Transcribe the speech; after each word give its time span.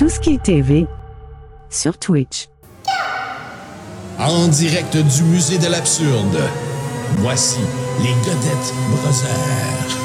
Tout 0.00 0.08
ce 0.08 0.18
qui 0.18 0.32
est 0.32 0.42
TV 0.42 0.86
sur 1.68 1.98
Twitch. 1.98 2.48
En 4.18 4.48
direct 4.48 4.96
du 4.96 5.22
musée 5.24 5.58
de 5.58 5.70
l'absurde, 5.70 6.40
voici 7.18 7.60
les 8.02 8.14
Godettes 8.24 8.72
Brothers. 8.88 9.98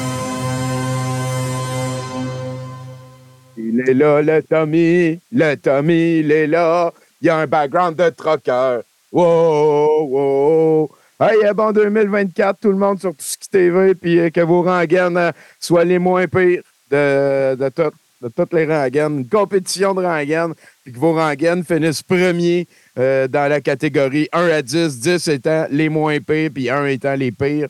Il 3.56 3.80
est 3.88 3.94
là, 3.94 4.20
le 4.20 4.42
Tommy. 4.42 5.18
Le 5.32 5.54
Tommy, 5.54 6.18
il 6.18 6.30
est 6.30 6.46
là. 6.46 6.92
Il 7.22 7.28
y 7.28 7.30
a 7.30 7.38
un 7.38 7.46
background 7.46 7.96
de 7.96 8.10
trucker. 8.10 8.80
Wow, 9.12 10.08
wow. 10.10 10.90
Hey, 11.18 11.42
euh, 11.42 11.54
bon 11.54 11.72
2024, 11.72 12.60
tout 12.60 12.68
le 12.70 12.76
monde 12.76 13.00
sur 13.00 13.12
tout 13.12 13.16
ce 13.20 13.38
qui 13.38 13.48
TV, 13.48 13.94
puis 13.94 14.18
euh, 14.18 14.28
que 14.28 14.42
vos 14.42 14.60
rengaines 14.62 15.16
euh, 15.16 15.32
soient 15.58 15.84
les 15.86 15.98
moins 15.98 16.26
pires 16.26 16.60
de, 16.90 17.54
de, 17.54 17.68
tout- 17.70 17.96
de 18.26 18.32
toutes 18.34 18.52
les 18.52 18.66
rengaines. 18.66 19.18
Une 19.20 19.28
compétition 19.28 19.94
de 19.94 20.02
rengaines, 20.02 20.54
puis 20.82 20.92
que 20.92 20.98
vos 20.98 21.14
rengaines 21.14 21.64
finissent 21.64 22.02
premiers 22.02 22.66
euh, 22.98 23.28
dans 23.28 23.48
la 23.48 23.60
catégorie 23.60 24.28
1 24.32 24.48
à 24.48 24.62
10, 24.62 25.00
10 25.00 25.28
étant 25.28 25.66
les 25.70 25.88
moins 25.88 26.18
pires, 26.20 26.50
puis 26.52 26.68
1 26.68 26.86
étant 26.86 27.14
les 27.14 27.32
pires. 27.32 27.68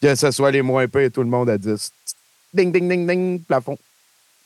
Que 0.00 0.14
ce 0.14 0.30
soit 0.30 0.50
les 0.50 0.62
moins 0.62 0.86
pires, 0.86 1.10
tout 1.12 1.22
le 1.22 1.28
monde 1.28 1.50
à 1.50 1.58
10. 1.58 1.92
Ding, 2.54 2.72
ding, 2.72 2.88
ding, 2.88 3.06
ding, 3.06 3.42
plafond. 3.42 3.76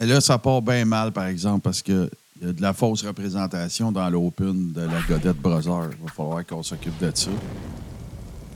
Et 0.01 0.07
là, 0.07 0.21
ça 0.21 0.39
part 0.39 0.63
bien 0.63 0.85
mal, 0.85 1.13
par 1.13 1.27
exemple, 1.27 1.61
parce 1.61 1.83
qu'il 1.83 2.09
y 2.43 2.49
a 2.49 2.53
de 2.53 2.63
la 2.63 2.73
fausse 2.73 3.05
représentation 3.05 3.93
dans 3.93 4.09
l'Open 4.11 4.73
de 4.73 4.81
la 4.81 5.01
Godette 5.09 5.37
Brother. 5.37 5.91
Il 5.93 6.05
va 6.05 6.13
falloir 6.13 6.47
qu'on 6.47 6.63
s'occupe 6.63 6.99
de 6.99 7.13
ça. 7.15 7.31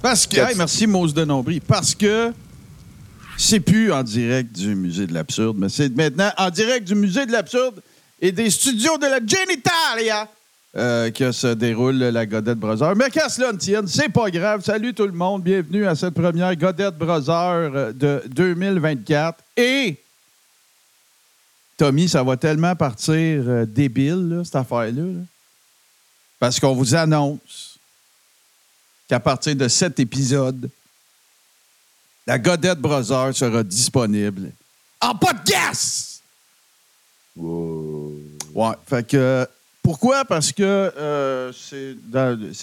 Parce 0.03 0.27
que, 0.27 0.39
hey, 0.39 0.57
merci 0.57 0.87
Mose 0.87 1.15
de 1.15 1.25
Nombry, 1.25 1.61
parce 1.61 1.95
que 1.95 2.33
c'est 3.37 3.61
plus 3.61 3.93
en 3.93 4.03
direct 4.03 4.53
du 4.53 4.75
Musée 4.75 5.07
de 5.07 5.15
l'Absurde, 5.15 5.57
mais 5.59 5.69
c'est 5.69 5.95
maintenant 5.95 6.31
en 6.39 6.51
direct 6.51 6.87
du 6.87 6.95
Musée 6.95 7.27
de 7.27 7.33
l'Absurde 7.33 7.83
et 8.21 8.33
des 8.33 8.51
studios 8.51 8.97
de 8.99 9.07
la 9.07 9.19
Genitalia 9.19 10.29
euh, 10.77 11.11
que 11.11 11.33
se 11.33 11.49
déroule 11.49 11.97
la 11.97 12.27
Godette 12.27 12.59
Brother. 12.59 12.95
Mais 12.97 13.11
qu'à 13.11 13.29
cela 13.29 13.53
ne 13.53 13.59
tienne, 13.59 13.87
c'est 13.87 14.09
pas 14.09 14.31
grave. 14.31 14.63
Salut 14.65 14.95
tout 14.95 15.07
le 15.07 15.13
monde, 15.13 15.43
bienvenue 15.43 15.87
à 15.87 15.95
cette 15.95 16.15
première 16.15 16.55
Godette 16.57 16.97
Brother 16.97 17.71
euh, 17.75 17.93
de 17.93 18.23
2024. 18.29 19.39
Et 19.57 19.97
Tommy, 21.77 22.09
ça 22.09 22.23
va 22.23 22.37
tellement 22.37 22.75
partir 22.75 23.15
euh, 23.15 23.67
débile, 23.67 24.43
cette 24.45 24.57
affaire-là. 24.57 24.93
là. 24.93 25.21
Parce 26.39 26.61
qu'on 26.61 26.75
vous 26.75 26.95
annonce 26.95 27.79
qu'à 29.09 29.21
partir 29.21 29.57
de 29.57 29.69
cet 29.69 30.01
épisode, 30.01 30.69
la 32.27 32.39
Godette 32.39 32.79
Brother 32.79 33.35
sera 33.35 33.63
disponible 33.63 34.53
en 35.01 35.15
podcast! 35.15 36.23
Ouais, 37.37 38.75
fait 38.87 39.07
que. 39.07 39.47
Pourquoi? 39.83 40.25
Parce 40.25 40.51
que 40.51 40.63
euh, 40.65 41.53
c'est 41.53 41.97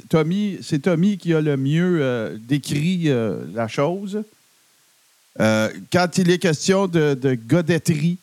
Tommy, 0.10 0.58
c'est 0.62 0.80
Tommy 0.80 1.18
qui 1.18 1.34
a 1.34 1.40
le 1.40 1.56
mieux 1.56 2.00
euh, 2.02 2.38
décrit 2.38 3.04
euh, 3.10 3.46
la 3.54 3.68
chose. 3.68 4.24
Quand 5.38 6.18
il 6.18 6.30
est 6.30 6.38
question 6.38 6.88
de, 6.88 7.14
de 7.14 7.36
godetterie, 7.36 8.18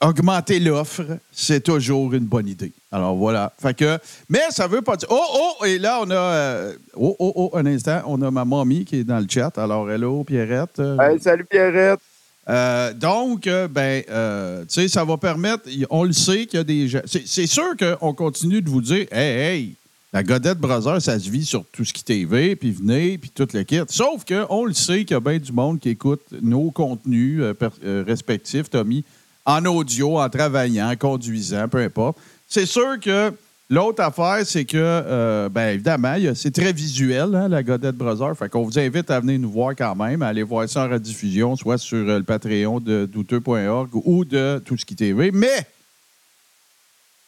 augmenter 0.00 0.60
l'offre, 0.60 1.02
c'est 1.32 1.62
toujours 1.64 2.14
une 2.14 2.24
bonne 2.24 2.48
idée. 2.48 2.72
Alors 2.92 3.16
voilà. 3.16 3.52
Fait 3.60 3.74
que, 3.74 3.98
mais 4.28 4.40
ça 4.50 4.66
veut 4.66 4.82
pas 4.82 4.96
dire. 4.96 5.08
Oh, 5.10 5.24
oh, 5.60 5.64
et 5.64 5.78
là, 5.78 6.00
on 6.02 6.10
a. 6.10 6.14
euh, 6.14 6.72
oh, 6.94 7.16
oh, 7.18 7.32
oh, 7.36 7.50
un 7.56 7.64
instant. 7.66 8.02
On 8.06 8.20
a 8.22 8.30
ma 8.30 8.44
mamie 8.44 8.84
qui 8.84 8.96
est 8.96 9.04
dans 9.04 9.18
le 9.18 9.26
chat. 9.28 9.56
Alors, 9.58 9.90
hello, 9.90 10.22
Pierrette. 10.24 10.78
Euh, 10.78 10.98
Hey, 10.98 11.18
salut 11.20 11.44
Pierrette. 11.46 12.00
euh, 12.48 12.92
donc, 12.92 13.46
euh, 13.46 13.66
ben, 13.68 14.02
euh, 14.10 14.62
tu 14.62 14.74
sais, 14.74 14.88
ça 14.88 15.04
va 15.04 15.16
permettre. 15.16 15.62
y- 15.68 15.86
On 15.90 16.04
le 16.04 16.12
sait 16.12 16.44
qu'il 16.46 16.58
y 16.58 16.60
a 16.60 16.64
des 16.64 16.86
gens. 16.88 17.00
C'est 17.06 17.26
c'est 17.26 17.46
sûr 17.46 17.70
qu'on 17.78 18.12
continue 18.14 18.60
de 18.60 18.68
vous 18.68 18.82
dire, 18.82 19.06
hey, 19.10 19.38
hey, 19.40 19.74
la 20.12 20.22
Godette 20.22 20.58
Brother, 20.58 21.00
ça 21.00 21.18
se 21.18 21.30
vit 21.30 21.46
sur 21.46 21.64
tout 21.72 21.86
ce 21.86 21.92
qui 21.94 22.04
TV, 22.04 22.54
puis 22.56 22.70
venez, 22.72 23.16
puis 23.16 23.30
tout 23.30 23.48
le 23.54 23.62
kit. 23.62 23.80
Sauf 23.88 24.24
qu'on 24.26 24.66
le 24.66 24.74
sait 24.74 24.98
qu'il 25.06 25.12
y 25.12 25.14
a 25.14 25.20
bien 25.20 25.38
du 25.38 25.52
monde 25.52 25.80
qui 25.80 25.88
écoute 25.88 26.20
nos 26.42 26.70
contenus 26.70 27.40
euh, 27.40 27.54
per- 27.54 27.68
euh, 27.82 28.04
respectifs, 28.06 28.68
Tommy, 28.68 29.02
en 29.46 29.64
audio, 29.64 30.18
en 30.20 30.28
travaillant, 30.28 30.90
en 30.90 30.96
conduisant, 30.96 31.66
peu 31.68 31.78
importe. 31.78 32.18
C'est 32.54 32.66
sûr 32.66 33.00
que 33.00 33.32
l'autre 33.70 34.02
affaire, 34.02 34.44
c'est 34.44 34.66
que, 34.66 34.76
euh, 34.76 35.48
ben 35.48 35.70
évidemment, 35.70 36.18
c'est 36.34 36.50
très 36.50 36.74
visuel, 36.74 37.34
hein, 37.34 37.48
la 37.48 37.62
Godette 37.62 37.96
Brother. 37.96 38.36
Fait 38.36 38.50
qu'on 38.50 38.62
vous 38.62 38.78
invite 38.78 39.10
à 39.10 39.20
venir 39.20 39.38
nous 39.38 39.50
voir 39.50 39.74
quand 39.74 39.94
même, 39.94 40.20
à 40.20 40.26
aller 40.26 40.42
voir 40.42 40.68
ça 40.68 40.84
en 40.84 40.90
rediffusion, 40.90 41.56
soit 41.56 41.78
sur 41.78 42.06
euh, 42.06 42.18
le 42.18 42.24
Patreon 42.24 42.78
de 42.78 43.06
douteux.org 43.06 43.88
ou 44.04 44.26
de 44.26 44.62
Tout 44.66 44.76
ce 44.76 44.84
qui. 44.84 45.14
Mais 45.32 45.66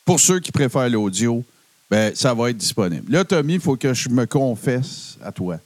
pour 0.05 0.21
ceux 0.21 0.41
qui 0.41 0.53
préfèrent 0.53 0.91
l'audio, 0.91 1.43
ben, 1.91 2.15
ça 2.15 2.35
va 2.35 2.51
être 2.51 2.59
disponible. 2.59 3.11
Là, 3.11 3.25
Tommy, 3.25 3.55
il 3.55 3.61
faut 3.61 3.77
que 3.77 3.95
je 3.95 4.11
me 4.11 4.27
confesse 4.27 5.17
à 5.25 5.33
toi 5.33 5.57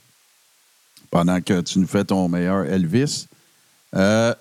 pendant 1.11 1.41
que 1.41 1.59
tu 1.59 1.79
nous 1.79 1.87
fais 1.87 2.05
ton 2.05 2.29
meilleur 2.29 2.63
Elvis. 2.63 3.27
Euh, 3.93 4.33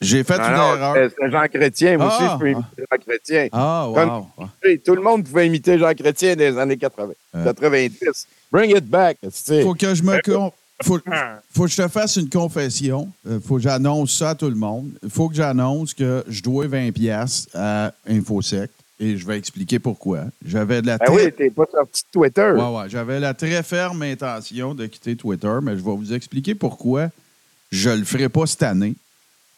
j'ai 0.00 0.24
fait 0.24 0.38
Non, 0.38 0.44
une 0.44 0.50
non, 0.52 0.74
erreur. 0.76 0.94
c'est- 0.94 1.14
c'est 1.18 1.30
Jean 1.30 1.46
Chrétien. 1.48 1.96
Moi 1.98 2.06
aussi, 2.08 2.16
Ah, 2.20 2.32
je 2.34 2.38
peux 2.40 2.50
imiter 2.50 2.66
Jean 2.90 2.98
Chrétien. 2.98 3.48
Ah, 3.52 3.86
wow. 3.88 4.26
Ah. 4.38 4.48
Hey, 4.62 4.78
Tout 4.80 4.94
le 4.94 5.02
monde 5.02 5.24
pouvait 5.24 5.46
imiter 5.46 5.78
Jean 5.78 5.94
Chrétien 5.94 6.36
des 6.36 6.56
années 6.58 6.76
80, 6.76 7.12
Euh. 7.34 7.44
90. 7.44 8.26
Bring 8.52 8.76
it 8.76 8.84
back. 8.88 9.18
tu 9.22 9.28
sais. 9.32 9.62
faut 9.62 9.74
que 9.74 9.94
je 9.94 10.02
me 10.02 10.20
con- 10.22 10.52
faut, 10.82 10.98
faut 11.52 11.64
que 11.64 11.70
je 11.70 11.76
te 11.82 11.88
fasse 11.88 12.16
une 12.16 12.28
confession. 12.28 13.08
Euh, 13.28 13.38
faut 13.44 13.56
que 13.56 13.62
j'annonce 13.62 14.12
ça 14.18 14.30
à 14.30 14.34
tout 14.34 14.48
le 14.50 14.56
monde. 14.56 14.90
Il 15.02 15.10
faut 15.10 15.28
que 15.28 15.34
j'annonce 15.34 15.94
que 15.94 16.24
je 16.28 16.42
dois 16.42 16.66
20 16.66 16.92
pièces 16.92 17.48
à 17.54 17.92
Infosec 18.08 18.70
et 19.00 19.16
je 19.16 19.26
vais 19.26 19.38
expliquer 19.38 19.78
pourquoi. 19.78 20.24
J'avais 20.44 20.82
de 20.82 20.86
la 20.88 20.98
Ben 20.98 21.06
très- 21.06 21.26
oui, 21.26 21.32
t'es 21.32 21.50
pas 21.50 21.64
sorti 21.72 22.02
de 22.02 22.08
Twitter. 22.12 22.52
Ouais, 22.54 22.76
ouais, 22.78 22.88
j'avais 22.88 23.18
la 23.20 23.34
très 23.34 23.62
ferme 23.62 24.02
intention 24.02 24.74
de 24.74 24.86
quitter 24.86 25.16
Twitter, 25.16 25.52
mais 25.62 25.72
je 25.76 25.82
vais 25.82 25.96
vous 25.96 26.12
expliquer 26.12 26.54
pourquoi 26.54 27.08
je 27.72 27.90
le 27.90 28.04
ferai 28.04 28.28
pas 28.28 28.46
cette 28.46 28.62
année. 28.62 28.94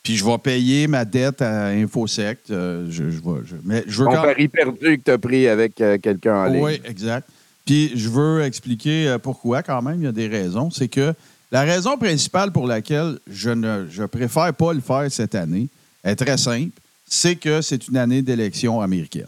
Puis 0.07 0.17
je 0.17 0.25
vais 0.25 0.39
payer 0.39 0.87
ma 0.87 1.05
dette 1.05 1.43
à 1.43 1.67
Infosec. 1.71 2.39
Euh, 2.53 2.87
je, 2.89 3.11
je 3.11 3.17
vais- 3.19 3.43
je- 3.45 3.57
mais 3.65 3.83
je 3.89 3.99
veux 3.99 4.05
Ton 4.07 4.13
quand- 4.15 4.23
pari 4.23 4.47
perdu 4.47 4.99
que 4.99 5.03
t'as 5.03 5.19
pris 5.19 5.49
avec 5.49 5.81
euh, 5.81 5.99
quelqu'un 5.99 6.37
en 6.37 6.45
ligne. 6.47 6.63
oui, 6.63 6.81
exact. 6.85 7.29
Puis 7.65 7.91
je 7.97 8.09
veux 8.09 8.43
expliquer 8.45 9.09
euh, 9.09 9.19
pourquoi 9.19 9.65
quand 9.65 9.83
même. 9.83 10.01
Il 10.01 10.05
y 10.05 10.07
a 10.07 10.13
des 10.13 10.29
raisons. 10.29 10.71
C'est 10.71 10.87
que 10.87 11.13
la 11.51 11.63
raison 11.63 11.99
principale 11.99 12.53
pour 12.53 12.69
laquelle 12.69 13.19
je 13.29 13.51
ne 13.51 13.87
je 13.91 14.05
préfère 14.05 14.55
pas 14.55 14.73
le 14.73 14.81
faire 14.81 15.07
cette 15.11 15.35
année 15.35 15.67
est 16.05 16.15
très 16.15 16.37
simple. 16.39 16.71
C'est 17.09 17.35
que 17.35 17.61
c'est 17.61 17.89
une 17.89 17.97
année 17.97 18.23
d'élection 18.23 18.81
américaine. 18.81 19.27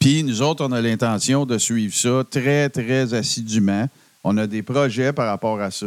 Puis 0.00 0.24
nous 0.24 0.42
autres, 0.42 0.64
on 0.66 0.72
a 0.72 0.80
l'intention 0.82 1.46
de 1.46 1.56
suivre 1.56 1.94
ça 1.94 2.24
très, 2.28 2.68
très 2.68 3.14
assidûment. 3.14 3.88
On 4.24 4.36
a 4.38 4.48
des 4.48 4.62
projets 4.62 5.12
par 5.12 5.28
rapport 5.28 5.60
à 5.60 5.70
ça. 5.70 5.86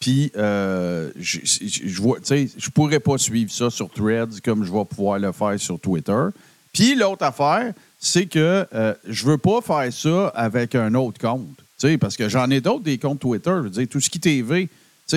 Puis, 0.00 0.30
euh, 0.36 1.10
je, 1.18 1.38
je, 1.42 2.70
pourrais 2.70 3.00
pas 3.00 3.18
suivre 3.18 3.50
ça 3.50 3.68
sur 3.68 3.90
Threads 3.90 4.40
comme 4.44 4.64
je 4.64 4.72
vais 4.72 4.84
pouvoir 4.84 5.18
le 5.18 5.32
faire 5.32 5.58
sur 5.58 5.80
Twitter. 5.80 6.26
Puis, 6.72 6.94
l'autre 6.94 7.24
affaire, 7.24 7.72
c'est 7.98 8.26
que 8.26 8.66
euh, 8.72 8.94
je 9.08 9.26
veux 9.26 9.38
pas 9.38 9.60
faire 9.60 9.92
ça 9.92 10.28
avec 10.28 10.74
un 10.74 10.94
autre 10.94 11.20
compte. 11.20 11.58
Parce 12.00 12.16
que 12.16 12.28
j'en 12.28 12.50
ai 12.50 12.60
d'autres 12.60 12.84
des 12.84 12.98
comptes 12.98 13.20
Twitter. 13.20 13.50
Je 13.56 13.62
veux 13.62 13.70
dire, 13.70 13.88
tout 13.88 14.00
ce 14.00 14.10
qui 14.10 14.20
TV, 14.20 14.68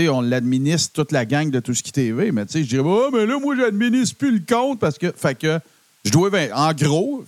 on 0.10 0.22
l'administre 0.22 0.94
toute 0.94 1.12
la 1.12 1.26
gang 1.26 1.50
de 1.50 1.60
tout 1.60 1.74
ce 1.74 1.84
qui 1.84 1.92
TV. 1.92 2.32
Mais 2.32 2.46
je 2.52 2.60
dirais, 2.60 2.84
oh, 2.86 3.10
mais 3.12 3.26
là, 3.26 3.40
moi, 3.40 3.56
j'administre 3.56 4.18
plus 4.18 4.32
le 4.32 4.44
compte 4.48 4.80
parce 4.80 4.98
que. 4.98 5.08
Que. 5.34 5.60
Je 6.04 6.12
dois. 6.12 6.30
ben, 6.30 6.52
En 6.54 6.74
gros, 6.74 7.24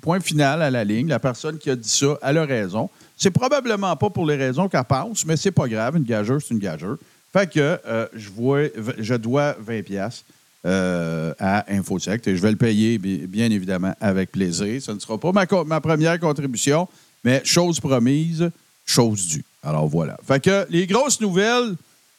point 0.00 0.20
final 0.20 0.62
à 0.62 0.70
la 0.70 0.84
ligne, 0.84 1.08
la 1.08 1.18
personne 1.18 1.58
qui 1.58 1.70
a 1.70 1.76
dit 1.76 1.88
ça, 1.88 2.18
elle 2.22 2.38
a 2.38 2.44
raison. 2.44 2.90
C'est 3.16 3.30
probablement 3.30 3.94
pas 3.96 4.10
pour 4.10 4.26
les 4.26 4.36
raisons 4.36 4.68
qu'elle 4.68 4.84
pense, 4.84 5.24
mais 5.26 5.36
c'est 5.36 5.50
pas 5.50 5.68
grave. 5.68 5.96
Une 5.96 6.04
gageure, 6.04 6.40
c'est 6.40 6.54
une 6.54 6.60
gageure. 6.60 6.96
Fait 7.32 7.48
que 7.50 7.78
euh, 7.86 8.06
je, 8.14 8.30
vois, 8.30 8.62
je 8.98 9.14
dois 9.14 9.54
20$ 9.66 9.82
piastres, 9.82 10.24
euh, 10.66 11.32
à 11.38 11.64
Infosect 11.72 12.26
et 12.26 12.36
je 12.36 12.42
vais 12.42 12.50
le 12.50 12.56
payer, 12.56 12.98
bi- 12.98 13.26
bien 13.26 13.50
évidemment, 13.50 13.94
avec 14.00 14.32
plaisir. 14.32 14.80
Ce 14.82 14.90
ne 14.92 14.98
sera 14.98 15.18
pas 15.18 15.30
ma, 15.32 15.46
ma 15.64 15.80
première 15.80 16.18
contribution, 16.18 16.88
mais 17.24 17.42
chose 17.44 17.78
promise, 17.80 18.50
chose 18.84 19.26
due. 19.28 19.44
Alors 19.62 19.86
voilà. 19.86 20.16
Fait 20.26 20.42
que 20.42 20.66
les 20.70 20.86
grosses 20.86 21.20
nouvelles 21.20 21.74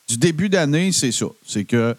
du 0.07 0.17
début 0.17 0.47
d'année, 0.49 0.91
c'est 0.91 1.11
ça. 1.11 1.25
C'est 1.45 1.65
que 1.65 1.95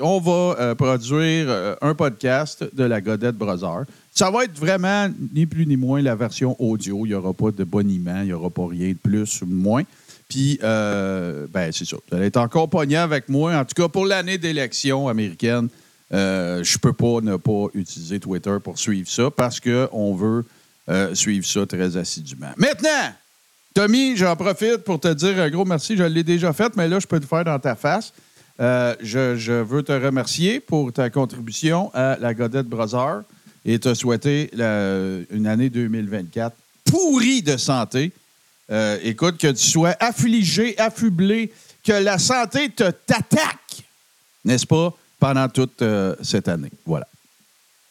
on, 0.00 0.20
va 0.20 0.56
euh, 0.60 0.74
produire 0.74 1.46
euh, 1.48 1.74
un 1.80 1.94
podcast 1.94 2.64
de 2.74 2.84
la 2.84 3.00
Godette 3.00 3.36
Brother. 3.36 3.84
Ça 4.12 4.30
va 4.30 4.44
être 4.44 4.58
vraiment 4.58 5.08
ni 5.34 5.46
plus 5.46 5.66
ni 5.66 5.76
moins 5.76 6.02
la 6.02 6.14
version 6.14 6.56
audio. 6.58 7.06
Il 7.06 7.10
n'y 7.10 7.14
aura 7.14 7.32
pas 7.32 7.50
de 7.50 7.64
boniment, 7.64 8.20
il 8.20 8.26
n'y 8.26 8.32
aura 8.32 8.50
pas 8.50 8.66
rien 8.66 8.88
de 8.88 8.98
plus 8.98 9.42
ou 9.42 9.46
de 9.46 9.54
moins. 9.54 9.84
Puis, 10.28 10.58
euh, 10.62 11.46
ben, 11.50 11.72
c'est 11.72 11.86
ça. 11.86 11.96
Vous 11.96 12.16
allez 12.16 12.26
être 12.26 12.36
encore 12.36 12.68
avec 12.74 13.28
moi. 13.28 13.54
En 13.54 13.64
tout 13.64 13.74
cas, 13.74 13.88
pour 13.88 14.04
l'année 14.04 14.36
d'élection 14.36 15.08
américaine, 15.08 15.68
euh, 16.12 16.62
je 16.62 16.78
peux 16.78 16.92
pas 16.92 17.20
ne 17.22 17.36
pas 17.36 17.66
utiliser 17.74 18.20
Twitter 18.20 18.56
pour 18.62 18.78
suivre 18.78 19.08
ça 19.08 19.30
parce 19.30 19.58
qu'on 19.58 20.14
veut 20.14 20.44
euh, 20.88 21.14
suivre 21.14 21.46
ça 21.46 21.66
très 21.66 21.96
assidûment. 21.96 22.52
Maintenant, 22.56 23.12
Tommy, 23.74 24.16
j'en 24.16 24.36
profite 24.36 24.78
pour 24.78 25.00
te 25.00 25.12
dire 25.12 25.40
un 25.40 25.50
gros 25.50 25.64
merci. 25.64 25.96
Je 25.96 26.04
l'ai 26.04 26.24
déjà 26.24 26.52
fait, 26.52 26.74
mais 26.76 26.88
là, 26.88 26.98
je 26.98 27.06
peux 27.06 27.20
te 27.20 27.26
faire 27.26 27.44
dans 27.44 27.58
ta 27.58 27.74
face. 27.74 28.12
Euh, 28.60 28.94
je, 29.00 29.36
je 29.36 29.52
veux 29.52 29.82
te 29.82 29.92
remercier 29.92 30.58
pour 30.60 30.92
ta 30.92 31.10
contribution 31.10 31.90
à 31.94 32.16
la 32.20 32.34
Godette 32.34 32.66
Brother. 32.66 33.22
et 33.64 33.78
te 33.78 33.92
souhaiter 33.92 34.48
la- 34.54 35.18
une 35.30 35.46
année 35.46 35.68
2024 35.68 36.56
pourrie 36.90 37.42
de 37.42 37.56
santé. 37.58 38.12
Euh, 38.70 38.98
écoute, 39.02 39.36
que 39.38 39.48
tu 39.52 39.66
sois 39.68 39.94
affligé, 40.00 40.78
affublé, 40.78 41.52
que 41.84 41.92
la 41.92 42.18
santé 42.18 42.70
te 42.70 42.90
t'attaque, 42.90 43.82
n'est-ce 44.44 44.66
pas, 44.66 44.94
pendant 45.20 45.48
toute 45.48 45.82
euh, 45.82 46.14
cette 46.22 46.48
année. 46.48 46.70
Voilà. 46.86 47.06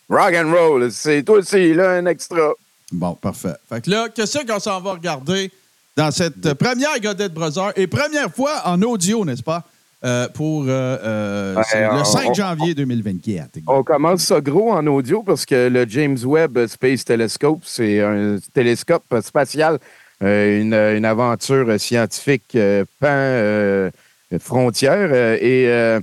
Rock 0.10 0.34
and 0.36 0.52
roll, 0.52 0.92
c'est 0.92 1.22
toi 1.24 1.40
aussi, 1.40 1.74
là, 1.74 1.92
un 1.92 2.06
extra. 2.08 2.54
Bon, 2.92 3.14
parfait. 3.16 3.56
Fait 3.70 3.82
que 3.82 3.90
là, 3.92 4.08
qu'est-ce 4.10 4.46
qu'on 4.48 4.60
s'en 4.60 4.80
va 4.82 4.94
regarder 4.94 5.52
dans 5.96 6.10
cette 6.12 6.54
première 6.56 7.00
Godette 7.00 7.34
Brother 7.34 7.74
et 7.76 7.86
première 7.88 8.34
fois 8.34 8.62
en 8.66 8.82
audio, 8.82 9.26
n'est-ce 9.26 9.44
pas, 9.44 9.64
euh, 10.04 10.28
pour 10.34 10.64
euh, 10.64 10.98
euh, 11.04 11.56
Ouais, 11.56 11.98
le 12.00 12.04
5 12.06 12.30
on- 12.30 12.34
janvier 12.34 12.76
2024. 12.76 13.60
On 13.68 13.84
commence 13.84 14.22
ça 14.22 14.40
gros 14.42 14.72
en 14.72 14.86
audio 14.88 15.24
parce 15.24 15.46
que 15.46 15.68
le 15.70 15.86
James 15.90 16.18
Webb 16.24 16.68
Space 16.68 17.04
Telescope, 17.06 17.62
c'est 17.64 18.02
un 18.02 18.38
télescope 18.54 19.04
spatial, 19.22 19.80
euh, 20.24 20.62
une, 20.62 20.74
une 20.74 21.06
aventure 21.06 21.80
scientifique 21.80 22.58
pan 23.00 23.90
frontière 24.40 25.14
et 25.42 26.00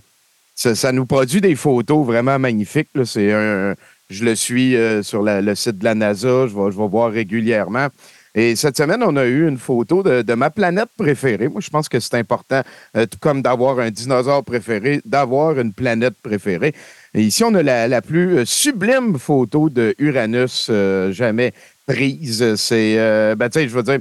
ça, 0.54 0.74
ça 0.74 0.92
nous 0.92 1.06
produit 1.06 1.40
des 1.40 1.54
photos 1.56 2.06
vraiment 2.06 2.38
magnifiques. 2.38 2.88
là. 2.94 3.04
C'est 3.04 3.32
un, 3.32 3.74
je 4.10 4.24
le 4.24 4.34
suis 4.34 4.76
sur 5.02 5.22
la- 5.22 5.40
le 5.40 5.54
site 5.54 5.78
de 5.78 5.84
la 5.84 5.94
NASA, 5.94 6.46
je 6.46 6.54
vais, 6.54 6.70
je 6.72 6.78
vais 6.78 6.88
voir 6.88 7.10
régulièrement. 7.12 7.88
Et 8.34 8.56
cette 8.56 8.76
semaine, 8.76 9.02
on 9.04 9.14
a 9.16 9.26
eu 9.26 9.46
une 9.46 9.58
photo 9.58 10.02
de, 10.02 10.22
de 10.22 10.34
ma 10.34 10.50
planète 10.50 10.88
préférée. 10.96 11.48
Moi, 11.48 11.60
je 11.60 11.70
pense 11.70 11.88
que 11.88 12.00
c'est 12.00 12.14
important, 12.16 12.62
euh, 12.96 13.06
tout 13.06 13.18
comme 13.20 13.42
d'avoir 13.42 13.78
un 13.78 13.90
dinosaure 13.90 14.42
préféré, 14.44 15.00
d'avoir 15.04 15.58
une 15.60 15.72
planète 15.72 16.14
préférée. 16.20 16.74
Et 17.14 17.22
ici, 17.22 17.44
on 17.44 17.54
a 17.54 17.62
la, 17.62 17.86
la 17.86 18.02
plus 18.02 18.38
euh, 18.38 18.44
sublime 18.44 19.18
photo 19.18 19.70
de 19.70 19.94
Uranus 19.98 20.66
euh, 20.70 21.12
jamais 21.12 21.52
prise. 21.86 22.56
C'est, 22.56 22.98
euh, 22.98 23.36
ben, 23.36 23.48
tu 23.48 23.60
sais, 23.60 23.68
je 23.68 23.74
veux 23.74 23.84
dire, 23.84 24.00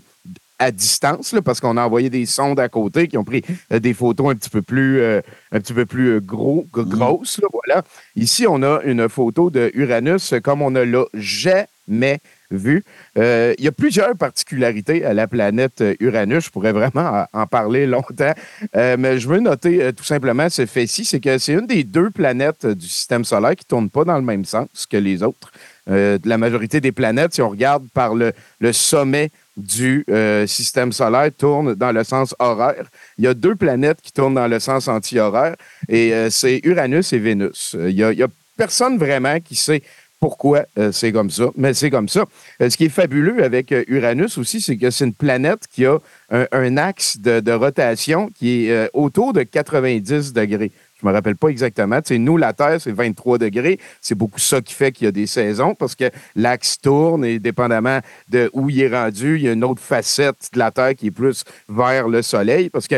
à 0.60 0.72
distance, 0.72 1.34
là, 1.34 1.42
parce 1.42 1.60
qu'on 1.60 1.78
a 1.78 1.84
envoyé 1.86 2.10
des 2.10 2.26
sondes 2.26 2.60
à 2.60 2.70
côté 2.70 3.08
qui 3.08 3.18
ont 3.18 3.24
pris 3.24 3.44
euh, 3.72 3.80
des 3.80 3.94
photos 3.94 4.32
un 4.32 4.36
petit 4.36 4.50
peu 4.50 4.62
plus, 4.62 5.00
euh, 5.00 5.22
un 5.52 5.60
petit 5.60 5.74
peu 5.74 5.86
plus 5.86 6.08
euh, 6.16 6.20
gros, 6.22 6.66
g- 6.76 6.84
grosses. 6.86 7.40
là, 7.42 7.48
voilà. 7.52 7.84
Ici, 8.16 8.46
on 8.48 8.64
a 8.64 8.82
une 8.84 9.10
photo 9.10 9.50
de 9.50 9.72
Uranus 9.74 10.34
comme 10.44 10.62
on 10.62 10.72
ne 10.72 10.82
l'a 10.82 11.06
jamais 11.14 12.20
vu. 12.54 12.84
Euh, 13.18 13.54
il 13.58 13.66
y 13.66 13.68
a 13.68 13.72
plusieurs 13.72 14.16
particularités 14.16 15.06
à 15.06 15.14
la 15.14 15.28
planète 15.28 15.82
euh, 15.82 15.96
Uranus. 16.00 16.46
Je 16.46 16.50
pourrais 16.50 16.72
vraiment 16.72 17.26
en 17.32 17.48
parler 17.48 17.86
longtemps, 17.86 18.34
Euh, 18.76 18.96
mais 18.98 19.20
je 19.20 19.28
veux 19.28 19.40
noter 19.40 19.92
tout 19.94 20.04
simplement 20.04 20.50
ce 20.50 20.66
fait-ci, 20.66 21.06
c'est 21.06 21.20
que 21.20 21.38
c'est 21.38 21.54
une 21.54 21.68
des 21.68 21.84
deux 21.84 22.10
planètes 22.10 22.66
du 22.66 22.88
système 22.88 23.26
solaire 23.26 23.56
qui 23.56 23.66
ne 23.66 23.70
tourne 23.70 23.90
pas 23.90 24.04
dans 24.04 24.16
le 24.16 24.22
même 24.22 24.46
sens 24.46 24.86
que 24.90 24.98
les 24.98 25.24
autres. 25.24 25.52
La 25.88 26.38
majorité 26.38 26.80
des 26.80 26.92
planètes, 26.92 27.34
si 27.34 27.42
on 27.42 27.50
regarde 27.50 27.86
par 27.94 28.16
le, 28.16 28.34
sommet 28.72 29.32
du 29.58 30.06
système 30.48 30.92
solaire, 30.92 31.30
tourne 31.38 31.76
dans 31.76 31.92
le 31.92 32.04
sens 32.04 32.36
horaire. 32.40 32.86
Il 33.18 33.26
y 33.26 33.28
a 33.28 33.34
deux 33.34 33.56
planètes 33.56 34.00
qui 34.02 34.12
tournent 34.12 34.36
dans 34.36 34.48
le 34.48 34.60
sens 34.60 34.88
anti-horaire, 34.88 35.56
et 35.90 36.14
c'est 36.30 36.62
Uranus 36.64 37.14
et 37.14 37.20
Vénus. 37.20 37.76
Il 37.80 37.96
y 37.96 38.04
a, 38.04 38.12
il 38.12 38.20
y 38.20 38.24
a 38.24 38.28
personne 38.58 38.98
vraiment 38.98 39.40
qui 39.40 39.56
sait 39.56 39.82
pourquoi 40.24 40.68
euh, 40.80 40.94
c'est 40.94 41.12
comme 41.12 41.30
ça, 41.30 41.48
mais 41.58 41.74
c'est 41.74 41.90
comme 41.90 42.08
ça. 42.08 42.24
Euh, 42.62 42.70
ce 42.70 42.78
qui 42.78 42.86
est 42.86 42.90
fabuleux 42.90 43.44
avec 43.44 43.74
euh, 43.74 43.84
Uranus 43.90 44.38
aussi, 44.38 44.62
c'est 44.62 44.78
que 44.78 44.90
c'est 44.90 45.04
une 45.04 45.14
planète 45.14 45.68
qui 45.70 45.86
a 45.86 45.98
un, 46.30 46.78
axe 46.78 47.18
de, 47.18 47.52
rotation 47.52 48.30
qui 48.34 48.68
est 48.68 48.90
autour 48.94 49.34
de 49.34 49.44
90 49.44 50.32
degrés. 50.32 50.72
Je 51.02 51.06
me 51.06 51.12
rappelle 51.12 51.36
pas 51.36 51.50
exactement. 51.50 52.02
Tu 52.02 52.14
sais, 52.14 52.18
nous, 52.18 52.38
la 52.38 52.54
Terre, 52.54 52.80
c'est 52.80 52.94
23 52.94 53.38
degrés. 53.38 53.78
C'est 54.00 54.16
beaucoup 54.16 54.40
ça 54.40 54.62
qui 54.62 54.74
fait 54.74 54.94
qu'il 54.94 55.06
y 55.06 55.08
a 55.10 55.12
des 55.12 55.28
saisons 55.28 55.76
parce 55.76 55.94
que 55.94 56.10
l'axe 56.36 56.80
tourne 56.80 57.26
et 57.26 57.40
dépendamment 57.40 58.00
de 58.30 58.50
où 58.54 58.70
il 58.70 58.82
est 58.82 58.96
rendu, 58.96 59.36
il 59.36 59.44
y 59.44 59.50
a 59.50 59.52
une 59.52 59.66
autre 59.66 59.82
facette 59.82 60.52
de 60.54 60.60
la 60.60 60.72
Terre 60.72 60.96
qui 60.96 61.08
est 61.08 61.12
plus 61.12 61.44
vers 61.68 62.08
le 62.08 62.22
Soleil. 62.22 62.70
Parce 62.70 62.88
que, 62.88 62.96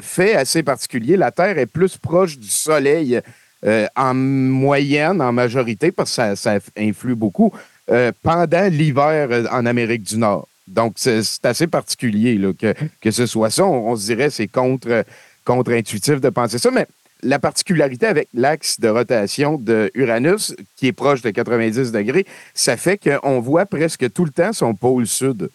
fait 0.00 0.34
assez 0.34 0.64
particulier, 0.64 1.16
la 1.16 1.30
Terre 1.30 1.58
est 1.58 1.66
plus 1.66 1.96
proche 1.96 2.36
du 2.36 2.48
Soleil 2.48 3.20
euh, 3.64 3.86
en 3.96 4.12
moyenne, 4.12 5.22
en 5.22 5.32
majorité, 5.32 5.90
parce 5.90 6.14
que 6.14 6.34
ça, 6.34 6.58
influe 6.76 7.14
beaucoup, 7.14 7.52
euh, 7.90 8.12
pendant 8.22 8.70
l'hiver 8.70 9.28
euh, 9.30 9.46
en 9.50 9.64
Amérique 9.64 10.02
du 10.02 10.18
Nord. 10.18 10.46
Donc, 10.68 10.94
c'est 10.96 11.22
assez 11.44 11.66
particulier 11.66 12.38
que, 12.58 12.74
que 13.00 13.10
ce 13.10 13.24
soit 13.24 13.50
ça. 13.50 13.64
On, 13.64 13.96
se 13.96 14.04
dirait 14.06 14.28
c'est 14.28 14.48
contre, 14.48 15.04
contre-intuitif 15.44 16.20
de 16.20 16.28
penser 16.28 16.58
ça, 16.58 16.70
mais 16.70 16.86
la 17.22 17.38
particularité 17.38 18.06
avec 18.06 18.28
l'axe 18.34 18.78
de 18.78 18.88
rotation 18.88 19.56
de 19.56 19.90
Uranus, 19.94 20.54
qui 20.76 20.88
est 20.88 20.92
proche 20.92 21.22
de 21.22 21.30
90 21.30 21.92
degrés, 21.92 22.26
ça 22.52 22.76
fait 22.76 22.98
qu'on 22.98 23.40
voit 23.40 23.64
presque 23.64 24.12
tout 24.12 24.24
le 24.24 24.32
temps 24.32 24.52
son 24.52 24.74
pôle 24.74 25.06
sud. 25.06 25.48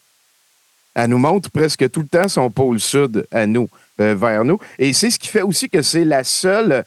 Elle 0.96 1.12
nous 1.12 1.20
montre 1.20 1.52
presque 1.52 1.90
tout 1.92 2.02
le 2.02 2.08
temps 2.08 2.28
son 2.28 2.50
pôle 2.50 2.80
sud 2.80 3.28
à 3.32 3.46
nous, 3.46 3.70
vers 3.98 4.44
nous. 4.44 4.58
Et 4.80 4.92
c'est 4.94 5.12
ce 5.12 5.20
qui 5.20 5.28
fait 5.28 5.44
aussi 5.44 5.70
que 5.70 5.84
c'est 5.84 6.06
la 6.06 6.24
seule 6.24 6.84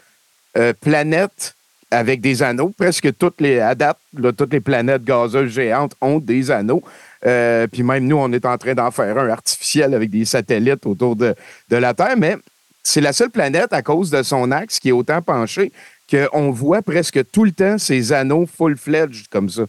euh, 0.57 0.73
planète 0.81 1.55
avec 1.91 2.21
des 2.21 2.43
anneaux. 2.43 2.73
Presque 2.77 3.17
toutes 3.17 3.41
les, 3.41 3.61
à 3.61 3.75
date, 3.75 3.99
là, 4.19 4.33
toutes 4.33 4.53
les 4.53 4.61
planètes 4.61 5.05
gazeuses 5.05 5.53
géantes 5.53 5.95
ont 6.01 6.19
des 6.19 6.51
anneaux. 6.51 6.83
Euh, 7.27 7.67
puis 7.67 7.83
même 7.83 8.07
nous, 8.07 8.17
on 8.17 8.33
est 8.33 8.45
en 8.45 8.59
train 8.59 8.75
d'en 8.75 8.91
faire 8.91 9.17
un 9.17 9.29
artificiel 9.29 9.95
avec 9.95 10.11
des 10.11 10.25
satellites 10.25 10.87
autour 10.87 11.17
de, 11.17 11.35
de 11.71 11.77
la 11.77 11.95
Terre. 11.95 12.17
Mais 12.17 12.37
c'est 12.83 13.01
la 13.01 13.13
seule 13.13 13.31
planète 13.31 13.73
à 13.73 13.83
cause 13.83 14.11
de 14.11 14.23
son 14.23 14.51
axe 14.51 14.79
qui 14.79 14.89
est 14.89 14.93
autant 14.93 15.23
penché 15.23 15.73
qu'on 16.11 16.51
voit 16.51 16.83
presque 16.83 17.31
tout 17.31 17.45
le 17.45 17.53
temps 17.53 17.79
ces 17.79 18.13
anneaux 18.13 18.47
full-fledged 18.47 19.29
comme 19.31 19.49
ça. 19.49 19.63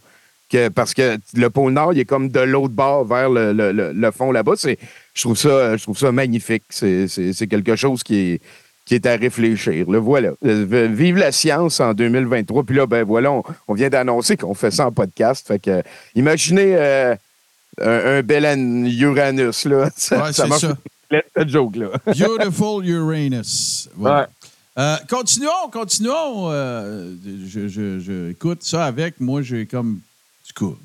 Que, 0.50 0.70
parce 0.70 0.94
que 0.94 1.18
le 1.34 1.50
pôle 1.50 1.74
Nord, 1.74 1.94
il 1.94 2.00
est 2.00 2.06
comme 2.06 2.30
de 2.30 2.40
l'autre 2.42 2.74
bord 2.74 3.06
vers 3.06 3.30
le, 3.30 3.52
le- 3.52 3.72
le- 3.72 4.12
fond 4.12 4.32
là-bas. 4.32 4.54
Je 4.64 5.22
trouve 5.22 5.38
ça, 5.38 5.76
je 5.76 5.82
trouve 5.82 5.98
ça 5.98 6.12
magnifique. 6.12 6.64
C'est 6.70 7.48
quelque 7.50 7.76
chose 7.76 8.04
qui 8.04 8.34
est, 8.34 8.42
qui 8.86 8.96
est 8.96 9.06
à 9.08 9.16
réfléchir. 9.16 9.90
Le 9.90 9.98
voilà. 9.98 10.32
Euh, 10.46 10.88
Vive 10.92 11.18
la 11.18 11.32
science 11.32 11.80
en 11.80 11.94
2023. 11.94 12.64
Puis 12.64 12.76
là, 12.76 12.86
ben 12.86 13.04
voilà, 13.04 13.32
on, 13.32 13.44
on 13.68 13.74
vient 13.74 13.90
d'annoncer 13.90 14.38
qu'on 14.38 14.54
fait 14.54 14.72
ça 14.72 14.88
en 14.88 14.92
podcast. 14.92 15.48
Fait 15.48 15.60
que, 15.60 15.82
imaginez 16.14 16.76
euh, 16.76 17.16
un, 17.82 18.18
un 18.18 18.22
bel 18.22 18.46
an- 18.46 18.86
Uranus. 18.88 19.66
Là. 19.66 19.90
Ça, 19.98 20.24
Ouais, 20.24 20.34
ça 20.34 20.44
c'est 20.44 20.50
marche 20.50 20.62
ça. 20.62 20.78
cette 21.36 21.50
joke-là. 21.50 21.88
Beautiful 22.16 22.86
Uranus. 22.86 23.90
Voilà. 23.96 24.22
Ouais. 24.22 24.26
Euh, 24.78 24.96
continuons, 25.10 25.70
continuons. 25.72 26.52
euh, 26.52 27.14
je, 27.48 27.68
je- 27.68 28.00
je- 28.00 28.32
écoute 28.32 28.62
ça 28.64 28.86
avec. 28.86 29.20
Moi, 29.20 29.42
j'ai 29.42 29.66
comme. 29.66 30.00
Du 30.46 30.54
coup. 30.54 30.76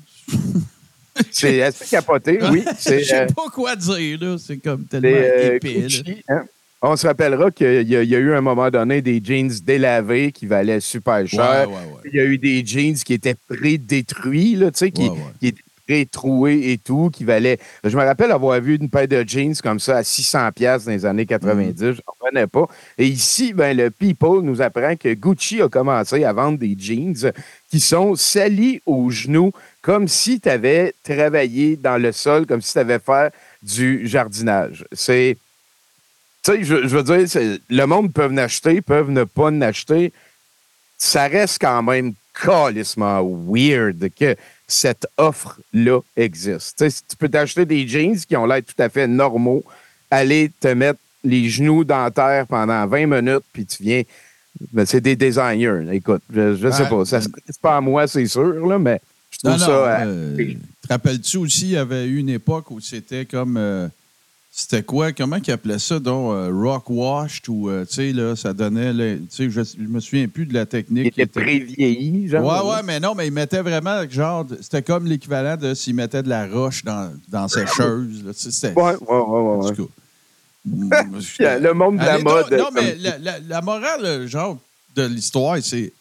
C'est 1.29 1.61
assez 1.61 1.85
capoté, 1.85 2.39
oui. 2.51 2.63
Je 2.79 3.03
sais 3.03 3.13
euh, 3.13 3.27
pas 3.27 3.49
quoi 3.53 3.75
dire, 3.75 4.17
là. 4.21 4.37
C'est 4.39 4.57
comme 4.57 4.85
tellement 4.85 5.09
euh, 5.11 5.55
épais. 5.55 5.87
là. 5.87 6.13
Hein? 6.29 6.43
On 6.83 6.95
se 6.95 7.05
rappellera 7.05 7.51
qu'il 7.51 7.87
y, 7.87 7.95
a- 7.95 8.01
il 8.03 8.09
y 8.09 8.15
a 8.15 8.19
eu 8.19 8.33
à 8.33 8.37
un 8.37 8.41
moment 8.41 8.69
donné 8.71 9.01
des 9.01 9.21
jeans 9.23 9.51
délavés 9.63 10.31
qui 10.31 10.47
valaient 10.47 10.79
super 10.79 11.27
cher. 11.27 11.69
ouais, 11.69 11.75
ouais. 11.75 12.09
Il 12.11 12.15
y 12.15 12.19
a 12.19 12.25
eu 12.25 12.37
des 12.39 12.65
jeans 12.65 12.95
qui 12.95 13.13
étaient 13.13 13.35
pré-détruits, 13.47 14.55
là, 14.55 14.71
tu 14.71 14.79
sais, 14.79 14.91
qui, 14.91 15.05
étaient 15.43 15.61
pré-troués 15.87 16.71
et 16.71 16.77
tout, 16.77 17.09
qui 17.11 17.23
valaient. 17.23 17.59
Je 17.83 17.95
me 17.95 18.03
rappelle 18.03 18.31
avoir 18.31 18.59
vu 18.61 18.77
une 18.77 18.89
paire 18.89 19.07
de 19.07 19.23
jeans 19.27 19.53
comme 19.61 19.79
ça 19.79 19.97
à 19.97 20.03
600 20.03 20.51
pièces 20.53 20.85
dans 20.85 20.91
les 20.91 21.05
années 21.05 21.25
90. 21.25 21.75
Je 21.79 21.87
n'en 21.91 22.13
connais 22.19 22.47
pas. 22.47 22.67
Et 22.97 23.05
ici, 23.07 23.53
ben, 23.53 23.75
le 23.77 23.89
People 23.91 24.41
nous 24.43 24.61
apprend 24.61 24.95
que 24.95 25.13
Gucci 25.13 25.61
a 25.61 25.69
commencé 25.69 26.23
à 26.23 26.33
vendre 26.33 26.57
des 26.57 26.75
jeans 26.79 27.13
qui 27.69 27.79
sont 27.79 28.15
salis 28.15 28.81
aux 28.87 29.09
genoux, 29.11 29.51
comme 29.81 30.07
si 30.07 30.39
tu 30.39 30.49
avais 30.49 30.93
travaillé 31.03 31.75
dans 31.75 31.97
le 32.01 32.11
sol, 32.11 32.45
comme 32.47 32.61
si 32.61 32.73
tu 32.73 32.79
avais 32.79 32.99
fait 32.99 33.31
du 33.61 34.07
jardinage. 34.07 34.85
C'est. 34.93 35.37
Tu 36.43 36.51
sais, 36.51 36.63
je, 36.63 36.87
je 36.87 36.97
veux 36.97 37.03
dire, 37.03 37.29
c'est- 37.29 37.59
le 37.69 37.85
monde 37.85 38.11
peut 38.13 38.25
en 38.25 38.37
acheter, 38.37 38.81
peuvent 38.81 39.11
ne 39.11 39.23
pas 39.23 39.45
en 39.45 39.61
acheter. 39.61 40.11
Ça 40.97 41.27
reste 41.27 41.57
quand 41.61 41.83
même 41.83 42.13
calissement 42.33 43.21
weird 43.47 44.09
que 44.17 44.35
cette 44.67 45.05
offre-là 45.17 45.99
existe. 46.15 46.77
Tu 46.77 46.85
sais, 46.85 46.89
si 46.89 47.01
tu 47.07 47.15
peux 47.15 47.29
t'acheter 47.29 47.65
des 47.65 47.87
jeans 47.87 48.15
qui 48.17 48.35
ont 48.37 48.45
l'air 48.45 48.61
tout 48.63 48.81
à 48.81 48.89
fait 48.89 49.07
normaux, 49.07 49.63
aller 50.09 50.51
te 50.59 50.69
mettre 50.69 50.99
les 51.23 51.49
genoux 51.49 51.83
dans 51.83 52.03
la 52.03 52.11
terre 52.11 52.47
pendant 52.47 52.87
20 52.87 53.05
minutes, 53.21 53.43
puis 53.53 53.65
tu 53.65 53.83
viens. 53.83 54.01
Ben, 54.73 54.85
c'est 54.85 55.01
des 55.01 55.15
designers. 55.15 55.85
Écoute, 55.91 56.21
je, 56.33 56.55
je 56.55 56.69
sais 56.71 56.87
pas. 56.89 57.05
Ça 57.05 57.21
se 57.21 57.29
passe 57.29 57.57
pas 57.61 57.77
à 57.77 57.81
moi, 57.81 58.07
c'est 58.07 58.25
sûr, 58.27 58.67
là, 58.67 58.77
mais 58.79 58.99
je 59.31 59.37
trouve 59.39 59.51
Non, 59.51 59.57
non, 59.57 59.65
ça. 59.65 60.01
euh, 60.01 60.35
euh, 60.39 60.53
te 60.83 60.87
rappelles-tu 60.89 61.37
aussi, 61.37 61.65
il 61.65 61.71
y 61.71 61.77
avait 61.77 62.05
eu 62.05 62.17
une 62.17 62.29
époque 62.29 62.69
où 62.71 62.79
c'était 62.79 63.25
comme. 63.25 63.57
euh, 63.57 63.87
c'était 64.53 64.83
quoi? 64.83 65.13
Comment 65.13 65.39
qu'ils 65.39 65.53
appelaient 65.53 65.79
ça? 65.79 65.97
Donc, 65.99 66.33
euh, 66.33 66.51
rock 66.53 66.89
washed 66.89 67.47
ou, 67.47 67.69
euh, 67.69 67.85
tu 67.85 67.93
sais, 67.95 68.11
là, 68.11 68.35
ça 68.35 68.51
donnait. 68.53 69.17
sais, 69.29 69.49
je, 69.49 69.61
je 69.63 69.81
me 69.87 69.99
souviens 70.01 70.27
plus 70.27 70.45
de 70.45 70.53
la 70.53 70.61
il 70.63 70.67
technique. 70.67 71.05
était 71.07 71.11
qui 71.15 71.21
était- 71.21 71.39
pré-vieilli, 71.41 72.27
genre. 72.27 72.43
Ouais, 72.65 72.69
ouais, 72.75 72.81
mais 72.83 72.99
non, 72.99 73.15
mais 73.15 73.27
ils 73.27 73.31
mettaient 73.33 73.61
vraiment, 73.61 74.03
genre, 74.09 74.45
c'était 74.61 74.81
comme 74.81 75.05
l'équivalent 75.07 75.55
de 75.55 75.73
s'ils 75.73 75.95
mettaient 75.95 76.21
de 76.23 76.27
la 76.29 76.47
roche 76.47 76.83
dans, 76.83 77.13
dans 77.29 77.47
sécheuse. 77.47 78.25
là. 78.25 78.33
Tu 78.33 78.39
sais, 78.41 78.51
C'était. 78.51 78.73
Ouais, 78.79 78.91
ouais, 78.95 79.19
ouais, 79.19 79.65
ouais, 79.69 79.75
cas. 79.75 79.83
Le 80.65 81.73
monde 81.73 81.97
de 81.97 82.03
la 82.03 82.13
Allez, 82.13 82.23
mode. 82.23 82.51
Non, 82.53 82.67
mais 82.73 82.95
la, 82.99 83.17
la- 83.19 83.39
la 83.39 83.61
morale, 83.61 84.27
genre, 84.27 84.59
de 84.95 85.03
l'histoire, 85.03 85.57
c'est 85.61 85.91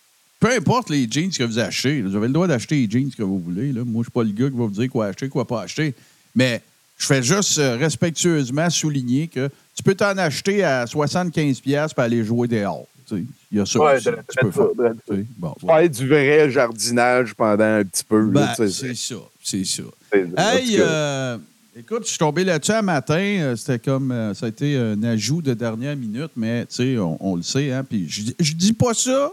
peu 0.40 0.50
importe 0.52 0.90
les 0.90 1.06
jeans 1.10 1.30
que 1.30 1.44
vous 1.44 1.58
achetez, 1.58 2.02
là, 2.02 2.08
vous 2.08 2.16
avez 2.16 2.26
le 2.26 2.32
droit 2.32 2.46
d'acheter 2.48 2.74
les 2.76 2.90
jeans 2.90 3.10
que 3.16 3.22
vous 3.22 3.38
voulez. 3.38 3.72
Là. 3.72 3.84
Moi, 3.84 4.02
je 4.02 4.06
suis 4.06 4.10
pas 4.12 4.22
le 4.24 4.32
gars 4.32 4.50
qui 4.50 4.56
va 4.56 4.64
vous 4.64 4.70
dire 4.70 4.90
quoi 4.90 5.06
acheter, 5.06 5.28
quoi 5.28 5.46
pas 5.46 5.62
acheter. 5.62 5.94
Mais 6.34 6.60
je 7.00 7.06
fais 7.06 7.22
juste 7.22 7.58
euh, 7.58 7.76
respectueusement 7.78 8.68
souligner 8.68 9.26
que 9.26 9.48
tu 9.74 9.82
peux 9.82 9.94
t'en 9.94 10.16
acheter 10.18 10.62
à 10.62 10.84
75$ 10.84 11.94
pour 11.94 12.04
aller 12.04 12.22
jouer 12.24 12.46
dehors. 12.46 12.86
Il 13.10 13.26
y 13.50 13.60
a 13.60 13.66
ça 13.66 13.80
Ouais, 13.80 13.96
aussi. 13.96 14.04
tu 14.04 14.36
peux 14.40 14.50
faire. 14.52 14.66
bon, 15.38 15.54
du 15.88 16.06
vrai 16.08 16.48
jardinage 16.50 17.34
pendant 17.34 17.64
un 17.64 17.84
petit 17.84 18.04
peu. 18.04 18.26
Ben, 18.26 18.48
c'est 18.56 18.94
ça, 18.94 19.14
c'est 19.42 19.64
ça. 19.64 19.82
Hey, 20.36 20.76
euh, 20.78 21.38
écoute, 21.76 22.02
je 22.04 22.10
suis 22.10 22.18
tombé 22.18 22.44
là-dessus 22.44 22.70
un 22.72 22.82
matin. 22.82 23.14
euh, 23.18 23.56
C'était 23.56 23.78
comme, 23.80 24.14
ça 24.34 24.46
a 24.46 24.48
été 24.50 24.76
un 24.76 25.02
ajout 25.02 25.42
de 25.42 25.54
dernière 25.54 25.96
minute, 25.96 26.30
mais 26.36 26.66
tu 26.66 26.74
sais, 26.76 26.98
on, 26.98 27.16
on 27.20 27.34
le 27.36 27.42
sait. 27.42 27.72
Hein, 27.72 27.82
puis 27.82 28.08
je, 28.08 28.22
je 28.38 28.52
dis 28.52 28.74
pas 28.74 28.94
ça 28.94 29.32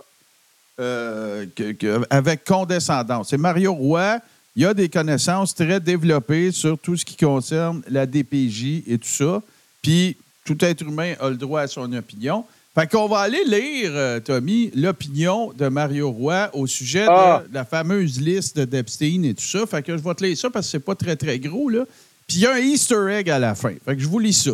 euh, 0.79 1.45
que- 1.55 1.73
que- 1.73 2.01
avec 2.09 2.43
condescendance. 2.45 3.29
C'est 3.29 3.37
Mario 3.37 3.73
Roy. 3.73 4.19
Il 4.57 4.65
a 4.65 4.73
des 4.73 4.89
connaissances 4.89 5.53
très 5.53 5.79
développées 5.79 6.51
sur 6.51 6.79
tout 6.79 6.97
ce 6.97 7.05
qui 7.05 7.15
concerne 7.15 7.83
la 7.89 8.07
DPJ 8.07 8.83
et 8.87 8.97
tout 8.97 9.07
ça. 9.07 9.41
Puis 9.83 10.17
tout 10.45 10.57
être 10.65 10.81
humain 10.81 11.13
a 11.19 11.29
le 11.29 11.35
droit 11.37 11.61
à 11.61 11.67
son 11.67 11.93
opinion. 11.93 12.43
Fait 12.73 12.87
qu'on 12.89 13.07
va 13.07 13.19
aller 13.19 13.43
lire, 13.45 13.91
euh, 13.93 14.19
Tommy, 14.19 14.71
l'opinion 14.75 15.53
de 15.55 15.67
Mario 15.67 16.09
Roy 16.11 16.49
au 16.53 16.65
sujet 16.65 17.05
Ah. 17.07 17.43
de 17.47 17.53
la 17.53 17.65
fameuse 17.65 18.19
liste 18.19 18.59
d'Epstein 18.59 19.23
et 19.25 19.35
tout 19.35 19.43
ça. 19.45 19.65
Fait 19.67 19.83
que 19.83 19.95
je 19.95 20.01
vais 20.01 20.13
te 20.15 20.23
lire 20.23 20.35
ça 20.37 20.49
parce 20.49 20.65
que 20.65 20.71
c'est 20.71 20.79
pas 20.79 20.95
très, 20.95 21.15
très 21.15 21.37
gros, 21.37 21.69
là. 21.69 21.85
Puis 22.27 22.37
il 22.37 22.39
y 22.41 22.45
a 22.47 22.53
un 22.55 22.57
Easter 22.59 23.07
egg 23.11 23.29
à 23.29 23.37
la 23.37 23.53
fin. 23.53 23.73
Fait 23.85 23.95
que 23.95 24.01
je 24.01 24.07
vous 24.07 24.19
lis 24.19 24.33
ça. 24.33 24.51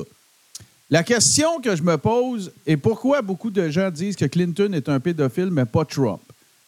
La 0.89 1.03
question 1.03 1.62
que 1.62 1.75
je 1.77 1.81
me 1.81 1.98
pose 1.98 2.51
est 2.67 2.77
pourquoi 2.77 3.22
beaucoup 3.22 3.50
de 3.51 3.69
gens 3.69 3.89
disent 3.89 4.17
que 4.17 4.25
Clinton 4.25 4.72
est 4.74 4.89
un 4.89 5.00
pédophile, 5.00 5.50
mais 5.50 5.65
pas 5.65 5.86
Trump? 5.86 6.19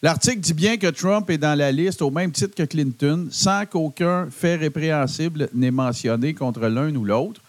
L'article 0.06 0.38
dit 0.38 0.54
bien 0.54 0.76
que 0.76 0.86
Trump 0.86 1.28
est 1.30 1.36
dans 1.36 1.58
la 1.58 1.72
liste 1.72 2.00
au 2.00 2.12
même 2.12 2.30
titre 2.30 2.54
que 2.54 2.62
Clinton, 2.62 3.26
sans 3.32 3.66
qu'aucun 3.66 4.28
fait 4.30 4.54
répréhensible 4.54 5.48
n'ait 5.52 5.72
mentionné 5.72 6.32
contre 6.32 6.68
l'un 6.68 6.94
ou 6.94 7.04
l'autre. 7.04 7.40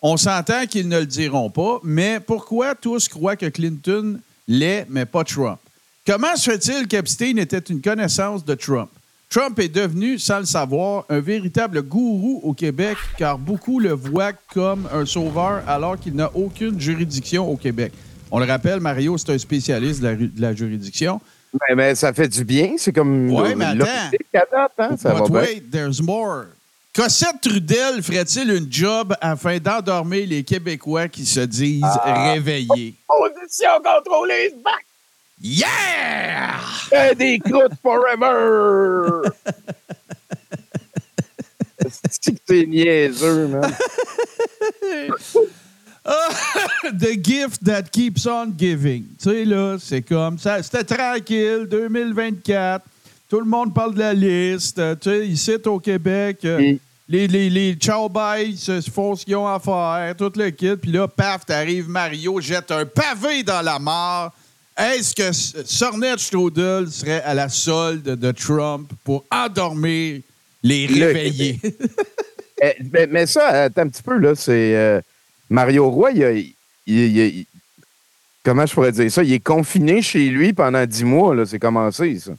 On 0.00 0.16
s'entend 0.16 0.64
qu'ils 0.66 0.88
ne 0.88 1.00
le 1.00 1.06
diront 1.06 1.50
pas, 1.50 1.80
mais 1.82 2.20
pourquoi 2.20 2.76
tous 2.76 3.08
croient 3.08 3.34
que 3.34 3.46
Clinton 3.46 4.20
l'est, 4.46 4.86
mais 4.88 5.06
pas 5.06 5.24
Trump? 5.24 5.58
Comment 6.06 6.36
se 6.36 6.52
fait-il 6.52 6.86
qu'Epstein 6.86 7.36
était 7.36 7.58
une 7.58 7.80
connaissance 7.80 8.44
de 8.44 8.54
Trump? 8.54 8.90
Trump 9.28 9.58
est 9.58 9.74
devenu, 9.74 10.16
sans 10.20 10.38
le 10.38 10.46
savoir, 10.46 11.06
un 11.08 11.18
véritable 11.18 11.82
gourou 11.82 12.42
au 12.44 12.52
Québec, 12.52 12.96
car 13.18 13.40
beaucoup 13.40 13.80
le 13.80 13.90
voient 13.90 14.34
comme 14.52 14.88
un 14.92 15.04
sauveur 15.04 15.64
alors 15.66 15.98
qu'il 15.98 16.14
n'a 16.14 16.30
aucune 16.36 16.80
juridiction 16.80 17.50
au 17.50 17.56
Québec. 17.56 17.92
On 18.30 18.38
le 18.38 18.46
rappelle, 18.46 18.78
Mario, 18.78 19.18
c'est 19.18 19.32
un 19.32 19.38
spécialiste 19.38 20.00
de 20.00 20.30
la 20.38 20.54
juridiction. 20.54 21.20
Mais, 21.68 21.74
mais 21.74 21.94
ça 21.94 22.12
fait 22.12 22.28
du 22.28 22.44
bien. 22.44 22.74
C'est 22.78 22.92
comme. 22.92 23.30
Ouais, 23.30 23.54
mais 23.54 23.64
attends. 23.66 23.84
date, 24.32 24.72
hein, 24.78 24.96
ça 24.96 25.10
But 25.14 25.20
va 25.20 25.28
bien. 25.28 25.40
wait, 25.40 25.62
there's 25.70 26.00
more. 26.02 26.46
Cossette 26.94 27.40
Trudel 27.42 28.02
ferait-il 28.02 28.50
une 28.50 28.72
job 28.72 29.14
afin 29.20 29.58
d'endormir 29.58 30.26
les 30.28 30.44
Québécois 30.44 31.08
qui 31.08 31.24
se 31.26 31.40
disent 31.40 31.82
Ah. 32.04 32.32
réveillés? 32.32 32.94
Position 33.08 33.70
contrôlée, 33.82 34.54
back! 34.64 34.84
Yeah! 35.40 36.54
Euh, 36.92 37.14
des 37.14 37.38
croûtes 37.40 37.72
forever! 37.82 39.28
C'est 42.46 42.66
niaiseux, 42.66 43.48
man. 43.48 43.74
The 46.98 47.16
gift 47.22 47.64
that 47.64 47.84
keeps 47.90 48.26
on 48.26 48.52
giving. 48.56 49.04
Tu 49.22 49.30
sais, 49.30 49.44
là, 49.44 49.76
c'est 49.80 50.02
comme 50.02 50.38
ça. 50.38 50.62
C'était 50.62 50.84
tranquille, 50.84 51.66
2024. 51.70 52.84
Tout 53.30 53.40
le 53.40 53.46
monde 53.46 53.72
parle 53.74 53.94
de 53.94 54.00
la 54.00 54.12
liste. 54.14 54.78
Euh, 54.78 54.94
Tu 55.00 55.10
sais, 55.10 55.26
ici 55.26 55.52
au 55.66 55.78
Québec, 55.80 56.38
euh, 56.44 56.72
Mm. 56.74 56.78
les, 57.08 57.26
les, 57.28 57.50
les 57.50 57.76
chow 57.80 58.08
boys 58.08 58.54
se 58.56 58.80
font 58.82 59.16
ce 59.16 59.24
qu'ils 59.24 59.36
ont 59.36 59.46
à 59.48 59.58
faire, 59.58 60.14
tout 60.16 60.32
le 60.36 60.50
kit. 60.50 60.76
Puis 60.76 60.92
là, 60.92 61.08
paf, 61.08 61.46
t'arrives, 61.46 61.88
Mario 61.88 62.40
jette 62.40 62.70
un 62.70 62.84
pavé 62.84 63.42
dans 63.42 63.62
la 63.62 63.78
mare. 63.78 64.32
Est-ce 64.76 65.14
que 65.14 65.32
Sornet 65.66 66.18
Strudel 66.18 66.90
serait 66.90 67.22
à 67.22 67.32
la 67.32 67.48
solde 67.48 68.02
de 68.02 68.30
Trump 68.32 68.90
pour 69.04 69.24
endormir 69.30 70.20
les 70.62 70.86
Le 70.86 71.06
réveillés? 71.06 71.60
Eh, 72.62 72.76
mais, 72.92 73.06
mais 73.08 73.26
ça, 73.26 73.48
attends 73.64 73.82
un 73.82 73.88
petit 73.88 74.02
peu, 74.02 74.16
là, 74.16 74.34
c'est. 74.34 74.74
euh, 74.76 75.00
Mario 75.50 75.88
Roy, 75.90 76.12
il, 76.12 76.24
a- 76.24 76.32
il- 76.32 76.54
il- 76.86 77.16
il- 77.16 77.46
Comment 78.44 78.66
je 78.66 78.74
pourrais 78.74 78.92
dire 78.92 79.10
ça? 79.10 79.22
Il 79.24 79.32
est 79.32 79.40
confiné 79.40 80.02
chez 80.02 80.28
lui 80.28 80.52
pendant 80.52 80.84
dix 80.84 81.04
mois, 81.04 81.34
là. 81.34 81.46
C'est 81.46 81.58
commencé, 81.58 82.18
ça. 82.18 82.32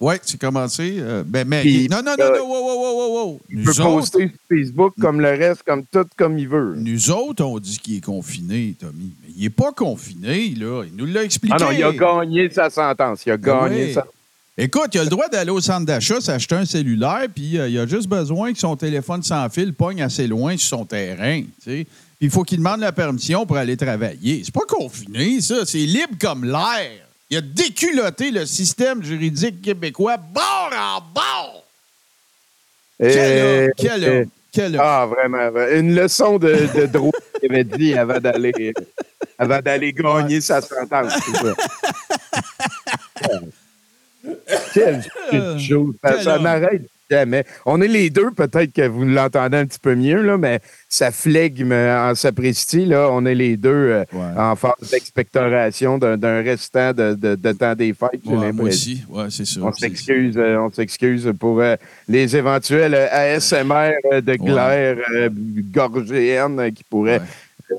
Oui, 0.00 0.14
c'est 0.22 0.40
commencé. 0.40 0.96
euh, 0.98 1.22
ben, 1.26 1.46
mais, 1.46 1.60
Puis, 1.60 1.88
non, 1.88 1.98
non, 2.04 2.14
non, 2.18 2.26
non, 2.32 2.44
wow, 2.44 2.64
wow, 2.64 2.80
wow, 2.80 2.96
wow, 2.96 3.24
wow. 3.30 3.40
Il 3.48 3.58
Nous 3.58 3.64
peut 3.64 3.70
autres, 3.70 3.82
poster 3.84 4.28
sur 4.28 4.56
Facebook 4.58 4.94
comme 5.00 5.20
le 5.20 5.28
reste, 5.30 5.62
comme 5.64 5.84
tout, 5.84 6.06
comme 6.16 6.38
il 6.38 6.48
veut. 6.48 6.74
nous 6.76 7.10
autres, 7.10 7.44
on 7.44 7.58
dit 7.58 7.78
qu'il 7.78 7.96
est 7.98 8.04
confiné, 8.04 8.74
Tommy. 8.80 9.12
Mais 9.22 9.32
il 9.36 9.42
n'est 9.42 9.50
pas 9.50 9.70
confiné, 9.72 10.54
là. 10.56 10.84
Il 10.84 10.96
nous 10.96 11.06
l'a 11.06 11.22
expliqué. 11.24 11.56
Ah 11.58 11.64
non, 11.64 11.70
il 11.72 11.82
a 11.84 11.92
gagné 11.92 12.48
sa 12.50 12.68
sentence. 12.70 13.24
Il 13.26 13.32
a 13.32 13.36
gagné 13.36 13.86
oui. 13.86 13.92
sa 13.94 14.06
Écoute, 14.60 14.88
il 14.92 14.98
a 14.98 15.04
le 15.04 15.08
droit 15.08 15.28
d'aller 15.28 15.52
au 15.52 15.60
centre 15.60 15.86
d'achat, 15.86 16.20
s'acheter 16.20 16.56
un 16.56 16.64
cellulaire, 16.64 17.26
puis 17.32 17.56
euh, 17.56 17.68
il 17.68 17.78
a 17.78 17.86
juste 17.86 18.08
besoin 18.08 18.52
que 18.52 18.58
son 18.58 18.74
téléphone 18.74 19.22
sans 19.22 19.48
fil 19.50 19.72
pogne 19.72 20.02
assez 20.02 20.26
loin 20.26 20.56
sur 20.56 20.78
son 20.78 20.84
terrain. 20.84 21.44
Puis 21.64 21.86
il 22.20 22.28
faut 22.28 22.42
qu'il 22.42 22.58
demande 22.58 22.80
la 22.80 22.90
permission 22.90 23.46
pour 23.46 23.56
aller 23.56 23.76
travailler. 23.76 24.42
C'est 24.44 24.52
pas 24.52 24.66
confiné, 24.66 25.40
ça. 25.40 25.64
C'est 25.64 25.78
libre 25.78 26.14
comme 26.20 26.44
l'air. 26.44 27.06
Il 27.30 27.36
a 27.36 27.40
déculotté 27.40 28.32
le 28.32 28.46
système 28.46 29.04
juridique 29.04 29.62
québécois 29.62 30.16
bord 30.16 30.72
en 30.72 31.02
bord. 31.14 31.64
Quel 32.98 33.44
homme, 33.44 33.70
quel 33.76 34.04
homme, 34.04 34.26
quel 34.50 34.74
homme. 34.74 34.82
Ah, 34.84 35.06
vraiment. 35.06 35.50
vraiment. 35.52 35.78
Une 35.78 35.94
leçon 35.94 36.36
de, 36.36 36.66
de 36.74 36.86
drôle 36.86 37.12
qu'il 37.40 37.52
avait 37.52 37.62
dit 37.62 37.94
avant 37.94 38.18
d'aller 38.18 38.74
avant 39.38 39.60
d'aller 39.60 39.92
gagner 39.92 40.40
sa 40.40 40.60
sentence. 40.60 41.12
Quelle 44.74 45.02
petite 45.30 45.68
chose. 45.68 45.94
Ça, 46.04 46.22
ça 46.22 46.36
homme. 46.36 46.42
n'arrête 46.44 46.82
jamais. 47.10 47.44
On 47.64 47.80
est 47.80 47.88
les 47.88 48.10
deux, 48.10 48.30
peut-être 48.32 48.70
que 48.72 48.86
vous 48.86 49.04
l'entendez 49.06 49.56
un 49.56 49.64
petit 49.66 49.78
peu 49.78 49.94
mieux, 49.94 50.20
là, 50.20 50.36
mais 50.36 50.60
ça 50.90 51.10
flegme 51.10 51.72
en 51.72 52.14
sapristi. 52.14 52.84
Là. 52.84 53.08
On 53.10 53.24
est 53.24 53.34
les 53.34 53.56
deux 53.56 53.70
euh, 53.70 54.04
Ouais. 54.12 54.26
en 54.36 54.54
phase 54.56 54.74
d'expectoration 54.90 55.96
d'un 55.98 56.42
restant 56.42 56.92
de, 56.92 57.14
de- 57.14 57.34
de 57.34 57.52
temps 57.52 57.74
des 57.74 57.94
fêtes. 57.94 58.20
Ouais, 58.26 58.52
moi 58.52 58.66
aussi. 58.68 59.02
Ouais, 59.08 59.24
c'est 59.30 59.46
ça. 59.46 59.60
On 59.62 59.72
s'excuse, 59.72 60.34
euh, 60.36 60.58
on 60.58 60.70
s'excuse 60.70 61.32
pour 61.40 61.60
euh, 61.60 61.76
les 62.08 62.36
éventuels 62.36 62.94
ASMR 62.94 63.92
de 64.20 64.34
glaire 64.34 64.96
gorgéenne 65.72 66.70
qui 66.72 66.84
pourraient 66.84 67.22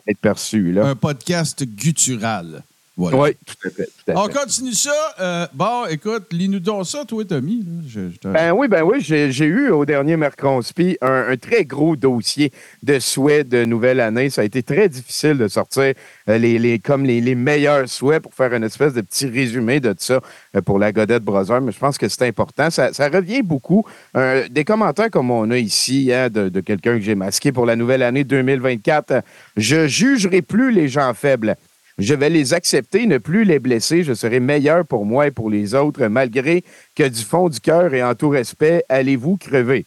être 0.07 0.17
perçus. 0.19 0.71
Là. 0.71 0.85
Un 0.87 0.95
podcast 0.95 1.63
guttural. 1.63 2.63
Voilà. 2.99 3.17
Oui, 3.17 3.29
tout 3.45 3.67
à 3.67 3.69
fait. 3.71 3.85
tout 4.05 4.11
à 4.11 4.15
On 4.21 4.27
fait. 4.27 4.33
continue 4.33 4.73
ça. 4.73 4.91
Euh, 5.21 5.47
bon, 5.53 5.85
écoute, 5.89 6.25
lis-nous 6.31 6.59
donc 6.59 6.85
ça, 6.85 7.05
toi, 7.05 7.23
Tommy. 7.23 7.65
Je- 7.87 8.09
je 8.11 8.27
Ben 8.29 8.51
oui, 8.51 8.67
ben 8.67 8.83
oui, 8.83 8.97
j'ai 9.01 9.29
eu 9.45 9.69
au 9.69 9.85
dernier 9.85 10.17
Mercronspi 10.17 10.97
un, 11.01 11.27
un 11.29 11.37
très 11.37 11.63
gros 11.63 11.95
dossier 11.95 12.51
de 12.83 12.99
souhaits 12.99 13.47
de 13.47 13.63
nouvelle 13.63 13.99
année. 14.01 14.29
Ça 14.29 14.41
a 14.41 14.43
été 14.43 14.61
très 14.63 14.89
difficile 14.89 15.37
de 15.37 15.47
sortir 15.47 15.93
euh, 16.27 16.37
les, 16.37 16.59
les, 16.59 16.79
comme 16.79 17.05
les, 17.05 17.21
les 17.21 17.35
meilleurs 17.35 17.87
souhaits 17.87 18.21
pour 18.21 18.33
faire 18.33 18.53
une 18.53 18.63
espèce 18.65 18.93
de 18.93 19.01
petit 19.01 19.27
résumé 19.27 19.79
de 19.79 19.95
ça 19.97 20.19
euh, 20.55 20.61
pour 20.61 20.77
la 20.77 20.91
Godette 20.91 21.23
Brother, 21.23 21.61
mais 21.61 21.71
je 21.71 21.79
pense 21.79 21.97
que 21.97 22.09
c'est 22.09 22.27
important. 22.27 22.69
Ça, 22.69 22.91
ça 22.91 23.07
revient 23.07 23.41
beaucoup. 23.43 23.85
Euh, 24.17 24.45
des 24.49 24.65
commentaires 24.65 25.09
comme 25.09 25.31
on 25.31 25.49
a 25.51 25.57
ici 25.57 26.11
hein, 26.13 26.29
de, 26.29 26.49
de 26.49 26.59
quelqu'un 26.59 26.95
que 26.97 27.03
j'ai 27.03 27.15
masqué 27.15 27.53
pour 27.53 27.65
la 27.65 27.75
nouvelle 27.77 28.03
année 28.03 28.25
2024. 28.25 29.11
euh, 29.11 29.21
Je 29.55 29.87
jugerai 29.87 30.41
plus 30.41 30.71
les 30.73 30.89
gens 30.89 31.13
faibles. 31.13 31.55
Je 31.99 32.13
vais 32.13 32.29
les 32.29 32.53
accepter, 32.53 33.05
ne 33.05 33.17
plus 33.17 33.43
les 33.43 33.59
blesser. 33.59 34.03
Je 34.03 34.13
serai 34.13 34.39
meilleur 34.39 34.85
pour 34.85 35.05
moi 35.05 35.27
et 35.27 35.31
pour 35.31 35.49
les 35.49 35.75
autres, 35.75 36.07
malgré 36.07 36.63
que 36.95 37.07
du 37.07 37.23
fond 37.23 37.49
du 37.49 37.59
cœur 37.59 37.93
et 37.93 38.01
en 38.01 38.15
tout 38.15 38.29
respect, 38.29 38.83
allez-vous 38.87 39.35
crever? 39.35 39.83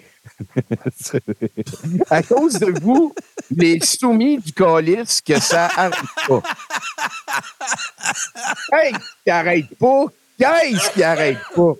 à 2.10 2.22
cause 2.22 2.58
de 2.58 2.78
vous, 2.82 3.14
les 3.50 3.80
soumis 3.80 4.38
du 4.38 4.52
calice, 4.52 5.22
que 5.22 5.40
ça 5.40 5.70
arrête 5.74 5.94
pas. 6.28 6.42
Hey, 8.72 8.92
qui 9.24 9.30
arrête 9.30 9.78
pas? 9.78 10.04
Qu'est-ce 10.38 10.90
qui 10.92 11.02
arrête 11.02 11.38
pas? 11.56 11.72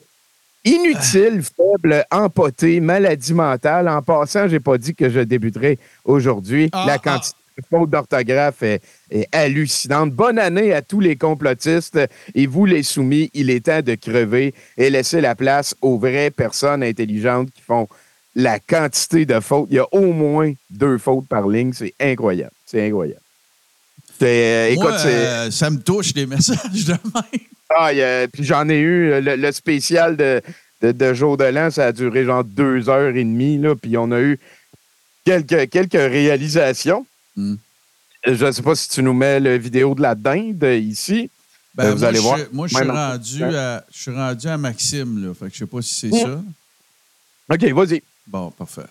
Inutile, 0.64 1.42
faible, 1.42 2.04
empoté, 2.10 2.80
maladie 2.80 3.34
mentale. 3.34 3.88
En 3.88 4.00
passant, 4.00 4.48
j'ai 4.48 4.60
pas 4.60 4.78
dit 4.78 4.94
que 4.94 5.10
je 5.10 5.20
débuterai 5.20 5.78
aujourd'hui. 6.04 6.70
Ah, 6.72 6.84
La 6.86 6.98
quantité 6.98 7.36
de 7.58 7.62
fautes 7.70 7.90
d'orthographe 7.90 8.62
est, 8.62 8.82
est 9.10 9.26
hallucinante. 9.32 10.10
Bonne 10.12 10.38
année 10.38 10.72
à 10.72 10.82
tous 10.82 11.00
les 11.00 11.16
complotistes 11.16 11.98
et 12.34 12.46
vous, 12.46 12.64
les 12.66 12.82
soumis, 12.82 13.30
il 13.34 13.50
est 13.50 13.66
temps 13.66 13.82
de 13.82 13.94
crever 13.94 14.54
et 14.76 14.90
laisser 14.90 15.20
la 15.20 15.34
place 15.34 15.74
aux 15.82 15.98
vraies 15.98 16.30
personnes 16.30 16.82
intelligentes 16.82 17.50
qui 17.52 17.62
font 17.62 17.88
la 18.34 18.58
quantité 18.58 19.26
de 19.26 19.40
fautes. 19.40 19.68
Il 19.70 19.76
y 19.76 19.78
a 19.78 19.86
au 19.92 20.12
moins 20.12 20.52
deux 20.70 20.98
fautes 20.98 21.28
par 21.28 21.46
ligne. 21.48 21.72
C'est 21.74 21.94
incroyable. 22.00 22.52
C'est 22.66 22.86
incroyable. 22.86 23.20
Euh, 24.22 24.68
écoute, 24.68 24.84
Moi, 24.84 24.98
euh, 25.06 25.50
ça 25.50 25.68
me 25.68 25.78
touche, 25.80 26.14
les 26.14 26.26
messages 26.26 26.84
de 26.86 26.92
même. 26.92 27.40
Ah, 27.70 27.86
a- 27.88 28.28
puis 28.28 28.44
j'en 28.44 28.68
ai 28.68 28.78
eu, 28.78 29.20
le, 29.20 29.34
le 29.36 29.52
spécial 29.52 30.16
de, 30.16 30.40
de, 30.80 30.92
de 30.92 31.14
jour 31.14 31.36
de 31.36 31.44
l'an, 31.44 31.70
ça 31.70 31.86
a 31.86 31.92
duré 31.92 32.24
genre 32.24 32.44
deux 32.44 32.88
heures 32.88 33.16
et 33.16 33.24
demie, 33.24 33.58
là, 33.58 33.74
puis 33.74 33.96
on 33.96 34.12
a 34.12 34.20
eu 34.20 34.38
quelques, 35.24 35.68
quelques 35.70 35.92
réalisations. 35.94 37.04
Hmm. 37.36 37.54
Je 38.24 38.44
ne 38.44 38.52
sais 38.52 38.62
pas 38.62 38.74
si 38.74 38.88
tu 38.88 39.02
nous 39.02 39.12
mets 39.14 39.40
la 39.40 39.58
vidéo 39.58 39.94
de 39.94 40.02
la 40.02 40.14
dinde 40.14 40.62
euh, 40.62 40.76
ici. 40.76 41.30
Ben, 41.74 41.84
Euh, 41.86 41.92
vous 41.94 41.98
moi, 42.00 42.08
allez 42.08 42.18
je, 42.18 42.22
voir. 42.22 42.38
Moi, 42.52 42.66
je 42.68 42.76
suis, 42.76 42.84
rendu 42.88 43.44
à, 43.56 43.84
je 43.90 43.98
suis 44.02 44.10
rendu 44.14 44.46
à 44.46 44.58
Maxime, 44.58 45.26
là. 45.26 45.34
Fait 45.34 45.46
que 45.46 45.52
je 45.54 45.58
sais 45.58 45.66
pas 45.66 45.82
si 45.82 45.94
c'est 46.10 46.20
ça. 46.20 46.40
OK, 47.50 47.64
vas-y. 47.72 48.02
Bon, 48.26 48.50
parfait. 48.50 48.86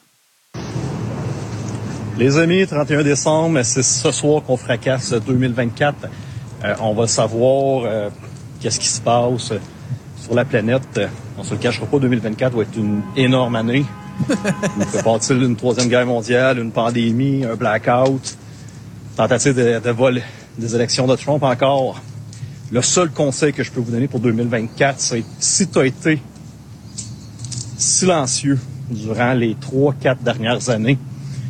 Les 2.18 2.38
amis, 2.38 2.68
31 2.68 3.04
décembre, 3.04 3.62
c'est 3.64 3.84
ce 3.84 4.12
soir 4.12 4.44
qu'on 4.44 4.58
fracasse 4.58 5.14
2024. 5.14 6.08
Euh, 6.64 6.76
on 6.82 6.94
va 6.94 7.08
savoir 7.08 7.84
euh, 7.86 8.10
qu'est-ce 8.60 8.80
qui 8.80 8.88
se 8.90 9.02
passe 9.02 9.54
sur 10.18 10.34
la 10.36 10.46
planète. 10.46 10.82
Euh, 10.98 11.08
On 11.38 11.44
se 11.44 11.54
le 11.54 11.60
cachera 11.60 11.86
pas, 11.88 11.98
2024 12.00 12.56
va 12.56 12.64
être 12.64 12.78
une 12.78 13.02
énorme 13.16 13.56
année. 13.56 13.86
Il 14.80 14.86
peut 14.86 15.04
partir 15.04 15.42
une 15.42 15.56
troisième 15.56 15.88
guerre 15.88 16.06
mondiale, 16.06 16.60
une 16.60 16.72
pandémie, 16.72 17.46
un 17.46 17.56
blackout, 17.56 18.38
tentative 19.16 19.56
de, 19.56 19.80
de 19.80 19.90
vol 19.92 20.22
des 20.58 20.76
élections 20.76 21.08
de 21.08 21.16
Trump 21.16 21.44
encore. 21.44 22.02
Le 22.72 22.82
seul 22.82 23.10
conseil 23.10 23.52
que 23.52 23.64
je 23.64 23.72
peux 23.72 23.82
vous 23.82 23.92
donner 23.92 24.08
pour 24.08 24.20
2024, 24.20 25.00
c'est 25.00 25.24
si 25.40 25.68
tu 25.68 25.80
as 25.80 25.86
été 25.86 26.22
silencieux 27.78 28.60
durant 28.90 29.34
les 29.34 29.56
trois, 29.56 29.94
quatre 29.94 30.22
dernières 30.22 30.70
années, 30.70 30.98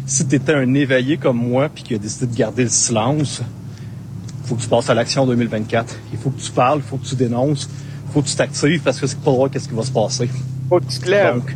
si 0.06 0.28
tu 0.28 0.36
étais 0.36 0.54
un 0.54 0.74
éveillé 0.74 1.18
comme 1.18 1.38
moi 1.38 1.70
puis 1.70 1.84
qui 1.84 1.96
a 1.96 1.98
décidé 1.98 2.28
de 2.28 2.36
garder 2.36 2.64
le 2.64 2.70
silence, 2.70 3.42
il 4.44 4.48
faut 4.48 4.56
que 4.56 4.62
tu 4.62 4.68
passes 4.68 4.90
à 4.90 4.94
l'action 4.94 5.24
en 5.24 5.28
2024. 5.28 5.96
Il 6.12 6.20
faut 6.20 6.32
que 6.32 6.42
tu 6.42 6.52
parles, 6.52 6.80
il 6.80 6.90
faut 6.90 6.98
que 6.98 7.06
tu 7.06 7.16
dénonces, 7.16 7.70
il 8.08 8.14
faut 8.14 8.22
que 8.22 8.28
tu 8.28 8.36
t'actives 8.36 8.82
parce 8.82 9.00
que 9.00 9.08
c'est 9.08 9.20
pas 9.20 9.32
droit 9.32 9.50
qu'est-ce 9.50 9.70
qui 9.70 9.76
va 9.76 9.84
se 9.84 9.92
passer. 9.92 10.30
Faut 10.70 10.80
que 10.80 10.92
tu 10.92 11.00
te 11.00 11.10
lèves. 11.10 11.36
Donc, 11.36 11.56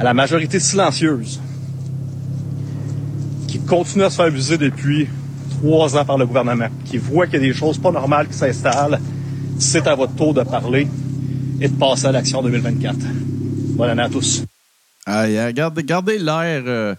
à 0.00 0.02
la 0.02 0.14
majorité 0.14 0.58
silencieuse 0.58 1.38
qui 3.46 3.58
continue 3.60 4.04
à 4.04 4.08
se 4.08 4.16
faire 4.16 4.24
abuser 4.24 4.56
depuis 4.56 5.06
trois 5.50 5.94
ans 5.94 6.06
par 6.06 6.16
le 6.16 6.24
gouvernement, 6.24 6.68
qui 6.86 6.96
voit 6.96 7.26
qu'il 7.26 7.34
y 7.34 7.44
a 7.44 7.46
des 7.48 7.52
choses 7.52 7.76
pas 7.76 7.90
normales 7.90 8.26
qui 8.26 8.32
s'installent, 8.32 8.98
c'est 9.58 9.86
à 9.86 9.94
votre 9.94 10.14
tour 10.14 10.32
de 10.32 10.42
parler 10.42 10.88
et 11.60 11.68
de 11.68 11.74
passer 11.74 12.06
à 12.06 12.12
l'action 12.12 12.38
en 12.38 12.42
2024. 12.44 12.96
Bonne 13.76 13.90
année 13.90 14.02
à 14.02 14.08
tous. 14.08 14.42
Ah, 15.04 15.24
regardez, 15.24 15.82
regardez 15.82 16.18
l'air, 16.18 16.62
euh, 16.66 16.94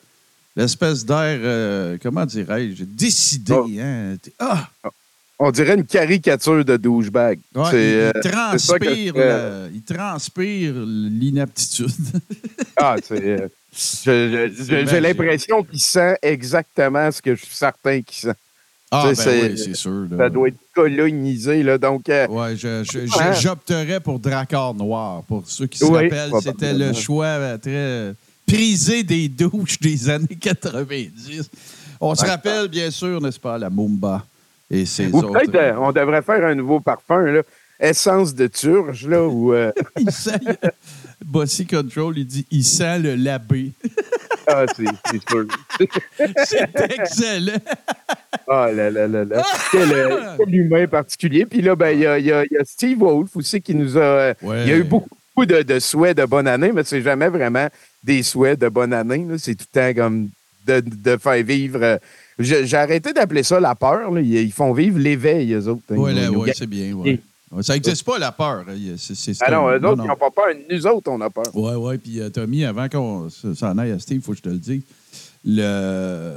l'espèce 0.55 1.03
d'air, 1.03 1.39
euh, 1.41 1.97
comment 2.03 2.27
dirais-je, 2.27 2.83
décidé. 2.83 3.53
Oh. 3.53 3.67
Hein? 3.79 4.15
Ah! 4.37 4.69
On 5.43 5.49
dirait 5.49 5.73
une 5.73 5.85
caricature 5.85 6.63
de 6.63 6.77
douchebag. 6.77 7.39
Ouais, 7.55 7.63
il, 7.71 7.75
euh, 7.75 8.11
il 8.15 8.29
transpire, 8.31 9.13
il 9.73 9.81
transpire 9.81 10.73
l'inaptitude. 10.85 11.89
Ah, 12.77 12.95
c'est. 13.03 13.21
euh, 14.07 14.49
J'ai 14.87 14.99
l'impression 15.01 15.63
qu'il 15.63 15.79
sent 15.79 16.15
exactement 16.21 17.11
ce 17.11 17.21
que 17.21 17.35
je 17.35 17.43
suis 17.45 17.55
certain 17.55 18.01
qu'il 18.01 18.15
sent. 18.29 18.33
ah, 18.91 19.03
ben 19.07 19.15
c'est- 19.15 19.51
oui, 19.69 19.75
sûr. 19.75 20.07
là. 20.09 20.17
Ça 20.17 20.29
doit 20.29 20.47
être 20.47 20.57
colonisé, 20.73 21.61
là. 21.63 21.77
Donc, 21.77 22.07
euh, 22.09 22.27
Ouais, 22.27 22.55
j'opterais 23.39 23.99
pour 23.99 24.19
Dracard 24.19 24.73
Noir. 24.73 25.23
Pour 25.23 25.43
ceux 25.47 25.67
qui 25.67 25.77
se 25.79 25.85
Oui, 25.85 26.03
rappellent, 26.03 26.31
c'était 26.41 26.73
le 26.73 26.93
choix 26.93 27.57
très 27.59 28.13
prisé 28.47 29.03
des 29.03 29.27
douches 29.27 29.79
des 29.79 30.09
années 30.09 30.37
90. 30.39 31.49
On 31.99 32.15
se 32.15 32.25
rappelle, 32.25 32.67
bien 32.67 32.89
sûr, 32.89 33.21
n'est-ce 33.21 33.39
pas, 33.39 33.57
la 33.57 33.69
Mumba 33.69 34.25
et 34.71 34.85
ses 34.85 35.07
ou 35.11 35.17
autres. 35.17 35.31
peut-être 35.33 35.55
euh, 35.55 35.73
on 35.77 35.91
devrait 35.91 36.21
faire 36.23 36.43
un 36.45 36.55
nouveau 36.55 36.79
parfum, 36.79 37.21
là. 37.25 37.41
Essence 37.79 38.35
de 38.35 38.45
turge, 38.47 39.07
là, 39.07 39.23
ou. 39.23 39.53
euh, 39.53 39.71
il 39.99 40.11
sent, 40.11 40.39
Bossy 41.25 41.65
Control, 41.65 42.17
il 42.17 42.25
dit 42.25 42.45
il 42.51 42.63
sent 42.63 42.99
le 42.99 43.15
labé. 43.15 43.71
ah, 44.47 44.65
c'est 44.75 44.85
sûr. 45.29 45.45
C'est 46.45 46.69
excellent. 46.99 47.57
Ah 48.47 48.71
là 48.71 48.89
là 48.89 49.07
là 49.07 49.23
là. 49.25 49.43
Quel, 49.71 49.91
euh, 49.93 50.35
quel 50.37 50.55
humain 50.55 50.87
particulier. 50.87 51.45
Puis 51.45 51.61
là, 51.61 51.75
ben, 51.75 51.89
il 51.91 51.99
y, 52.01 52.05
a, 52.05 52.19
il 52.19 52.25
y 52.25 52.31
a- 52.31 52.43
il 52.43 52.53
y 52.53 52.57
a 52.57 52.63
Steve 52.65 52.99
Wolf 52.99 53.35
aussi 53.35 53.61
qui 53.61 53.73
nous 53.75 53.97
a. 53.97 54.33
Ouais. 54.41 54.63
Il 54.63 54.69
y 54.69 54.73
a 54.73 54.77
eu 54.77 54.83
beaucoup, 54.83 55.09
beaucoup 55.35 55.45
de, 55.45 55.61
de 55.61 55.79
souhaits 55.79 56.17
de 56.17 56.25
bonne 56.25 56.47
année, 56.47 56.71
mais 56.73 56.83
c'est 56.83 57.01
jamais 57.01 57.29
vraiment 57.29 57.67
des 58.03 58.21
souhaits 58.23 58.59
de 58.59 58.69
bonne 58.69 58.93
année. 58.93 59.25
C'est 59.37 59.55
tout 59.55 59.65
le 59.73 59.79
temps 59.93 60.01
comme 60.03 60.29
de, 60.67 60.81
de 60.85 61.17
faire 61.17 61.43
vivre. 61.43 61.99
J'ai 62.41 62.77
arrêté 62.77 63.13
d'appeler 63.13 63.43
ça 63.43 63.59
la 63.59 63.75
peur. 63.75 64.11
là. 64.11 64.21
Ils, 64.21 64.51
font 64.51 64.73
vivre 64.73 64.99
l'éveil, 64.99 65.53
eux 65.53 65.67
autres. 65.67 65.81
Oui, 65.89 66.11
ils- 66.15 66.29
ouais, 66.29 66.51
c'est 66.55 66.67
bien. 66.67 66.93
Ouais. 66.93 67.19
Ça 67.61 67.73
n'existe 67.73 68.03
pas, 68.05 68.17
la 68.17 68.31
peur. 68.31 68.63
C'est- 68.97 69.15
c'est 69.15 69.33
Ah 69.41 69.51
non, 69.51 69.67
un- 69.67 69.77
eux 69.77 69.85
autres, 69.85 70.03
ils 70.03 70.07
n'ont 70.07 70.15
pas 70.15 70.31
peur. 70.31 70.45
Nous 70.69 70.87
autres, 70.87 71.11
on 71.11 71.19
a 71.21 71.29
peur. 71.29 71.43
Oui, 71.53 71.71
oui. 71.75 71.97
Puis, 71.97 72.19
euh, 72.21 72.29
Tommy, 72.29 72.63
avant 72.63 72.87
qu'on 72.87 73.27
s'en 73.29 73.77
aille 73.77 73.91
à 73.91 73.99
Steve, 73.99 74.17
il 74.17 74.23
faut 74.23 74.31
que 74.31 74.37
je 74.37 74.43
te 74.43 74.49
le 74.49 74.57
dise. 74.57 74.81
Le... 75.43 76.33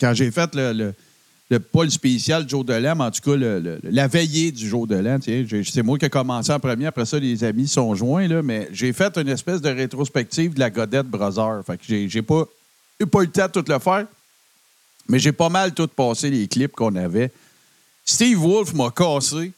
Quand 0.00 0.14
j'ai 0.14 0.30
fait 0.30 0.54
le, 0.54 0.72
le, 0.72 0.94
le- 1.50 1.60
pas 1.60 1.84
le 1.84 1.90
spécial 1.90 2.48
Joe 2.48 2.64
de 2.64 2.72
en 2.72 3.10
tout 3.10 3.20
cas, 3.30 3.36
le- 3.36 3.78
la 3.82 4.08
veillée 4.08 4.52
du 4.52 4.66
Jour 4.66 4.86
de 4.86 5.02
c'est 5.64 5.82
moi 5.82 5.98
qui 5.98 6.06
ai 6.06 6.08
commencé 6.10 6.50
en 6.52 6.58
premier. 6.58 6.86
Après 6.86 7.04
ça, 7.04 7.18
les 7.18 7.44
amis 7.44 7.68
sont 7.68 7.94
joints, 7.94 8.26
là, 8.28 8.40
mais 8.42 8.68
j'ai 8.72 8.92
fait 8.92 9.16
une 9.18 9.28
espèce 9.28 9.60
de 9.60 9.68
rétrospective 9.68 10.54
de 10.54 10.60
la 10.60 10.70
Godette 10.70 11.06
Brother. 11.08 11.60
Fait 11.66 11.76
que 11.76 11.82
j'ai, 12.08 12.22
pas, 12.22 12.44
j'ai 12.98 13.06
pas 13.06 13.20
eu 13.22 13.26
le 13.26 13.30
temps 13.32 13.46
de 13.46 13.60
tout 13.60 13.64
le 13.70 13.78
faire, 13.78 14.06
mais 15.08 15.18
j'ai 15.18 15.32
pas 15.32 15.48
mal 15.48 15.72
tout 15.72 15.88
passé 15.88 16.30
les 16.30 16.48
clips 16.48 16.72
qu'on 16.72 16.94
avait. 16.96 17.30
Steve 18.04 18.38
Wolf 18.38 18.72
m'a 18.74 18.90
cassé 18.90 19.52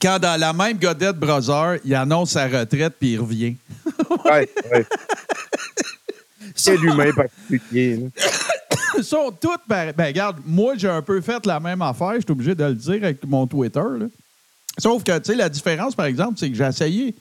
quand 0.00 0.18
dans 0.18 0.38
la 0.38 0.52
même 0.52 0.78
Godette 0.78 1.16
Brother, 1.16 1.78
il 1.84 1.94
annonce 1.94 2.32
sa 2.32 2.46
retraite 2.46 2.94
puis 2.98 3.12
il 3.12 3.20
revient. 3.20 3.56
Ouais, 4.24 4.48
ouais. 4.72 4.86
Quel 6.64 6.84
humain 6.84 7.12
particulier. 7.12 8.08
Ils 8.96 9.04
sont 9.04 9.30
toutes. 9.30 9.60
Ben, 9.68 9.92
regarde, 9.98 10.38
moi, 10.44 10.74
j'ai 10.76 10.88
un 10.88 11.02
peu 11.02 11.20
fait 11.20 11.44
la 11.46 11.60
même 11.60 11.82
affaire. 11.82 12.14
Je 12.14 12.20
suis 12.20 12.30
obligé 12.30 12.54
de 12.54 12.64
le 12.64 12.74
dire 12.74 13.04
avec 13.04 13.24
mon 13.24 13.46
Twitter. 13.46 13.80
là. 13.98 14.06
Sauf 14.78 15.04
que, 15.04 15.16
tu 15.18 15.32
sais, 15.32 15.34
la 15.34 15.48
différence, 15.48 15.94
par 15.94 16.06
exemple, 16.06 16.34
c'est 16.38 16.50
que 16.50 16.56
j'ai 16.56 16.64
essayé. 16.64 17.14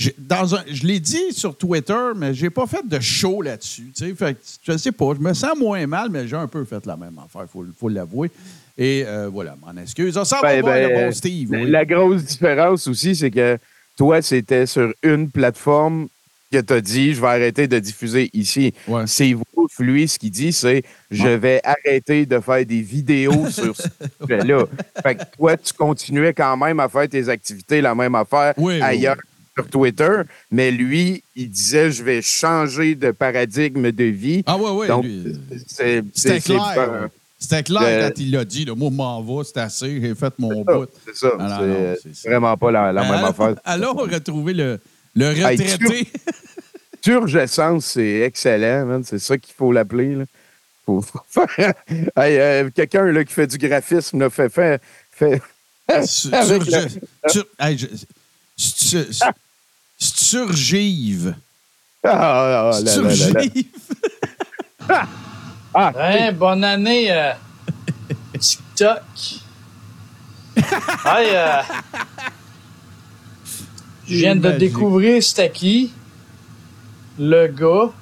J'ai- 0.00 0.14
Dans 0.18 0.54
un, 0.54 0.62
je 0.66 0.86
l'ai 0.86 0.98
dit 0.98 1.32
sur 1.32 1.54
Twitter, 1.56 2.12
mais 2.16 2.32
j'ai 2.34 2.48
pas 2.50 2.66
fait 2.66 2.86
de 2.88 2.98
show 3.00 3.42
là-dessus. 3.42 3.92
tu 3.94 4.06
sais. 4.08 4.14
Fait 4.14 4.34
que, 4.34 4.40
je 4.62 4.76
sais 4.78 4.92
pas, 4.92 5.12
je 5.14 5.20
me 5.20 5.34
sens 5.34 5.56
moins 5.58 5.86
mal, 5.86 6.08
mais 6.10 6.26
j'ai 6.26 6.36
un 6.36 6.46
peu 6.48 6.64
fait 6.64 6.84
la 6.86 6.96
même 6.96 7.18
affaire, 7.24 7.42
il 7.42 7.48
faut, 7.52 7.64
faut 7.78 7.88
l'avouer. 7.88 8.30
Et 8.78 9.04
euh, 9.06 9.28
voilà, 9.30 9.56
m'en 9.60 9.78
excuse. 9.80 10.16
On 10.16 10.24
s'en 10.24 10.40
va 10.40 10.54
Ben, 10.54 10.62
ben, 10.64 10.88
le 10.88 10.94
bon 11.06 11.12
Steve. 11.12 11.52
La- 11.52 11.58
oui. 11.60 11.70
La 11.70 11.84
grosse 11.84 12.24
différence 12.24 12.86
aussi, 12.86 13.14
c'est 13.14 13.30
que 13.30 13.58
toi, 13.96 14.22
c'était 14.22 14.64
sur 14.64 14.90
une 15.02 15.28
plateforme 15.30 16.08
que 16.50 16.60
tu 16.60 16.72
as 16.72 16.80
dit, 16.80 17.12
je 17.14 17.20
vais 17.20 17.26
arrêter 17.28 17.68
de 17.68 17.78
diffuser 17.78 18.30
ici. 18.32 18.72
Ouais. 18.88 19.02
C'est 19.06 19.34
Wolf, 19.34 19.78
lui, 19.80 20.08
ce 20.08 20.18
qu'il 20.18 20.30
dit, 20.32 20.52
c'est 20.52 20.82
je 21.10 21.28
vais 21.28 21.60
arrêter 21.62 22.24
de 22.26 22.40
faire 22.40 22.64
des 22.64 22.80
vidéos 22.80 23.48
sur 23.50 23.76
ce 23.76 23.86
sujet-là. 24.22 24.64
Fait 25.02 25.14
que 25.14 25.22
toi, 25.36 25.56
tu 25.58 25.72
continuais 25.74 26.32
quand 26.32 26.56
même 26.56 26.80
à 26.80 26.88
faire 26.88 27.08
tes 27.08 27.28
activités, 27.28 27.80
la 27.82 27.94
même 27.94 28.14
affaire 28.14 28.54
Oui, 28.56 28.76
oui, 28.76 28.82
ailleurs 28.82 29.16
sur 29.56 29.68
Twitter, 29.68 30.22
mais 30.50 30.70
lui, 30.70 31.22
il 31.36 31.50
disait 31.50 31.90
je 31.90 32.02
vais 32.02 32.22
changer 32.22 32.94
de 32.94 33.10
paradigme 33.10 33.90
de 33.90 34.04
vie. 34.04 34.42
Ah, 34.46 34.56
ouais, 34.56 34.70
ouais. 34.70 34.86
Donc, 34.88 35.04
lui, 35.04 35.36
c'est 35.66 35.66
C'était 35.66 36.02
c'est- 36.14 36.40
c'est 36.40 36.40
clair. 36.40 37.08
C'était 37.42 37.62
clair 37.62 37.82
Euh, 37.82 38.08
quand 38.10 38.20
il 38.20 38.30
l'a 38.32 38.44
dit. 38.44 38.64
Le 38.66 38.74
mot 38.74 38.90
m'en 38.90 39.22
va, 39.22 39.42
c'est 39.44 39.56
assez, 39.58 39.98
j'ai 40.00 40.14
fait 40.14 40.32
mon 40.38 40.62
bout. 40.62 40.86
C'est 41.06 41.16
ça. 41.16 41.30
Ah, 41.38 41.42
non, 41.48 41.56
c'est 41.58 41.66
non, 41.66 41.94
c'est 42.02 42.14
ça. 42.16 42.28
vraiment 42.30 42.56
pas 42.58 42.70
la, 42.70 42.92
la 42.92 43.02
même 43.02 43.24
affaire. 43.24 43.54
allons 43.64 43.94
retrouver 43.94 44.52
le, 44.52 44.78
le 45.14 45.24
Hey, 45.26 45.56
retraité. 45.56 46.06
Turgescence, 47.00 47.86
c'est 47.86 48.20
excellent, 48.20 48.84
man. 48.86 49.02
C'est 49.04 49.18
ça 49.18 49.38
qu'il 49.38 49.54
faut 49.54 49.72
l'appeler. 49.72 50.16
là. 50.16 50.24
Faut, 50.84 51.00
faut 51.00 51.46
faire. 51.48 51.72
Hey, 52.16 52.38
euh, 52.38 52.70
Quelqu'un 52.74 53.06
là, 53.06 53.24
qui 53.24 53.32
fait 53.32 53.46
du 53.46 53.56
graphisme 53.56 54.18
là, 54.20 54.28
fait, 54.28 54.50
fait, 54.50 54.80
fait- 55.10 55.40
Sur- 56.04 56.34
Avec 56.34 56.62
sur- 56.64 56.86
sur- 57.28 57.46
hey, 57.58 57.78
je- 57.78 57.86
Surgive. 59.98 61.34
Ah, 62.04 62.70
ah, 64.88 65.02
ah. 65.74 65.92
Hein, 65.96 66.32
bonne 66.38 66.64
année, 66.64 67.10
euh, 67.10 67.32
TikTok. 68.38 69.02
Hey, 70.56 71.30
euh, 71.34 71.62
je 74.06 74.14
viens 74.14 74.36
de 74.36 74.50
découvrir 74.50 75.22
c'était 75.22 75.50
qui. 75.50 75.92
Le 77.18 77.46
gars 77.48 77.92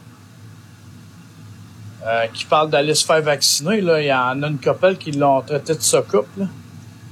euh, 2.07 2.27
qui 2.33 2.45
parle 2.45 2.71
d'aller 2.71 2.95
se 2.95 3.05
faire 3.05 3.23
vacciner. 3.23 3.81
Là. 3.81 4.01
Il 4.01 4.07
y 4.07 4.13
en 4.13 4.43
a 4.43 4.49
une 4.49 4.59
couple 4.59 4.97
qui 4.97 5.13
l'ont 5.13 5.43
traité 5.43 5.75
de 5.75 5.83
sa 5.83 6.03
coupe. 6.03 6.29
Là. 6.37 6.47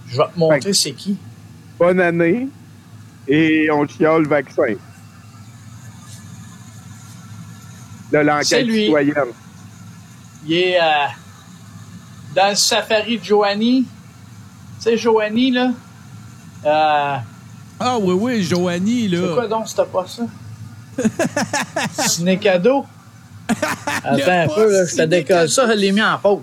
Je 0.09 0.17
vais 0.17 0.25
te 0.25 0.39
montrer 0.39 0.73
c'est 0.73 0.93
qui. 0.93 1.17
Bonne 1.79 2.01
année. 2.01 2.49
Et 3.29 3.69
on 3.73 3.87
chiale 3.87 4.23
le 4.23 4.29
vaccin. 4.29 4.75
Là, 8.13 8.21
C'est 8.21 8.23
l'enquête 8.25 8.67
lui. 8.67 8.85
citoyenne. 8.85 9.33
Il 10.47 10.53
est 10.55 10.81
euh, 10.81 11.07
dans 12.35 12.51
le 12.51 12.55
safari 12.55 13.19
de 13.19 13.25
Joanie. 13.25 13.85
Tu 14.79 14.83
sais, 14.83 14.97
Joanie, 14.97 15.51
là, 15.51 15.71
Euh, 16.65 17.17
Ah 17.81 17.99
oui, 18.01 18.15
oui, 18.19 18.43
Joanie, 18.43 19.11
c'est 19.11 19.33
quoi 19.35 19.43
là. 19.43 19.49
donc, 19.49 19.69
c'était 19.69 19.85
pas 19.85 20.07
ça? 20.07 20.23
Ciné 22.07 22.39
cadeau? 22.39 22.87
Attends 24.05 24.41
un 24.43 24.49
peu, 24.49 24.73
là, 24.73 24.85
je 24.87 24.97
te 24.97 25.03
décolle 25.03 25.49
ça, 25.49 25.67
je 25.69 25.73
l'ai 25.73 25.93
mis 25.93 26.03
en 26.03 26.19
pause. 26.19 26.41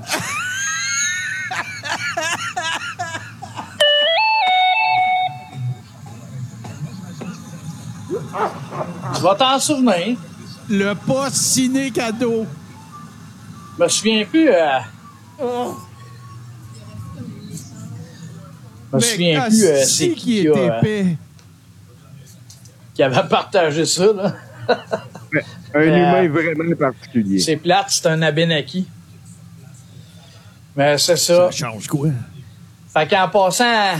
Vas 9.23 9.35
t'en 9.35 9.59
souvenir. 9.59 10.17
Le 10.69 10.93
pas 10.93 11.29
ciné 11.31 11.91
cadeau. 11.91 12.45
Je 13.77 13.83
me 13.83 13.89
souviens 13.89 14.25
plus. 14.25 14.49
euh, 14.49 14.79
Je 18.91 18.95
me 18.97 19.01
souviens 19.01 19.41
plus 19.49 19.63
euh, 19.65 19.83
c'est 19.85 20.09
qui 20.09 20.15
qui, 20.15 20.39
est 20.39 20.41
qui, 20.41 20.47
a, 20.47 20.51
euh, 20.53 20.77
épais. 20.79 21.17
qui 22.93 23.03
avait 23.03 23.27
partagé 23.27 23.85
ça. 23.85 24.05
Là. 24.13 24.35
Un 25.75 25.79
Euh, 25.79 25.87
humain 25.87 26.29
vraiment 26.29 26.75
particulier. 26.75 27.39
C'est 27.39 27.57
plate, 27.57 27.87
c'est 27.89 28.05
un 28.05 28.21
Abenaki. 28.21 28.87
Mais 30.75 30.97
c'est 30.99 31.17
ça. 31.17 31.49
Ça 31.49 31.51
change 31.51 31.87
quoi? 31.87 32.09
Fait 32.93 33.07
qu'en 33.07 33.27
passant, 33.29 33.95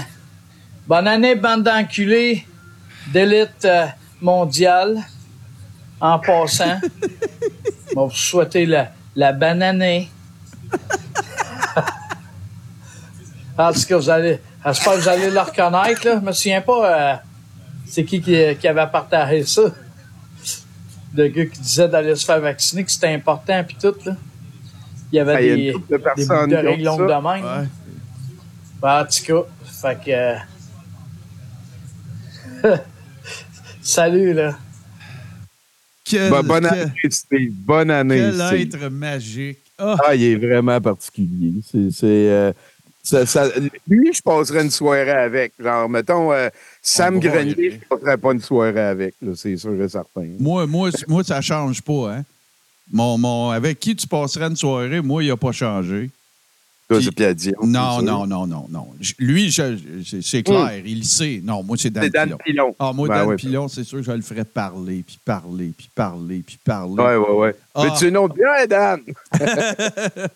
bonne 0.88 1.08
année, 1.08 1.34
bande 1.36 1.64
d'enculés 1.64 2.46
d'élite 3.12 3.66
euh, 3.66 3.88
mondiale. 4.24 4.98
En 6.02 6.20
passant, 6.20 6.80
je 7.02 7.08
vais 7.08 7.96
vous 7.96 8.10
souhaiter 8.12 8.66
la, 8.66 8.92
la 9.16 9.32
bonne 9.32 9.62
année. 9.62 10.10
en 13.58 13.72
tout 13.72 13.82
cas, 13.88 13.98
vous 13.98 14.10
allez, 14.10 14.40
j'espère 14.66 14.94
que 14.94 15.00
vous 15.00 15.08
allez 15.10 15.30
le 15.30 15.40
reconnaître. 15.40 16.06
Là. 16.06 16.16
Je 16.20 16.26
me 16.26 16.32
souviens 16.32 16.62
pas 16.62 17.14
euh, 17.14 17.16
c'est 17.86 18.04
qui, 18.04 18.22
qui 18.22 18.36
qui 18.60 18.68
avait 18.68 18.88
partagé 18.88 19.46
ça. 19.46 19.62
Le 21.16 21.28
gars 21.28 21.46
qui 21.46 21.60
disait 21.62 21.88
d'aller 21.88 22.16
se 22.16 22.26
faire 22.26 22.40
vacciner, 22.42 22.84
que 22.84 22.92
c'était 22.92 23.14
important, 23.14 23.64
puis 23.64 23.78
tout. 23.80 23.94
Là. 24.06 24.16
Il 25.12 25.18
y 25.18 25.20
avait 25.20 25.36
Ah, 25.36 25.42
y 25.42 25.56
des, 25.56 25.74
de 25.74 25.80
des 26.16 26.26
bouts 26.26 26.48
de 26.48 26.56
règles 26.56 26.84
longues 26.84 27.08
de 27.08 27.14
même. 27.14 27.46
Ouais. 27.46 27.68
Ben, 28.82 29.02
en 29.02 29.06
tout 29.06 29.24
cas, 29.26 29.48
fait 29.64 30.00
que. 30.04 30.12
euh, 32.68 32.78
Salut, 33.84 34.34
là. 34.34 34.58
Quel, 36.06 36.32
Bah, 36.32 36.42
bonne 36.42 36.68
quel- 36.70 36.80
année, 36.80 36.92
Steve. 37.10 37.52
Bonne 37.52 37.92
année, 37.92 38.16
quel 38.18 38.34
Steve. 38.34 38.76
être 38.84 38.90
magique. 38.92 39.60
Ah, 39.78 39.96
Ah, 40.06 40.16
il 40.16 40.24
est 40.24 40.36
vraiment 40.36 40.80
particulier. 40.80 41.54
C'est. 41.70 41.92
c'est, 41.92 42.06
euh, 42.06 42.54
ça- 43.02 43.26
ça- 43.26 43.50
lui, 43.88 44.12
je 44.14 44.22
passerais 44.22 44.64
une 44.64 44.70
soirée 44.72 45.10
avec. 45.12 45.54
Genre, 45.60 45.90
mettons, 45.90 46.32
euh, 46.32 46.50
Sam 46.82 47.20
Grenier, 47.20 47.80
je 47.82 47.88
passerais 47.96 48.18
pas 48.18 48.32
une 48.34 48.42
soirée 48.42 48.80
avec, 48.80 49.16
là, 49.22 49.32
c'est 49.36 49.58
sûr 49.58 49.82
et 49.82 49.90
certain. 49.90 50.28
moi, 50.40 50.66
moi, 50.68 50.90
moi, 51.08 51.24
ça 51.24 51.42
change 51.42 51.82
pas, 51.82 52.16
hein. 52.18 52.24
Mon, 52.92 53.18
mon, 53.18 53.50
avec 53.50 53.80
qui 53.80 53.96
tu 53.96 54.06
passerais 54.08 54.46
une 54.48 54.56
soirée, 54.58 55.02
moi, 55.02 55.24
il 55.24 55.30
n'a 55.30 55.38
pas 55.38 55.52
changé. 55.54 56.10
Toi, 56.90 56.98
Puis- 56.98 57.06
c'est 57.06 57.16
Pierre 57.16 57.34
Dion, 57.36 57.54
Non, 57.64 58.02
non, 58.02 58.28
non, 58.28 58.46
non, 58.46 58.68
non. 58.70 58.88
Je- 59.00 59.14
Lui, 59.20 59.50
je- 59.50 59.78
je- 60.04 60.20
c'est 60.22 60.44
clair, 60.44 60.82
il 60.86 61.06
sait. 61.06 61.40
Non, 61.44 61.64
moi, 61.64 61.78
c'est 61.80 61.90
Dan 61.90 62.04
C'est 62.04 62.10
Dan 62.10 62.26
Pilon. 62.30 62.38
Pilon. 62.44 62.76
Ah, 62.78 62.92
moi, 62.94 63.08
Ben 63.08 63.16
Dan 63.20 63.28
ouais. 63.30 63.36
Pilon, 63.38 63.68
c'est 63.70 63.84
sûr 63.86 64.00
que 64.00 64.04
je 64.06 64.12
le 64.12 64.22
ferais 64.22 64.44
parler, 64.44 65.04
puis 65.08 65.18
parler, 65.24 65.72
puis 65.78 65.90
parler, 65.96 66.44
puis 66.46 66.60
parler. 66.64 67.02
Ouais, 67.02 67.16
ouais. 67.16 67.56
Ah. 67.74 67.84
Veux-tu 67.84 68.10
une 68.10 68.18
autre 68.18 68.36
bière, 68.36 68.68
Dan? 68.68 69.00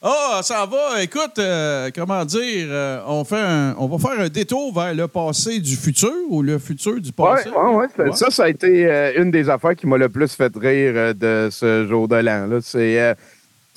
Ah, 0.00 0.38
ça 0.44 0.64
va. 0.64 1.02
Écoute, 1.02 1.40
euh, 1.40 1.90
comment 1.92 2.24
dire, 2.24 2.68
euh, 2.70 3.00
on, 3.08 3.24
fait 3.24 3.40
un- 3.40 3.74
on 3.78 3.88
va 3.88 3.98
faire 3.98 4.20
un 4.20 4.28
détour 4.28 4.72
vers 4.72 4.94
le 4.94 5.08
passé 5.08 5.58
du 5.58 5.74
futur 5.74 6.12
ou 6.28 6.40
le 6.40 6.60
futur 6.60 7.00
du 7.00 7.10
passé? 7.10 7.48
ouais, 7.50 7.74
ouais. 7.74 7.86
ça- 7.96 8.02
Ouais. 8.04 8.12
Ça, 8.12 8.30
ça 8.30 8.44
a 8.44 8.48
été 8.48 8.86
euh, 8.86 9.20
une 9.20 9.32
des 9.32 9.50
affaires 9.50 9.74
qui 9.74 9.88
m'a 9.88 9.96
le 9.96 10.08
plus 10.08 10.32
fait 10.32 10.52
rire 10.54 11.16
de 11.16 11.48
ce 11.50 11.84
jour 11.88 12.06
de 12.06 12.14
l'an. 12.14 12.46
là. 12.46 12.58
C'est. 12.62 13.16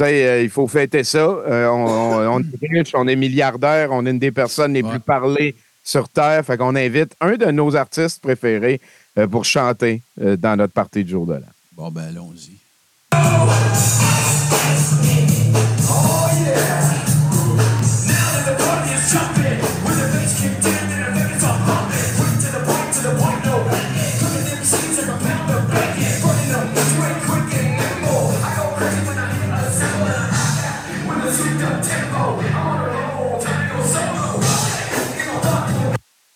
Euh, 0.05 0.41
il 0.43 0.49
faut 0.49 0.67
fêter 0.67 1.03
ça. 1.03 1.19
Euh, 1.19 1.67
on, 1.67 1.85
on- 1.85 2.35
on 2.35 2.39
est 2.39 2.67
riche, 2.79 2.91
on 2.93 3.07
est 3.07 3.15
milliardaire, 3.15 3.89
on 3.91 4.05
est 4.05 4.11
une 4.11 4.19
des 4.19 4.31
personnes 4.31 4.73
les 4.73 4.81
Ouais. 4.83 4.89
plus 4.91 4.99
parlées 4.99 5.55
sur 5.83 6.07
Terre. 6.09 6.45
Fait 6.45 6.57
qu'on 6.57 6.75
invite 6.75 7.15
un 7.21 7.35
de 7.37 7.45
nos 7.51 7.75
artistes 7.75 8.21
préférés 8.21 8.79
euh, 9.17 9.27
pour 9.27 9.45
chanter 9.45 10.01
euh, 10.21 10.37
dans 10.37 10.55
notre 10.55 10.73
partie 10.73 11.03
du 11.03 11.11
jour 11.11 11.25
de 11.25 11.33
l'an. 11.33 11.39
Bon, 11.75 11.89
ben, 11.89 12.03
allons-y. 12.09 12.57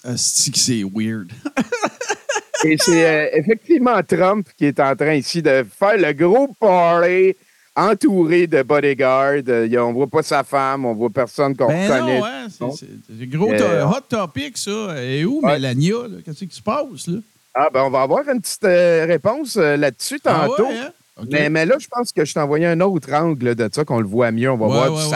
Asti 0.06 0.52
que 0.52 0.58
c'est 0.60 0.84
weird. 0.84 1.30
Et 2.64 2.78
c'est 2.80 3.06
euh, 3.06 3.28
effectivement 3.34 4.02
Trump 4.08 4.48
qui 4.58 4.66
est 4.66 4.80
en 4.80 4.96
train 4.96 5.14
ici 5.14 5.42
de 5.42 5.64
faire 5.78 5.98
le 5.98 6.14
gros 6.14 6.48
party 6.60 7.36
entouré 7.76 8.48
de 8.48 8.64
bodyguards. 8.64 9.44
Euh, 9.50 9.68
on 9.78 9.94
voit 9.94 10.08
pas 10.08 10.24
sa 10.24 10.44
femme, 10.44 10.86
on 10.86 10.94
voit 10.96 11.10
personne 11.10 11.56
qu'on 11.56 11.68
Ben 11.68 11.92
reconnaît. 11.92 12.20
non, 12.20 12.26
hein, 12.26 12.48
c'est- 12.50 12.86
c'est 13.20 13.28
gros 13.28 13.52
Euh, 13.52 13.86
hot 13.86 14.02
topic, 14.10 14.58
ça. 14.58 14.96
Et 15.04 15.26
où, 15.26 15.42
Ouais. 15.44 15.54
Mélania? 15.54 15.94
là? 16.10 16.18
Qu'est-ce 16.26 16.46
qui 16.46 16.56
se 16.56 16.62
passe, 16.62 17.08
là? 17.08 17.20
Ah, 17.54 17.70
ben 17.74 17.84
on 17.84 17.90
va 17.90 18.02
avoir 18.02 18.28
une 18.28 18.42
petite 18.42 18.64
euh, 18.64 19.06
réponse 19.06 19.58
euh, 19.58 19.78
là-dessus 19.78 20.20
Ah 20.26 20.48
tantôt. 20.48 20.68
ouais, 20.68 20.78
hein? 20.78 20.92
Mais, 21.32 21.50
mais 21.50 21.66
là, 21.66 21.76
je 21.80 21.88
pense 21.88 22.12
que 22.12 22.26
je 22.26 22.34
t'ai 22.34 22.40
envoyé 22.40 22.66
un 22.66 22.82
autre 22.82 23.14
angle 23.14 23.56
de 23.56 23.70
ça, 23.72 23.86
qu'on 23.86 24.00
le 24.00 24.08
voit 24.08 24.32
mieux. 24.32 24.52
On 24.52 24.58
va 24.58 24.66
Ouais, 24.68 24.74
voir 24.74 24.92
ouais, 24.94 25.04
du 25.04 25.10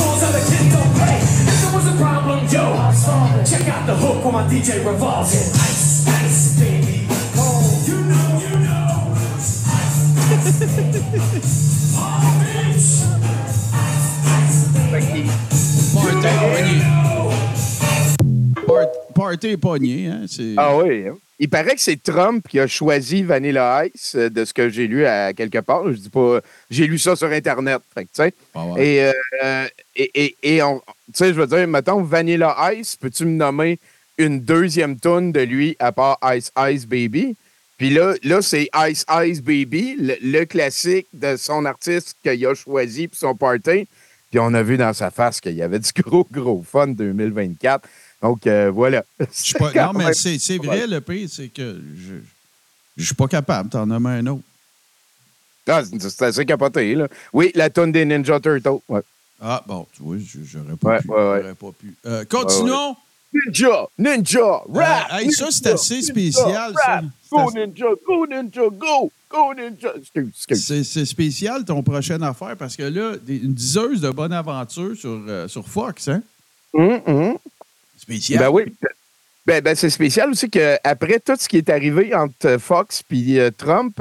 sang. 0.00 0.06
ouais, 0.06 0.32
ouais. 0.32 0.42
C'est 0.42 0.62
Ouais, 0.62 1.68
trop 1.68 1.78
ouais. 1.78 1.90
fun. 1.94 2.16
Allons-y, 2.24 2.56
voilà. 2.56 3.44
Check 3.44 3.68
out 3.68 3.86
the 3.86 3.94
hook 3.94 4.24
on 4.24 4.32
my 4.32 4.42
DJ 4.48 4.84
revolves 4.84 5.34
it. 5.34 5.54
Ice, 5.54 6.06
ice, 6.08 6.56
baby. 6.58 7.06
Oh, 7.36 7.62
you 7.86 7.96
know, 7.96 8.40
you 8.40 8.58
know. 8.64 9.12
Ice, 9.16 9.66
ice, 9.68 10.58
baby. 10.60 11.20
Oh, 11.96 12.00
bitch. 12.40 13.02
Party 15.94 16.28
pogné. 16.28 16.78
Part- 16.82 17.51
Party 19.14 19.56
pogné, 19.56 20.06
hein? 20.08 20.24
Ah 20.56 20.76
oui. 20.76 21.06
hein. 21.08 21.16
Il 21.38 21.48
paraît 21.48 21.74
que 21.74 21.80
c'est 21.80 22.00
Trump 22.00 22.46
qui 22.48 22.60
a 22.60 22.66
choisi 22.68 23.22
Vanilla 23.22 23.84
Ice, 23.86 24.14
euh, 24.14 24.30
de 24.30 24.44
ce 24.44 24.54
que 24.54 24.68
j'ai 24.68 24.86
lu 24.86 25.04
à 25.04 25.32
quelque 25.32 25.58
part. 25.58 25.82
Je 25.92 25.96
dis 25.98 26.08
pas. 26.08 26.40
J'ai 26.70 26.86
lu 26.86 26.98
ça 26.98 27.16
sur 27.16 27.28
Internet. 27.28 27.80
Fait 27.92 28.04
que, 28.04 28.10
tu 28.10 28.22
sais. 28.22 28.32
Ah 28.54 28.66
ouais. 28.66 28.86
Et, 28.86 29.10
euh, 29.42 29.66
et, 29.96 30.10
et, 30.24 30.36
et 30.42 30.58
tu 30.60 30.64
sais, 31.14 31.28
je 31.28 31.40
veux 31.40 31.46
dire, 31.46 31.66
mettons, 31.66 32.02
Vanilla 32.02 32.56
Ice, 32.74 32.96
peux-tu 32.96 33.24
me 33.24 33.36
nommer 33.36 33.80
une 34.18 34.40
deuxième 34.40 34.98
tune 35.00 35.32
de 35.32 35.40
lui 35.40 35.76
à 35.80 35.90
part 35.90 36.18
Ice 36.34 36.52
Ice 36.70 36.86
Baby? 36.86 37.34
Puis 37.76 37.90
là, 37.90 38.14
là 38.22 38.40
c'est 38.40 38.68
Ice 38.88 39.04
Ice 39.10 39.42
Baby, 39.42 39.96
le, 39.98 40.14
le 40.22 40.44
classique 40.44 41.08
de 41.12 41.34
son 41.36 41.64
artiste 41.64 42.16
qu'il 42.22 42.46
a 42.46 42.54
choisi 42.54 43.08
pour 43.08 43.18
son 43.18 43.34
party. 43.34 43.88
Puis 44.30 44.38
on 44.40 44.54
a 44.54 44.62
vu 44.62 44.76
dans 44.76 44.92
sa 44.92 45.10
face 45.10 45.40
qu'il 45.40 45.56
y 45.56 45.62
avait 45.62 45.80
du 45.80 45.90
gros, 46.02 46.26
gros 46.30 46.62
fun 46.62 46.86
2024. 46.86 47.88
Donc, 48.22 48.46
euh, 48.46 48.70
voilà. 48.70 49.04
Je 49.42 49.54
pas- 49.58 49.72
Non, 49.72 49.92
mais 49.98 50.14
c'est, 50.14 50.38
c'est 50.38 50.58
vrai, 50.58 50.86
le 50.86 51.00
pire, 51.00 51.28
c'est 51.30 51.48
que 51.48 51.80
je 51.96 52.14
je 52.96 53.04
suis 53.06 53.14
pas 53.14 53.26
capable 53.26 53.68
d'en 53.70 53.86
nommer 53.86 54.10
un 54.10 54.26
autre. 54.26 54.42
Ah, 55.66 55.82
c'est 55.98 56.22
assez 56.22 56.44
capoté, 56.44 56.94
là. 56.94 57.08
Oui, 57.32 57.50
la 57.54 57.70
tune 57.70 57.90
des 57.92 58.04
Ninja 58.04 58.38
Turtles. 58.40 58.80
Ouais. 58.88 59.00
Ah, 59.40 59.62
bon, 59.66 59.86
tu 59.96 60.02
vois, 60.02 60.16
je- 60.18 60.38
j'aurais 60.44 60.76
pas 60.76 60.98
Ouais, 61.00 61.42
ouais, 61.44 61.54
pas 61.54 61.70
pu. 61.72 61.94
Euh, 62.06 62.24
continuons. 62.26 62.96
Ninja! 63.34 63.86
Ninja! 63.98 64.62
Rap! 64.68 65.08
Euh, 65.10 65.16
hey, 65.18 65.32
ça, 65.32 65.46
c'est 65.50 65.66
assez 65.68 65.94
ninja, 65.96 66.06
spécial, 66.12 66.74
ça. 66.76 66.86
rap, 66.96 67.04
Go 67.30 67.50
Ninja! 67.52 67.86
Go 68.06 68.26
Ninja! 68.26 68.62
Go! 68.70 69.10
Go 69.30 69.54
Ninja! 69.54 69.94
C'est, 70.54 71.04
spécial 71.06 71.64
ton 71.64 71.82
prochaine 71.82 72.22
affaire 72.22 72.56
parce 72.58 72.76
que 72.76 72.82
là, 72.82 73.14
une 73.26 73.54
diseuse 73.54 74.02
de 74.02 74.10
bonne 74.10 74.34
aventure 74.34 74.94
sur, 74.96 75.18
euh, 75.26 75.48
sur 75.48 75.66
Fox, 75.66 76.08
hein? 76.08 76.22
Hum. 76.74 77.38
Spécial. 78.16 78.38
Ben 78.40 78.50
oui. 78.50 78.64
Ben, 79.44 79.60
ben, 79.60 79.74
c'est 79.74 79.90
spécial 79.90 80.30
aussi 80.30 80.48
qu'après 80.48 81.18
tout 81.18 81.34
ce 81.38 81.48
qui 81.48 81.56
est 81.58 81.68
arrivé 81.68 82.14
entre 82.14 82.58
Fox 82.58 83.02
et 83.10 83.50
Trump, 83.56 84.00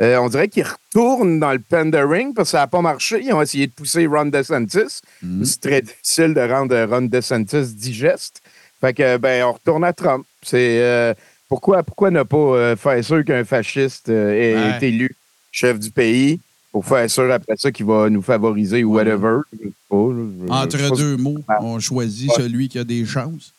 euh, 0.00 0.16
on 0.18 0.28
dirait 0.28 0.48
qu'ils 0.48 0.64
retournent 0.64 1.40
dans 1.40 1.52
le 1.52 1.58
pandering 1.58 2.32
parce 2.34 2.48
que 2.48 2.52
ça 2.52 2.58
n'a 2.58 2.66
pas 2.68 2.80
marché. 2.80 3.20
Ils 3.22 3.32
ont 3.32 3.42
essayé 3.42 3.66
de 3.66 3.72
pousser 3.72 4.06
Ron 4.06 4.26
DeSantis. 4.26 5.00
Mhm. 5.22 5.44
C'est 5.44 5.60
très 5.60 5.82
difficile 5.82 6.34
de 6.34 6.40
rendre 6.40 6.80
Ron 6.84 7.02
DeSantis 7.02 7.74
digeste. 7.74 8.40
Fait 8.80 8.94
que, 8.94 9.16
ben, 9.18 9.44
on 9.44 9.52
retourne 9.52 9.84
à 9.84 9.92
Trump. 9.92 10.24
C'est 10.42 10.78
euh, 10.80 11.14
pourquoi, 11.48 11.82
pourquoi 11.82 12.10
ne 12.10 12.22
pas 12.22 12.36
euh, 12.36 12.76
faire 12.76 13.04
sûr 13.04 13.24
qu'un 13.24 13.44
fasciste 13.44 14.08
euh, 14.08 14.54
Ouais. 14.70 14.76
été 14.76 14.88
élu 14.88 15.10
chef 15.52 15.78
du 15.78 15.90
pays? 15.90 16.40
Pour 16.72 16.84
faire 16.86 17.08
sûr 17.10 17.30
après 17.32 17.56
ça 17.56 17.70
qu'il 17.72 17.86
va 17.86 18.08
nous 18.10 18.22
favoriser 18.22 18.84
ou 18.84 18.94
whatever. 18.94 19.38
Je 19.52 19.58
sais 19.58 19.72
pas. 19.88 19.96
Je- 19.96 20.46
je 20.46 20.52
Entre 20.52 20.88
pas 20.90 20.96
deux 20.96 21.16
mots, 21.16 21.38
on 21.60 21.80
choisit 21.80 22.30
Ouais. 22.30 22.36
celui 22.36 22.68
qui 22.68 22.78
a 22.78 22.84
des 22.84 23.04
chances. 23.04 23.52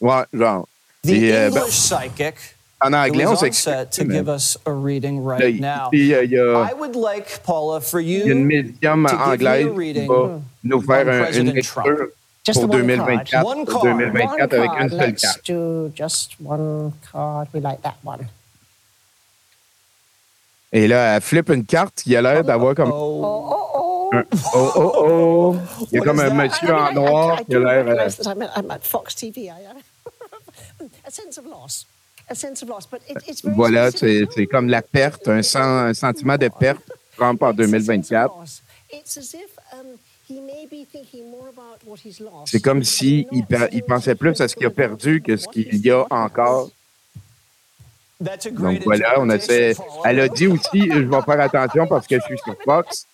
Ouais, 0.00 0.22
genre. 0.32 0.66
The 1.04 1.08
Et, 1.10 1.32
euh, 1.34 1.50
ben, 1.50 1.60
English 1.60 1.70
psychic 1.74 2.34
en 2.80 2.92
anglais, 2.92 3.26
on 3.26 3.30
is 3.30 3.34
on 3.34 3.36
s'excuse. 3.36 3.64
set 3.74 3.90
to 3.90 4.04
mais 4.04 4.14
give 4.18 4.28
us 4.28 4.58
a 4.66 4.70
reading 4.72 5.24
là, 5.24 5.34
right 5.36 5.54
il- 5.54 5.64
euh, 5.64 5.68
il 5.92 6.06
y 6.06 6.38
a, 6.38 6.70
I 6.70 6.74
would 6.78 6.96
like, 6.96 7.40
Paula, 7.44 7.80
for 7.80 8.00
il 8.00 8.08
y 8.10 8.22
a 8.22 8.26
une 8.26 8.38
you 8.40 8.44
médium 8.44 9.04
to 9.06 9.08
give 9.10 9.18
me 9.18 9.22
a 9.22 9.28
anglaise 9.32 9.66
qui 9.66 9.76
reading 9.78 10.08
va 10.08 10.40
nous 10.64 10.80
faire 10.82 11.08
un- 11.08 11.32
une 11.32 11.52
lecture 11.52 11.84
pour 12.52 12.54
the 12.54 12.58
one 12.64 12.70
2024, 12.70 13.30
card. 13.30 13.46
One 13.46 13.64
pour 13.64 13.82
card. 13.82 13.96
2024 13.96 14.52
One 14.54 14.68
avec 14.70 14.80
une 14.92 14.98
seule 14.98 15.14
carte. 15.14 15.46
do 15.46 15.92
just 15.96 16.30
one 16.44 16.92
card. 17.12 17.48
We 17.54 17.62
like 17.62 17.82
that 17.82 17.94
one. 18.04 18.26
Et 20.72 20.86
là, 20.86 21.16
elle 21.16 21.22
flippe 21.22 21.50
une 21.50 21.64
carte. 21.64 22.02
Il 22.06 22.16
a 22.16 22.22
l'air 22.22 22.44
d'avoir 22.44 22.74
comme. 22.74 22.92
Oh, 22.92 23.54
Oh, 24.10 24.14
oh, 24.14 24.14
oh. 24.54 24.74
Oh, 24.76 24.92
oh. 24.96 25.56
Il 25.92 25.98
y 25.98 26.00
a 26.00 26.04
comme 26.04 26.20
un 26.20 26.30
monsieur 26.30 26.74
en 26.74 26.92
noir 26.92 27.40
qui 27.44 27.54
a 27.54 27.58
l'air. 27.58 27.86
euh, 27.86 27.90
recognise 27.94 28.16
that 28.16 28.30
I'm 28.34 28.42
at, 28.42 28.50
I'm 28.56 28.70
at 28.70 28.80
Fox 28.82 29.14
TV. 29.14 29.48
I, 29.48 29.50
uh, 29.50 30.84
a 31.06 31.10
sense 31.10 31.38
of 31.38 31.44
loss. 31.46 31.84
A 32.30 32.34
sense 32.34 32.62
of 32.62 32.68
loss. 32.70 32.86
But 32.86 33.02
it, 33.08 33.18
it's 33.26 33.42
very 33.42 33.54
Voilà, 33.54 33.90
c'est 33.90 34.46
comme 34.50 34.68
la 34.68 34.80
perte, 34.82 35.28
un, 35.28 35.42
sen- 35.42 35.60
un 35.88 35.94
sentiment 35.94 36.38
de 36.38 36.48
perte. 36.48 36.82
Trump 37.16 37.42
en 37.42 37.50
It's 37.52 37.60
a 37.60 37.64
sense 37.64 37.74
of 37.74 37.86
2024. 37.86 38.38
loss. 38.38 38.62
It's 38.90 39.16
as 39.18 39.34
if, 39.34 39.50
um, 39.74 39.98
C'est 42.44 42.60
comme 42.60 42.78
and 42.78 42.84
si 42.84 43.26
il, 43.32 43.44
il 43.72 43.82
pensait 43.82 44.14
plus 44.14 44.38
à 44.40 44.48
ce 44.48 44.54
qu'il 44.54 44.66
a 44.66 44.70
perdu 44.70 45.22
que 45.22 45.36
ce 45.38 45.48
qu'il 45.48 45.74
y 45.84 45.90
a 45.90 46.04
encore. 46.10 46.70
That's 48.22 48.46
a 48.46 48.50
Donc 48.50 48.58
great 48.60 48.82
voilà, 48.84 49.20
on 49.20 49.30
essaie. 49.30 49.70
interpretation, 49.70 49.84
Paula. 50.02 50.10
Elle 50.10 50.20
a 50.20 50.28
dit 50.28 50.46
aussi, 50.48 50.90
je 50.90 50.98
vais 50.98 51.22
faire 51.22 51.40
attention 51.40 51.86
parce 51.86 52.06
que 52.06 52.16
je 52.16 52.24
suis 52.24 52.38
sur 52.38 52.56
Fox. 52.64 53.06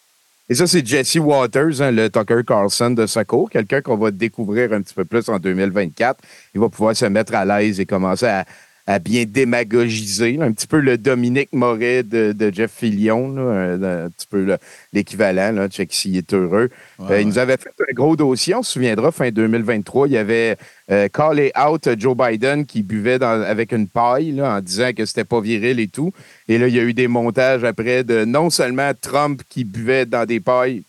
Et 0.49 0.55
ça, 0.55 0.67
c'est 0.67 0.87
Jesse 0.87 1.17
Waters, 1.17 1.81
hein, 1.81 1.91
le 1.91 2.11
Tucker 2.11 2.41
Carlson 2.47 2.91
de 2.91 3.07
Secours, 3.07 3.49
quelqu'un 3.51 3.81
qu'on 3.81 3.97
va 3.97 4.11
découvrir 4.11 4.73
un 4.75 4.83
petit 4.83 4.95
peu 4.95 5.05
plus 5.07 5.29
en 5.31 5.39
2024. 5.39 6.21
Il 6.55 6.61
va 6.61 6.69
pouvoir 6.69 6.95
se 6.95 7.07
mettre 7.07 7.35
à 7.35 7.45
l'aise 7.47 7.81
et 7.81 7.87
commencer 7.87 8.27
à, 8.27 8.45
à 8.87 8.99
bien 8.99 9.25
démagogiser, 9.27 10.33
là, 10.37 10.45
un 10.45 10.53
petit 10.53 10.67
peu 10.67 10.81
le 10.81 10.99
Dominique 10.99 11.49
Moret 11.55 12.03
de, 12.03 12.33
de 12.33 12.53
Jeff 12.53 12.71
Fillion, 12.73 13.35
là, 13.35 13.43
un, 13.43 14.05
un 14.07 14.11
petit 14.11 14.27
peu 14.29 14.59
l'équivalent, 14.93 15.53
là, 15.53 15.69
check 15.69 15.91
s'il 15.95 16.15
est 16.19 16.35
heureux. 16.35 16.69
Ouais, 16.99 17.07
Euh, 17.11 17.21
il 17.23 17.25
ouais. 17.25 17.25
nous 17.25 17.39
avait 17.39 17.57
fait 17.57 17.71
un 17.89 17.93
gros 17.95 18.15
dossier, 18.15 18.55
on 18.55 18.63
se 18.63 18.73
souviendra, 18.73 19.13
fin 19.13 19.31
2023, 19.31 20.09
il 20.09 20.13
y 20.13 20.19
avait 20.19 20.59
euh, 20.91 21.09
callé 21.09 21.51
out 21.59 21.89
Joe 21.99 22.15
Biden 22.17 22.67
qui 22.67 22.83
buvait 22.83 23.23
avec 23.23 23.73
une 23.73 23.89
paille 23.89 24.41
en 24.43 24.61
disant 24.61 24.91
que 24.95 25.07
c'était 25.07 25.25
pas 25.25 25.41
viril 25.41 25.81
et 25.81 25.89
tout. 25.89 26.13
Et 26.47 26.59
là, 26.59 26.69
il 26.69 26.75
y 26.75 26.79
a 26.79 26.83
eu 26.83 26.93
des 26.93 27.09
montages 27.09 27.65
après 27.65 28.05
de 28.05 28.25
non 28.27 28.51
seulement 28.51 28.93
Trump 29.01 29.41
qui 29.49 29.65
buvait 29.65 30.05
dans 30.05 30.27
des 30.27 30.41
pailles, 30.41 30.83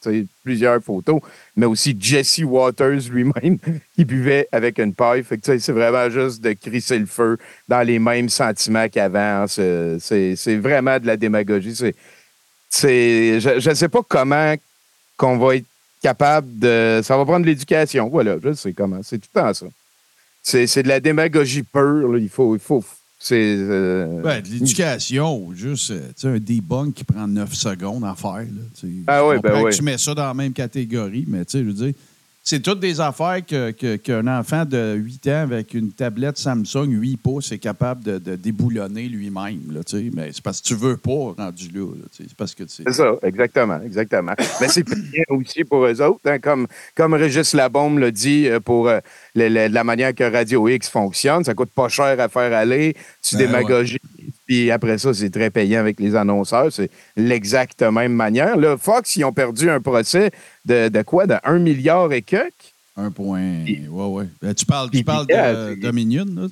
plusieurs 0.44 0.84
photos, 0.84 1.22
mais 1.56 1.66
aussi 1.66 1.96
Jesse 1.98 2.40
Waters 2.44 3.10
lui-même 3.10 3.58
qui 3.96 4.04
buvait 4.04 4.50
avec 4.52 4.80
une 4.80 4.94
paille. 4.94 5.24
Fait 5.24 5.38
que 5.38 5.58
c'est 5.58 5.72
vraiment 5.72 6.10
juste 6.10 6.42
de 6.44 6.52
crisser 6.52 7.00
le 7.00 7.06
feu 7.06 7.38
dans 7.70 7.82
les 7.82 7.98
mêmes 8.00 8.28
sentiments 8.30 8.90
qu'avant. 8.90 9.44
hein. 9.44 9.48
C'est- 9.48 10.56
vraiment 10.58 11.00
de 11.00 11.08
la 11.08 11.16
démagogie. 11.18 11.74
C'est 11.76 11.96
c'est 12.70 13.40
je 13.40 13.70
ne 13.70 13.76
sais 13.76 13.90
pas 13.90 14.02
comment 14.08 14.56
qu'on 15.18 15.38
va 15.38 15.56
être 15.56 15.66
capable 16.02 16.60
de. 16.60 17.00
Ça 17.04 17.16
va 17.18 17.24
prendre 17.24 17.46
l'éducation. 17.46 18.10
Voilà, 18.10 18.36
je 18.44 18.54
sais 18.54 18.74
comment. 18.74 19.00
C'est 19.02 19.18
tout 19.20 19.30
le 19.34 19.42
temps 19.42 19.54
ça. 19.54 19.66
C'est 20.48 20.68
c'est 20.68 20.84
de 20.84 20.88
la 20.90 21.00
démagogie 21.00 21.64
pure. 21.64 22.08
là. 22.12 22.20
Il 22.20 22.30
faut. 22.30 22.56
Il 22.56 22.60
faut 22.62 22.84
c'est. 23.18 23.56
euh, 23.58 24.22
de 24.22 24.48
l'éducation, 24.48 25.52
juste 25.56 25.90
euh, 25.90 26.00
tu 26.10 26.22
sais, 26.22 26.28
un 26.28 26.38
debunk 26.38 26.94
qui 26.94 27.04
prend 27.04 27.28
9 27.28 27.52
secondes 27.52 28.04
à 28.06 28.14
faire. 28.14 28.46
Là. 28.46 28.90
Ah 29.08 29.22
comprends 29.38 29.40
ben 29.58 29.64
ouais. 29.64 29.72
Tu 29.72 29.82
mets 29.82 29.98
ça 29.98 30.14
dans 30.14 30.28
la 30.28 30.36
même 30.36 30.54
catégorie, 30.54 31.26
mais 31.28 31.44
tu 31.46 31.54
sais, 31.54 31.60
je 31.62 31.64
veux 31.64 31.74
dire, 31.74 31.94
c'est 32.48 32.62
toutes 32.62 32.80
des 32.80 33.02
affaires 33.02 33.44
que- 33.44 33.72
que- 33.72 33.96
qu'un 33.96 34.28
enfant 34.28 34.66
de 34.66 34.94
8 34.94 35.28
ans 35.30 35.42
avec 35.42 35.74
une 35.74 35.92
tablette 35.92 36.38
Samsung 36.38 36.88
8 36.92 37.18
pouces 37.18 37.52
est 37.52 37.58
capable 37.58 38.04
de, 38.04 38.20
de 38.20 38.36
déboulonner 38.36 39.08
lui-même. 39.10 39.62
Mais 40.14 40.30
c'est 40.32 40.44
parce 40.44 40.62
que 40.62 40.68
tu 40.68 40.76
veux 40.76 40.96
pas 40.96 41.34
rendu 41.36 41.70
là. 41.74 41.88
c'est 42.12 42.32
parce 42.36 42.54
que. 42.54 42.64
C'est 42.68 42.90
ça, 42.94 43.14
exactement, 43.24 43.82
exactement. 43.82 44.34
Mais 44.62 44.68
c'est 44.68 44.84
plus 44.84 45.02
bien 45.02 45.24
aussi 45.30 45.64
pour 45.64 45.86
eux 45.88 46.02
autres, 46.04 46.22
hein, 46.26 46.38
comme, 46.38 46.68
comme 46.94 47.16
Régis 47.16 47.54
Labombe 47.56 47.98
l'a 47.98 48.12
dit, 48.12 48.48
euh, 48.48 48.60
pour 48.60 48.90
euh, 48.90 49.00
le- 49.34 49.50
le- 49.50 49.68
la 49.68 49.84
manière 49.84 50.14
que 50.14 50.24
Radio 50.24 50.68
X 50.68 50.88
fonctionne. 50.88 51.44
Ça 51.44 51.56
coûte 51.56 51.72
pas 51.72 51.90
cher 51.90 52.20
à 52.20 52.30
faire 52.30 52.54
aller, 52.56 52.96
tu 53.24 53.38
Ben 53.38 53.48
démagogies, 53.48 53.98
puis 54.46 54.72
après 54.72 54.98
ça, 54.98 55.14
c'est 55.14 55.30
très 55.30 55.50
payant 55.50 55.80
avec 55.80 56.00
les 56.00 56.16
annonceurs. 56.16 56.72
C'est 56.72 56.90
l'exacte 57.16 57.82
même 57.82 58.14
manière. 58.14 58.58
Là, 58.58 58.78
Fox, 58.78 59.16
ils 59.16 59.24
ont 59.26 59.34
perdu 59.34 59.70
un 59.70 59.82
procès 59.82 60.32
de, 60.66 60.90
de 60.90 61.02
quoi? 61.02 61.26
De 61.28 61.36
1 61.44 61.60
milliard 61.60 62.12
et 62.14 62.22
quelques? 62.22 62.54
Un 62.98 63.12
point. 63.12 63.42
Ouais, 63.66 64.06
ouais. 64.08 64.26
Ben, 64.42 64.54
tu 64.54 64.66
parles, 64.66 64.90
tu 64.90 65.04
parles 65.04 65.28
de 65.28 65.34
euh, 65.34 65.70
c'est- 65.74 65.82
Dominion, 65.82 66.26
là? 66.36 66.48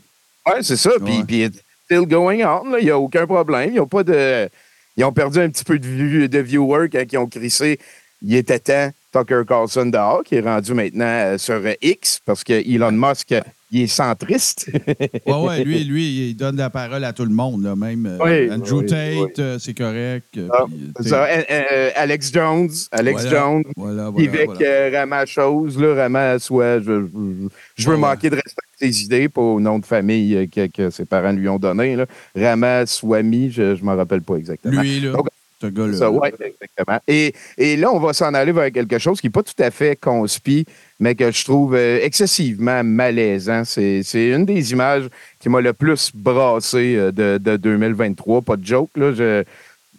Oui, 0.48 0.54
c'est 0.62 0.76
ça. 0.76 0.92
Puis, 1.04 1.18
Ouais. 1.20 1.24
puis 1.26 1.44
it's 1.44 1.60
still 1.86 2.06
going 2.06 2.44
on. 2.44 2.70
là. 2.72 2.80
Il 2.80 2.86
n'y 2.86 2.92
a 2.92 3.00
aucun 3.00 3.26
problème. 3.26 3.72
Ils 3.74 3.80
ont 3.80 3.88
pas 3.88 4.04
de. 4.04 4.50
Ils 4.98 5.04
ont 5.06 5.14
perdu 5.14 5.40
un 5.40 5.50
petit 5.50 5.64
peu 5.64 5.80
de, 5.80 5.88
view- 5.88 6.28
de 6.28 6.40
viewers 6.40 6.90
quand 6.92 7.04
ils 7.12 7.18
ont 7.18 7.28
crissé. 7.28 7.80
Il 8.22 8.36
était 8.36 8.60
temps 8.60 8.92
Tucker 9.14 9.42
Carlson 9.48 9.86
dehors, 9.86 10.24
qui 10.24 10.36
est 10.36 10.42
rendu 10.42 10.74
maintenant 10.74 11.06
euh, 11.06 11.38
sur 11.38 11.56
euh, 11.56 11.74
X, 11.82 12.20
parce 12.26 12.44
que 12.44 12.54
Elon 12.54 12.92
Musk, 12.92 13.34
il 13.74 13.82
est 13.82 13.88
centriste. 13.88 14.70
Oui, 15.26 15.34
oui, 15.48 15.64
lui, 15.64 15.84
lui, 15.84 16.30
il 16.30 16.36
donne 16.36 16.58
la 16.58 16.70
parole 16.70 17.04
à 17.04 17.12
tout 17.14 17.26
le 17.26 17.34
monde, 17.34 17.64
là, 17.64 17.76
même 17.76 18.06
euh, 18.06 18.18
Oui, 18.24 18.52
Andrew 18.54 18.80
oui, 18.80 18.86
Tate, 18.86 19.14
oui. 19.16 19.32
euh, 19.40 19.58
c'est 19.60 19.74
correct. 19.74 20.38
euh, 20.38 20.48
Ah, 20.54 20.66
puis, 20.68 21.10
ça. 21.10 21.26
Euh, 21.50 21.90
Alex 21.96 22.32
Jones. 22.32 22.70
Alex 22.92 23.22
voilà, 23.24 23.38
Jones. 23.38 23.64
Voilà, 23.76 24.10
voilà, 24.10 24.54
euh, 24.62 24.90
Ramachose, 24.94 25.80
là, 25.80 25.96
Rama, 25.96 26.40
soit 26.40 26.80
je, 26.82 27.02
je, 27.02 27.48
je 27.76 27.90
veux 27.90 27.96
Ouais, 27.96 28.02
manquer 28.02 28.30
de 28.30 28.36
respecter 28.36 28.92
ses 28.92 29.04
idées, 29.04 29.30
pas 29.30 29.42
au 29.42 29.60
nom 29.60 29.80
de 29.80 29.86
famille 29.86 30.50
que, 30.50 30.68
que 30.68 30.90
ses 30.90 31.06
parents 31.06 31.32
lui 31.32 31.48
ont 31.50 31.60
donné. 31.60 31.96
Là. 31.96 32.06
Rama 32.36 32.86
Swami, 32.86 33.50
je 33.52 33.62
ne 33.78 33.82
m'en 33.84 33.96
rappelle 33.96 34.22
pas 34.22 34.36
exactement. 34.36 34.82
Lui, 34.82 35.00
là, 35.02 35.12
Donc, 35.14 35.28
ce 35.64 35.68
gars-là. 35.68 35.98
Ça, 35.98 36.12
ouais, 36.12 36.34
exactement. 36.40 37.00
Et, 37.08 37.34
et 37.58 37.76
là, 37.78 37.92
on 37.92 38.00
va 38.00 38.14
s'en 38.14 38.34
aller 38.34 38.52
vers 38.52 38.72
quelque 38.72 39.00
chose 39.00 39.20
qui 39.22 39.28
n'est 39.28 39.32
pas 39.32 39.44
tout 39.44 39.60
à 39.60 39.72
fait 39.72 39.96
conspi, 39.96 40.66
mais 41.00 41.16
que 41.16 41.32
je 41.32 41.44
trouve 41.44 41.76
euh, 41.76 42.00
excessivement 42.02 42.84
malaisant. 42.84 43.64
C'est 43.66 44.04
une 44.14 44.46
des 44.46 44.72
images 44.72 45.08
qui 45.40 45.50
m'a 45.50 45.62
le 45.62 45.74
plus 45.74 46.12
brassé 46.14 46.96
euh, 46.96 47.12
de, 47.12 47.38
de 47.38 47.58
2023. 47.58 48.42
Pas 48.42 48.58
de 48.58 48.66
joke. 48.66 48.92
là. 48.96 49.14
Je- 49.14 49.44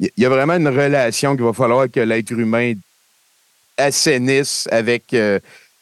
Il 0.01 0.11
y 0.17 0.27
a 0.27 0.29
vraiment 0.29 0.55
une 0.55 0.69
relation 0.69 1.35
qu'il 1.37 1.45
va 1.45 1.53
falloir 1.53 1.91
que 1.91 2.01
l'être 2.01 2.33
humain 2.33 2.75
assainisse 3.77 4.69
avec, 4.71 5.13
euh, 5.15 5.39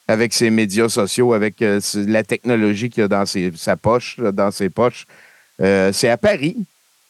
avec 0.08 0.32
ses 0.32 0.50
médias 0.50 0.88
sociaux, 0.88 1.32
avec 1.34 1.60
euh, 1.62 1.80
la 1.94 2.22
technologie 2.22 2.90
qu'il 2.90 3.02
a 3.04 3.08
dans 3.08 3.26
ses, 3.26 3.52
sa 3.56 3.76
poche, 3.76 4.18
dans 4.18 4.50
ses 4.50 4.68
poches. 4.70 5.06
Euh, 5.60 5.92
c'est 5.92 6.08
à 6.08 6.16
Paris. 6.16 6.56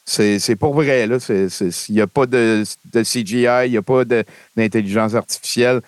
C'est 0.05 0.55
pour 0.55 0.73
vrai. 0.73 1.07
là. 1.07 1.17
Il 1.29 1.95
n'y 1.95 2.01
a 2.01 2.07
pas 2.07 2.25
de, 2.25 2.63
de 2.93 3.03
CGI, 3.03 3.47
il 3.65 3.71
n'y 3.71 3.77
a 3.77 3.81
pas 3.81 4.03
d'intelligence 4.55 5.15
artificielle. 5.15 5.81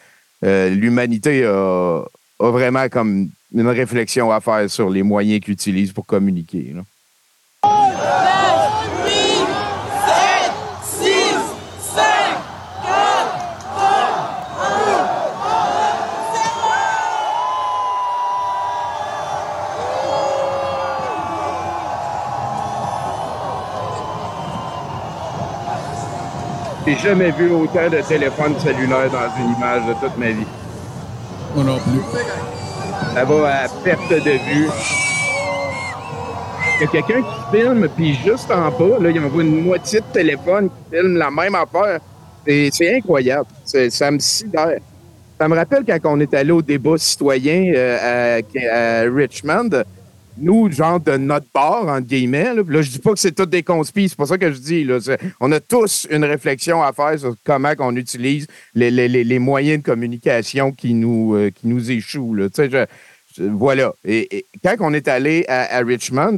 Euh, 0.43 0.69
L'humanité 0.69 1.45
a, 1.45 2.01
a 2.39 2.49
vraiment 2.51 2.87
comme 2.89 3.29
une 3.53 3.67
réflexion 3.67 4.31
à 4.31 4.41
faire 4.41 4.69
sur 4.69 4.89
les 4.89 5.03
moyens 5.03 5.41
qu'ils 5.41 5.53
utilisent 5.53 5.93
pour 5.93 6.05
communiquer. 6.05 6.73
là. 6.75 6.81
J'ai 26.85 26.95
jamais 26.97 27.31
vu 27.31 27.49
autant 27.51 27.89
de 27.89 28.01
téléphones 28.07 28.59
cellulaires 28.59 29.09
dans 29.09 29.43
une 29.43 29.55
image 29.55 29.87
de 29.87 29.93
toute 29.99 30.17
ma 30.17 30.27
vie. 30.27 30.45
Moi 31.55 31.63
non 31.63 31.79
plus. 31.79 32.01
Ça 33.13 33.25
va 33.25 33.63
à 33.63 33.67
perte 33.83 34.09
de 34.09 34.31
vue. 34.31 34.69
Il 36.77 36.81
y 36.81 36.83
a 36.83 36.87
quelqu'un 36.87 37.21
qui 37.21 37.57
filme, 37.57 37.87
puis 37.95 38.13
juste 38.15 38.51
en 38.51 38.69
bas, 38.69 38.99
là, 38.99 39.09
il 39.09 39.19
envoie 39.19 39.43
une 39.43 39.63
moitié 39.63 40.01
de 40.01 40.05
téléphone 40.13 40.69
qui 40.69 40.97
filme 40.97 41.17
la 41.17 41.31
même 41.31 41.55
affaire. 41.55 41.99
C'est 42.45 42.97
incroyable. 42.97 43.47
Ça 43.89 44.11
me 44.11 44.19
sidère. 44.19 44.79
Ça 45.39 45.47
me 45.47 45.55
rappelle 45.55 45.83
quand 45.85 45.99
on 46.05 46.19
est 46.19 46.33
allé 46.33 46.51
au 46.51 46.61
débat 46.61 46.97
citoyen 46.97 47.73
euh, 47.75 48.39
à, 48.39 48.75
à 48.75 49.01
Richmond, 49.09 49.69
nous, 50.37 50.71
genre 50.71 50.99
de 50.99 51.17
notre 51.17 51.47
bar, 51.53 51.87
entre 51.87 52.07
guillemets, 52.07 52.53
là, 52.53 52.61
là 52.67 52.81
je 52.81 52.89
dis 52.89 52.99
pas 52.99 53.13
que 53.13 53.19
c'est 53.19 53.31
toutes 53.33 53.49
des 53.49 53.63
conspires, 53.63 54.09
c'est 54.09 54.17
pas 54.17 54.25
ça 54.25 54.37
que 54.37 54.51
je 54.51 54.59
dis. 54.59 54.83
Là, 54.83 54.97
on 55.39 55.51
a 55.51 55.59
tous 55.59 56.07
une 56.11 56.23
réflexion 56.25 56.81
à 56.83 56.91
faire 56.93 57.17
sur 57.19 57.35
comment 57.43 57.73
on 57.79 57.95
utilise 57.95 58.47
les, 58.73 58.91
les- 58.91 59.07
les- 59.07 59.23
les 59.23 59.39
moyens 59.39 59.81
de 59.81 59.85
communication 59.85 60.71
qui 60.71 60.93
nous, 60.93 61.35
euh, 61.35 61.49
qui 61.51 61.67
nous 61.67 61.91
échouent. 61.91 62.35
Là. 62.35 62.47
Je- 62.57 62.85
voilà. 63.43 63.93
Et, 64.05 64.45
quand 64.63 64.75
on 64.79 64.93
est 64.93 65.07
allé 65.07 65.45
à, 65.47 65.79
Richmond, 65.79 66.37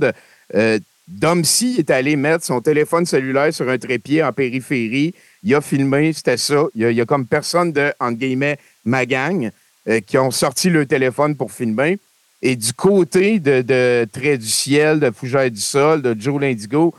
euh, 0.56 0.80
Dom 1.08 1.42
est 1.42 1.90
allé 1.90 2.16
mettre 2.18 2.44
son 2.44 2.60
téléphone 2.60 3.06
cellulaire 3.06 3.54
sur 3.54 3.70
un 3.70 3.78
trépied 3.78 4.22
en 4.24 4.34
périphérie 4.34 5.14
il 5.44 5.56
a 5.56 5.62
filmé, 5.62 6.12
c'était 6.12 6.36
ça. 6.36 6.66
Il 6.76 6.82
y 6.82 6.86
a, 6.86 6.92
il 6.92 6.98
y 6.98 7.02
a 7.02 7.06
comme 7.06 7.26
personne 7.26 7.72
de, 7.72 7.94
entre 8.02 8.18
guillemets, 8.18 8.58
ma 8.84 9.06
gang 9.06 9.50
euh, 9.88 10.02
qui 10.02 10.18
ont 10.18 10.30
sorti 10.32 10.70
le 10.70 10.86
téléphone 10.86 11.38
pour 11.38 11.54
filmer. 11.54 12.00
Et 12.41 12.56
du 12.56 12.73
côté 12.73 13.39
de, 13.39 13.62
de 13.62 14.08
Trait 14.12 14.38
du 14.38 14.47
ciel, 14.47 15.00
de 15.00 15.12
Fougère 15.12 15.50
du 15.50 15.60
sol, 15.60 16.02
de 16.02 16.15
Joe 16.19 16.39
Lindigo, 16.41 16.93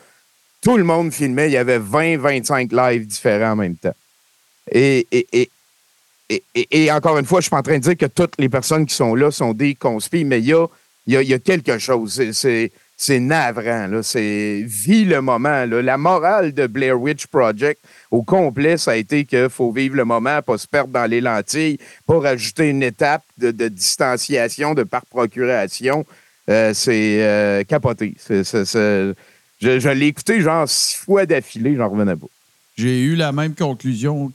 tout 0.60 0.76
le 0.76 0.84
monde 0.84 1.12
filmait. 1.12 1.48
Il 1.48 1.52
y 1.52 1.56
avait 1.56 1.78
20-25 1.78 2.74
lives 2.74 3.06
différents 3.06 3.52
en 3.52 3.56
même 3.56 3.76
temps. 3.76 3.94
Et, 4.70 5.06
et, 5.12 5.26
et, 5.32 5.50
et, 6.54 6.92
encore 6.92 7.16
une 7.18 7.24
fois, 7.24 7.40
je 7.40 7.44
suis 7.44 7.50
pas 7.50 7.58
en 7.58 7.62
train 7.62 7.78
de 7.78 7.82
dire 7.82 7.96
que 7.96 8.06
toutes 8.06 8.34
les 8.38 8.48
personnes 8.48 8.84
qui 8.84 8.94
sont 8.94 9.14
là 9.14 9.30
sont 9.30 9.54
des 9.54 9.74
conspires, 9.74 10.26
mais 10.26 10.40
il 10.40 10.46
y 11.06 11.16
a, 11.16 11.22
y 11.22 11.32
a 11.32 11.38
quelque 11.38 11.78
chose. 11.78 12.20
C'est- 12.32 12.72
C'est, 13.00 13.20
navrant. 13.20 14.02
C'est 14.02 14.64
vis 14.66 15.06
le 15.06 15.22
moment. 15.22 15.64
La 15.66 15.96
morale 15.96 16.52
de 16.52 16.66
Blair 16.66 17.00
Witch 17.00 17.26
Project 17.28 17.80
au 18.10 18.22
complet, 18.22 18.76
ça 18.76 18.90
a 18.90 18.96
été 18.96 19.24
qu'il 19.24 19.48
faut 19.48 19.72
vivre 19.72 19.96
le 19.96 20.04
moment, 20.04 20.42
pas 20.42 20.58
se 20.58 20.66
perdre 20.66 20.92
dans 20.92 21.06
les 21.06 21.20
lentilles, 21.20 21.78
pas 22.06 22.18
rajouter 22.18 22.68
une 22.68 22.82
étape 22.82 23.22
de, 23.38 23.68
distanciation 23.68 24.74
de 24.74 24.82
par 24.82 25.06
procuration. 25.06 26.04
Euh, 26.50 26.74
c'est 26.74 27.22
euh, 27.22 27.64
capoté. 27.64 28.14
Je, 28.28 29.14
je 29.60 29.88
l'ai 29.88 30.06
écouté 30.06 30.40
genre 30.40 30.68
six 30.68 30.96
fois 30.96 31.24
d'affilée, 31.24 31.76
j'en 31.76 31.88
revenais 31.88 32.16
pas. 32.16 32.26
J'ai 32.78 33.02
eu 33.02 33.16
la 33.16 33.32
même 33.32 33.56
conclusion 33.56 34.32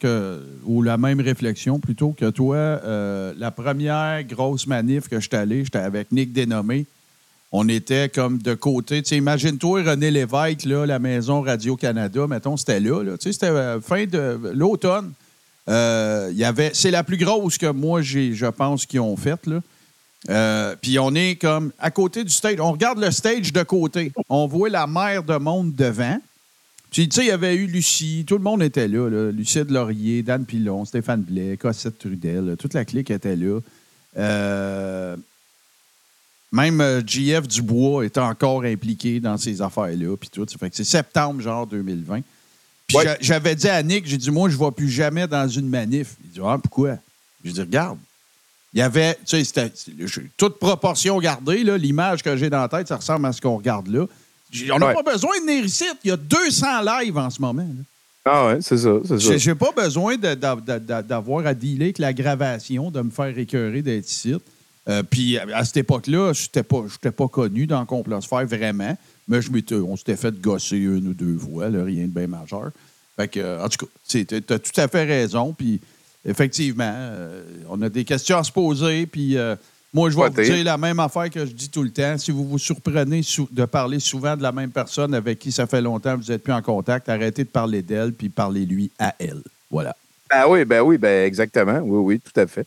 ou 0.65 0.81
la 0.81 0.97
même 0.97 1.21
réflexion 1.21 1.79
plutôt 1.79 2.11
que 2.11 2.29
toi. 2.29 2.57
Euh, 2.57 3.33
la 3.37 3.51
première 3.51 4.21
grosse 4.25 4.67
manif 4.67 5.07
que 5.07 5.21
j'étais 5.21 5.37
allé, 5.37 5.63
j'étais 5.63 5.79
avec 5.79 6.11
Nick 6.11 6.33
Dénommé. 6.33 6.85
On 7.55 7.69
était 7.69 8.09
comme 8.09 8.39
de 8.39 8.55
côté. 8.55 9.03
Tu 9.03 9.15
imagine-toi 9.15 9.83
René 9.83 10.09
Lévesque, 10.09 10.65
là, 10.65 10.87
la 10.87 10.97
maison 10.97 11.41
Radio-Canada, 11.41 12.25
mettons, 12.25 12.57
c'était 12.57 12.79
là. 12.79 13.03
là. 13.03 13.15
Tu 13.15 13.25
sais, 13.25 13.33
c'était 13.33 13.45
euh, 13.45 13.79
fin 13.79 14.05
de 14.05 14.39
l'automne. 14.55 15.13
Euh, 15.69 16.33
c'est 16.73 16.89
la 16.89 17.03
plus 17.03 17.17
grosse 17.17 17.59
que 17.59 17.67
moi, 17.67 18.01
je 18.01 18.49
pense, 18.49 18.87
qu'ils 18.87 19.01
ont 19.01 19.15
faite. 19.15 19.47
Euh, 20.29 20.75
Puis 20.81 20.97
on 20.97 21.13
est 21.13 21.35
comme 21.35 21.71
à 21.77 21.91
côté 21.91 22.23
du 22.23 22.31
stage. 22.31 22.59
On 22.59 22.71
regarde 22.71 22.97
le 22.97 23.11
stage 23.11 23.53
de 23.53 23.61
côté. 23.61 24.11
On 24.29 24.47
voit 24.47 24.69
la 24.69 24.87
mer 24.87 25.23
de 25.23 25.37
monde 25.37 25.75
devant. 25.75 26.17
Tu 26.89 27.07
sais, 27.11 27.21
il 27.21 27.27
y 27.27 27.31
avait 27.31 27.55
eu 27.55 27.67
Lucie, 27.67 28.25
tout 28.27 28.37
le 28.37 28.43
monde 28.43 28.63
était 28.63 28.87
là, 28.87 29.09
là. 29.09 29.31
Lucide 29.31 29.69
Laurier, 29.69 30.23
Dan 30.23 30.45
Pilon, 30.45 30.85
Stéphane 30.85 31.21
Blais, 31.21 31.57
Cossette 31.57 31.99
Trudel, 31.99 32.55
toute 32.57 32.73
la 32.73 32.83
clique 32.83 33.11
était 33.11 33.35
là. 33.35 33.59
Euh, 34.17 35.15
même 36.53 36.79
euh, 36.79 37.01
JF 37.05 37.47
Dubois 37.47 38.05
était 38.05 38.19
encore 38.21 38.63
impliqué 38.63 39.19
dans 39.19 39.37
ces 39.37 39.61
affaires-là, 39.61 40.15
puis 40.15 40.29
tout. 40.29 40.45
Ça 40.49 40.57
fait 40.57 40.69
que 40.69 40.75
c'est 40.77 40.83
septembre, 40.85 41.41
genre 41.41 41.67
2020. 41.67 42.21
Puis 42.87 42.97
Ouais. 42.97 43.17
j'avais 43.19 43.55
dit 43.55 43.67
à 43.67 43.81
Nick, 43.81 44.05
j'ai 44.05 44.17
dit, 44.17 44.29
moi, 44.31 44.49
je 44.49 44.57
ne 44.57 44.63
vais 44.63 44.71
plus 44.71 44.89
jamais 44.89 45.27
dans 45.27 45.47
une 45.47 45.67
manif. 45.67 46.15
Il 46.23 46.29
dit, 46.31 46.39
ah, 46.45 46.57
pourquoi? 46.61 46.97
J'ai 47.43 47.51
dit, 47.51 47.59
regarde. 47.61 47.97
Il 48.73 48.79
y 48.79 48.81
avait, 48.81 49.17
tu 49.25 49.43
sais, 49.43 49.71
toute 50.37 50.59
proportion 50.59 51.17
gardée, 51.19 51.63
là, 51.63 51.77
l'image 51.77 52.23
que 52.23 52.35
j'ai 52.37 52.49
dans 52.49 52.61
la 52.61 52.67
tête, 52.69 52.87
ça 52.87 52.95
ressemble 52.97 53.25
à 53.25 53.31
ce 53.33 53.41
qu'on 53.41 53.57
regarde 53.57 53.87
là. 53.87 54.05
On 54.71 54.79
n'a 54.79 54.87
Ouais. 54.87 54.93
pas 54.93 55.11
besoin 55.13 55.31
de 55.39 55.45
venir 55.45 55.65
ici. 55.65 55.85
Il 56.03 56.09
y 56.09 56.11
a 56.11 56.17
200 56.17 56.81
lives 56.99 57.17
en 57.17 57.29
ce 57.31 57.41
moment. 57.41 57.63
là. 57.63 57.83
Ah 58.25 58.47
ouais, 58.47 58.57
c'est 58.61 58.77
ça, 58.77 58.89
c'est 59.07 59.19
ça. 59.19 59.37
J'ai 59.37 59.55
pas 59.55 59.71
besoin 59.75 60.15
d'avoir 60.17 61.45
à 61.45 61.53
dealer 61.53 61.85
avec 61.85 61.97
l'aggravation, 61.99 62.89
de 62.89 63.01
me 63.01 63.09
faire 63.09 63.37
écœurer 63.37 63.81
d'être 63.81 64.09
ici. 64.09 64.35
Euh, 64.89 65.03
Puis 65.03 65.37
à 65.37 65.63
cette 65.63 65.77
époque-là, 65.77 66.33
je 66.33 66.43
n'étais 66.43 66.63
pas, 66.63 66.83
pas 67.11 67.27
connu 67.27 67.67
dans 67.67 67.85
Complosphère 67.85 68.45
vraiment, 68.45 68.97
mais 69.27 69.41
je 69.41 69.49
on 69.75 69.95
s'était 69.95 70.17
fait 70.17 70.39
gosser 70.41 70.77
une 70.77 71.07
ou 71.07 71.13
deux 71.13 71.37
fois, 71.37 71.69
là, 71.69 71.83
rien 71.83 72.03
de 72.03 72.07
bien 72.11 72.27
majeur. 72.27 72.71
Fait 73.15 73.27
que, 73.27 73.39
euh, 73.39 73.63
en 73.63 73.69
tout 73.69 73.85
cas, 73.85 73.91
tu 74.07 74.25
as 74.49 74.59
tout 74.59 74.81
à 74.81 74.87
fait 74.87 75.03
raison. 75.05 75.53
Puis 75.53 75.79
effectivement, 76.25 76.91
euh, 76.93 77.43
on 77.69 77.81
a 77.81 77.89
des 77.89 78.03
questions 78.03 78.37
à 78.37 78.43
se 78.43 78.51
poser. 78.51 79.05
Puis 79.05 79.37
euh, 79.37 79.55
moi, 79.93 80.09
je 80.09 80.17
vais 80.17 80.29
vous 80.29 80.41
dire 80.41 80.63
la 80.65 80.77
même 80.77 80.99
affaire 80.99 81.29
que 81.29 81.45
je 81.45 81.51
dis 81.51 81.69
tout 81.69 81.83
le 81.83 81.91
temps. 81.91 82.17
Si 82.17 82.31
vous 82.31 82.45
vous 82.47 82.57
surprenez 82.57 83.21
sou- 83.23 83.47
de 83.51 83.65
parler 83.65 83.99
souvent 83.99 84.35
de 84.35 84.41
la 84.43 84.51
même 84.51 84.71
personne 84.71 85.13
avec 85.13 85.39
qui 85.39 85.51
ça 85.51 85.67
fait 85.67 85.81
longtemps 85.81 86.17
que 86.17 86.23
vous 86.25 86.31
n'êtes 86.31 86.43
plus 86.43 86.53
en 86.53 86.61
contact, 86.61 87.07
arrêtez 87.07 87.43
de 87.43 87.49
parler 87.49 87.81
d'elle, 87.81 88.13
puis 88.13 88.29
parlez-lui 88.29 88.91
à 88.99 89.13
elle. 89.19 89.41
Voilà. 89.69 89.95
Ah 90.29 90.49
oui, 90.49 90.65
ben 90.65 90.81
oui, 90.81 90.97
ben 90.97 91.25
exactement. 91.27 91.79
Oui, 91.83 92.15
oui, 92.15 92.19
tout 92.19 92.39
à 92.39 92.47
fait. 92.47 92.65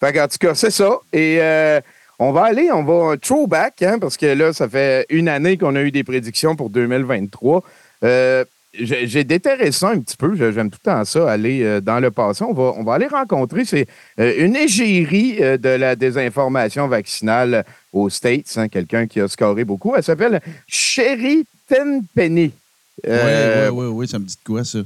Fait 0.00 0.12
qu'en 0.12 0.28
tout 0.28 0.38
cas, 0.38 0.54
c'est 0.54 0.70
ça. 0.70 0.98
Et 1.12 1.38
euh, 1.40 1.80
on 2.18 2.32
va 2.32 2.44
aller, 2.44 2.70
on 2.72 2.82
va 2.84 3.12
un 3.12 3.16
throwback, 3.16 3.82
hein, 3.82 3.98
parce 4.00 4.16
que 4.16 4.26
là, 4.26 4.52
ça 4.52 4.68
fait 4.68 5.06
une 5.08 5.28
année 5.28 5.56
qu'on 5.56 5.74
a 5.76 5.82
eu 5.82 5.90
des 5.90 6.04
prédictions 6.04 6.56
pour 6.56 6.70
2023. 6.70 7.62
Euh, 8.04 8.44
j'ai 8.76 9.22
déterré 9.22 9.70
ça 9.70 9.90
un 9.90 10.00
petit 10.00 10.16
peu. 10.16 10.34
J'aime 10.34 10.68
tout 10.68 10.78
le 10.84 10.90
temps 10.90 11.04
ça, 11.04 11.30
aller 11.30 11.62
euh, 11.62 11.80
dans 11.80 12.00
le 12.00 12.10
passé. 12.10 12.42
On 12.42 12.52
va, 12.52 12.72
on 12.76 12.82
va 12.82 12.94
aller 12.94 13.06
rencontrer. 13.06 13.64
C'est 13.64 13.86
une 14.18 14.56
égérie 14.56 15.36
de 15.36 15.68
la 15.68 15.94
désinformation 15.94 16.88
vaccinale 16.88 17.64
aux 17.92 18.10
States. 18.10 18.52
hein, 18.56 18.66
Quelqu'un 18.68 19.06
qui 19.06 19.20
a 19.20 19.28
scoré 19.28 19.64
beaucoup. 19.64 19.94
Elle 19.96 20.02
s'appelle 20.02 20.40
Sherry 20.66 21.46
Tenpenny. 21.68 22.52
Oui, 23.04 23.10
Euh, 23.10 23.68
oui, 23.70 23.86
oui, 23.86 23.92
oui, 23.92 24.08
ça 24.08 24.18
me 24.18 24.24
dit 24.24 24.34
de 24.36 24.44
quoi, 24.52 24.64
ça? 24.64 24.78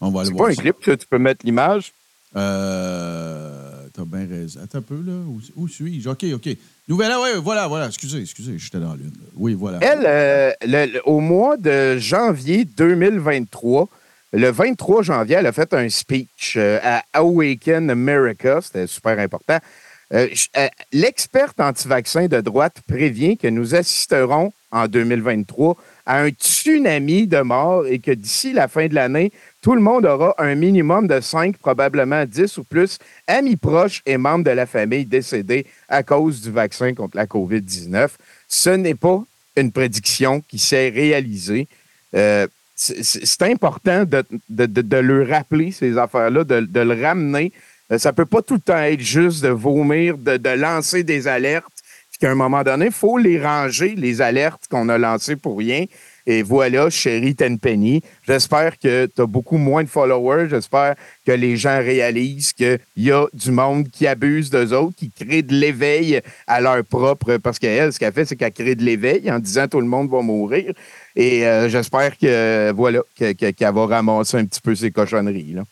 On 0.00 0.10
va 0.10 0.20
aller 0.20 0.28
C'est 0.30 0.34
voir 0.34 0.46
pas 0.46 0.52
un 0.52 0.54
ça. 0.56 0.62
clip, 0.62 0.76
tu 0.80 1.06
peux 1.08 1.18
mettre 1.18 1.44
l'image? 1.44 1.92
Euh, 2.36 3.57
T'as 3.98 4.04
bien 4.04 4.28
raison. 4.28 4.60
Attends 4.62 4.78
un 4.78 4.82
peu, 4.82 4.94
là. 5.04 5.12
Où, 5.56 5.66
suis-je? 5.66 6.08
OK, 6.08 6.24
OK. 6.34 6.48
Nouvelle, 6.86 7.12
voilà, 7.42 7.66
voilà. 7.66 7.86
Excusez, 7.86 8.20
excusez, 8.20 8.56
j'étais 8.58 8.78
dans 8.78 8.94
l'une. 8.94 9.10
Oui, 9.34 9.54
voilà. 9.54 9.80
Elle, 9.82 10.04
euh, 10.06 10.52
le- 10.62 11.00
au 11.04 11.18
mois 11.18 11.56
de 11.56 11.98
janvier 11.98 12.64
2023, 12.64 13.88
le 14.34 14.50
23 14.50 15.02
janvier, 15.02 15.34
elle 15.36 15.46
a 15.46 15.52
fait 15.52 15.74
un 15.74 15.88
speech 15.88 16.54
euh, 16.56 16.78
à 16.82 17.02
Awaken 17.12 17.90
America. 17.90 18.60
C'était 18.62 18.86
super 18.86 19.18
important. 19.18 19.58
Euh, 20.14 20.28
L'experte 20.92 21.58
anti-vaccin 21.60 22.28
de 22.28 22.40
droite 22.40 22.76
prévient 22.86 23.36
que 23.36 23.48
nous 23.48 23.74
assisterons 23.74 24.52
en 24.70 24.86
2023 24.86 25.76
à 26.08 26.22
un 26.22 26.30
tsunami 26.30 27.26
de 27.26 27.40
morts 27.42 27.86
et 27.86 27.98
que 27.98 28.10
d'ici 28.10 28.54
la 28.54 28.66
fin 28.66 28.86
de 28.88 28.94
l'année, 28.94 29.30
tout 29.62 29.74
le 29.74 29.80
monde 29.82 30.06
aura 30.06 30.34
un 30.38 30.54
minimum 30.54 31.06
de 31.06 31.20
5, 31.20 31.58
probablement 31.58 32.24
10 32.24 32.56
ou 32.58 32.64
plus 32.64 32.98
amis 33.26 33.56
proches 33.56 34.00
et 34.06 34.16
membres 34.16 34.44
de 34.44 34.50
la 34.50 34.64
famille 34.66 35.04
décédés 35.04 35.66
à 35.88 36.02
cause 36.02 36.40
du 36.40 36.50
vaccin 36.50 36.94
contre 36.94 37.16
la 37.16 37.26
COVID-19. 37.26 38.08
Ce 38.48 38.70
n'est 38.70 38.94
pas 38.94 39.22
une 39.54 39.70
prédiction 39.70 40.40
qui 40.48 40.58
s'est 40.58 40.88
réalisée. 40.88 41.68
Euh, 42.14 42.46
c'est- 42.74 43.42
important 43.42 44.04
de, 44.04 44.24
de, 44.48 44.64
de- 44.66 44.82
de 44.82 44.96
le 44.96 45.24
rappeler, 45.24 45.72
ces 45.72 45.98
affaires-là, 45.98 46.44
de, 46.44 46.80
le 46.80 47.02
ramener. 47.02 47.52
Euh, 47.92 47.98
Ça 47.98 48.12
peut 48.14 48.24
pas 48.26 48.40
tout 48.40 48.54
le 48.54 48.60
temps 48.60 48.78
être 48.78 49.00
juste 49.00 49.42
de 49.42 49.48
vomir, 49.48 50.16
de 50.16 50.50
lancer 50.50 51.02
des 51.02 51.26
alertes, 51.28 51.77
qu'à 52.18 52.30
un 52.30 52.34
moment 52.34 52.62
donné, 52.62 52.86
il 52.86 52.92
faut 52.92 53.18
les 53.18 53.40
ranger, 53.40 53.94
les 53.96 54.20
alertes 54.20 54.64
qu'on 54.70 54.88
a 54.88 54.98
lancées 54.98 55.36
pour 55.36 55.58
rien. 55.58 55.84
Et 56.26 56.42
voilà, 56.42 56.90
chérie 56.90 57.34
Tenpenny, 57.34 58.02
j'espère 58.26 58.78
que 58.78 59.06
tu 59.06 59.22
as 59.22 59.26
beaucoup 59.26 59.56
moins 59.56 59.82
de 59.82 59.88
followers. 59.88 60.48
J'espère 60.50 60.94
que 61.24 61.32
les 61.32 61.56
gens 61.56 61.78
réalisent 61.78 62.52
qu'il 62.52 62.78
y 62.98 63.10
a 63.10 63.24
du 63.32 63.50
monde 63.50 63.88
qui 63.88 64.06
abuse 64.06 64.50
d'eux 64.50 64.74
autres, 64.74 64.94
qui 64.94 65.10
crée 65.10 65.42
de 65.42 65.54
l'éveil 65.54 66.20
à 66.46 66.60
leur 66.60 66.84
propre... 66.84 67.38
Parce 67.38 67.58
qu'elle, 67.58 67.94
ce 67.94 67.98
qu'elle 67.98 68.12
fait, 68.12 68.26
c'est 68.26 68.36
qu'elle 68.36 68.52
crée 68.52 68.74
de 68.74 68.84
l'éveil 68.84 69.30
en 69.32 69.38
disant 69.38 69.68
tout 69.68 69.80
le 69.80 69.86
monde 69.86 70.10
va 70.10 70.20
mourir. 70.20 70.72
Et 71.16 71.46
euh, 71.46 71.70
j'espère 71.70 72.18
que, 72.18 72.72
voilà, 72.72 73.00
que- 73.18 73.32
que- 73.32 73.50
qu'elle 73.50 73.74
va 73.74 73.86
ramasser 73.86 74.36
un 74.36 74.44
petit 74.44 74.60
peu 74.60 74.74
ces 74.74 74.90
cochonneries. 74.90 75.54
Là. 75.54 75.62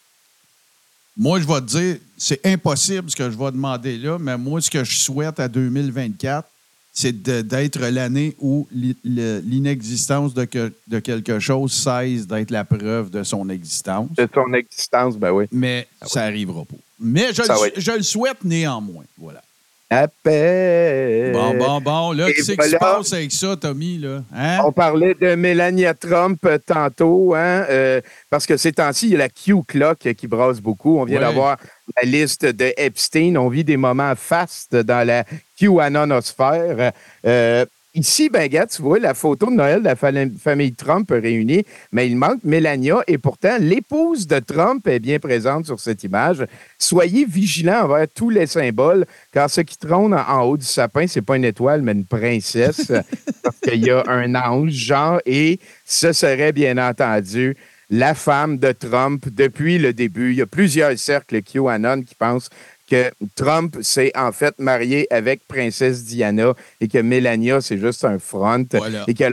Moi, 1.16 1.40
je 1.40 1.46
vais 1.46 1.60
te 1.60 1.66
dire, 1.66 1.96
c'est 2.18 2.44
impossible 2.46 3.10
ce 3.10 3.16
que 3.16 3.30
je 3.30 3.36
vais 3.36 3.50
demander 3.50 3.96
là, 3.96 4.18
mais 4.18 4.36
moi, 4.36 4.60
ce 4.60 4.70
que 4.70 4.84
je 4.84 4.96
souhaite 4.96 5.40
à 5.40 5.48
2024, 5.48 6.46
c'est 6.92 7.12
d'être 7.22 7.78
l'année 7.78 8.34
où 8.38 8.66
l'inexistence 8.72 10.34
de, 10.34 10.44
que- 10.44 10.72
de 10.88 10.98
quelque 10.98 11.38
chose 11.38 11.72
cesse 11.72 12.26
d'être 12.26 12.50
la 12.50 12.64
preuve 12.64 13.10
de 13.10 13.22
son 13.22 13.48
existence. 13.50 14.10
De 14.16 14.26
ton 14.26 14.52
existence, 14.54 15.16
ben 15.16 15.30
oui. 15.30 15.44
Mais 15.52 15.86
ça 16.06 16.20
n'arrivera 16.22 16.64
pas. 16.64 16.76
Mais 16.98 17.28
le, 17.28 17.34
je 17.76 17.92
le 17.92 18.02
souhaite 18.02 18.42
néanmoins. 18.44 19.04
Voilà. 19.18 19.42
Appel. 19.90 21.32
Bon, 21.32 21.54
bon, 21.54 21.80
bon. 21.80 22.12
Là, 22.12 22.26
qu'est-ce 22.32 22.52
qui 22.52 22.68
se 22.70 22.76
passe 22.76 23.12
avec 23.12 23.30
ça, 23.30 23.56
Tommy? 23.56 23.98
Là? 23.98 24.22
Hein? 24.34 24.58
On 24.64 24.72
parlait 24.72 25.14
de 25.14 25.34
Melania 25.36 25.94
Trump 25.94 26.40
euh, 26.44 26.58
tantôt, 26.58 27.34
hein, 27.34 27.64
euh, 27.70 28.00
parce 28.28 28.46
que 28.46 28.56
ces 28.56 28.72
temps-ci, 28.72 29.06
il 29.06 29.12
y 29.12 29.14
a 29.14 29.18
la 29.18 29.28
Q-Clock 29.28 29.98
qui 30.16 30.26
brasse 30.26 30.60
beaucoup. 30.60 30.98
On 30.98 31.04
vient 31.04 31.18
Ouais. 31.20 31.24
d'avoir 31.26 31.56
la 31.96 32.08
liste 32.08 32.44
de 32.44 32.72
Epstein. 32.76 33.36
On 33.36 33.48
vit 33.48 33.64
des 33.64 33.76
moments 33.76 34.14
fastes 34.16 34.74
dans 34.74 35.06
la 35.06 35.24
QAnonosphère. 35.58 36.92
Euh, 37.24 37.64
ici, 37.96 38.28
ben, 38.28 38.46
gars, 38.48 38.66
tu 38.66 38.82
vois 38.82 38.98
la 38.98 39.14
photo 39.14 39.46
de 39.46 39.52
Noël 39.52 39.80
de 39.80 39.84
la 39.84 39.96
famille 39.96 40.74
Trump 40.74 41.10
réunie, 41.10 41.64
mais 41.92 42.06
il 42.06 42.16
manque 42.16 42.44
Melania 42.44 43.02
et 43.06 43.18
pourtant, 43.18 43.56
l'épouse 43.58 44.26
de 44.26 44.38
Trump 44.38 44.86
est 44.86 45.00
bien 45.00 45.18
présente 45.18 45.66
sur 45.66 45.80
cette 45.80 46.04
image. 46.04 46.44
Soyez 46.78 47.24
vigilants 47.24 47.84
envers 47.84 48.06
tous 48.08 48.30
les 48.30 48.46
symboles, 48.46 49.06
car 49.32 49.50
ce 49.50 49.62
qui 49.62 49.78
trône 49.78 50.14
en, 50.14 50.28
en 50.28 50.42
haut 50.42 50.56
du 50.56 50.66
sapin, 50.66 51.06
c'est 51.06 51.22
pas 51.22 51.36
une 51.36 51.44
étoile, 51.44 51.82
mais 51.82 51.92
une 51.92 52.06
princesse, 52.06 52.92
parce 53.42 53.58
qu'il 53.62 53.84
y 53.84 53.90
a 53.90 54.04
un 54.06 54.34
ange, 54.34 54.72
genre, 54.72 55.20
et 55.26 55.58
ce 55.84 56.12
serait 56.12 56.52
bien 56.52 56.78
entendu 56.78 57.56
la 57.90 58.14
femme 58.14 58.58
de 58.58 58.72
Trump 58.72 59.28
depuis 59.30 59.78
le 59.78 59.92
début. 59.92 60.32
Il 60.32 60.38
y 60.38 60.42
a 60.42 60.46
plusieurs 60.46 60.98
cercles 60.98 61.42
QAnon 61.42 62.02
qui 62.02 62.14
pensent 62.14 62.50
que 62.88 63.10
Trump 63.34 63.76
s'est 63.82 64.12
en 64.16 64.32
fait 64.32 64.54
marié 64.58 65.06
avec 65.10 65.46
Princesse 65.48 66.04
Diana 66.04 66.52
et 66.80 66.88
que 66.88 66.98
Melania, 66.98 67.60
c'est 67.60 67.78
juste 67.78 68.04
un 68.04 68.18
front. 68.18 68.64
Voilà. 68.72 69.04
Et 69.08 69.14
que 69.14 69.24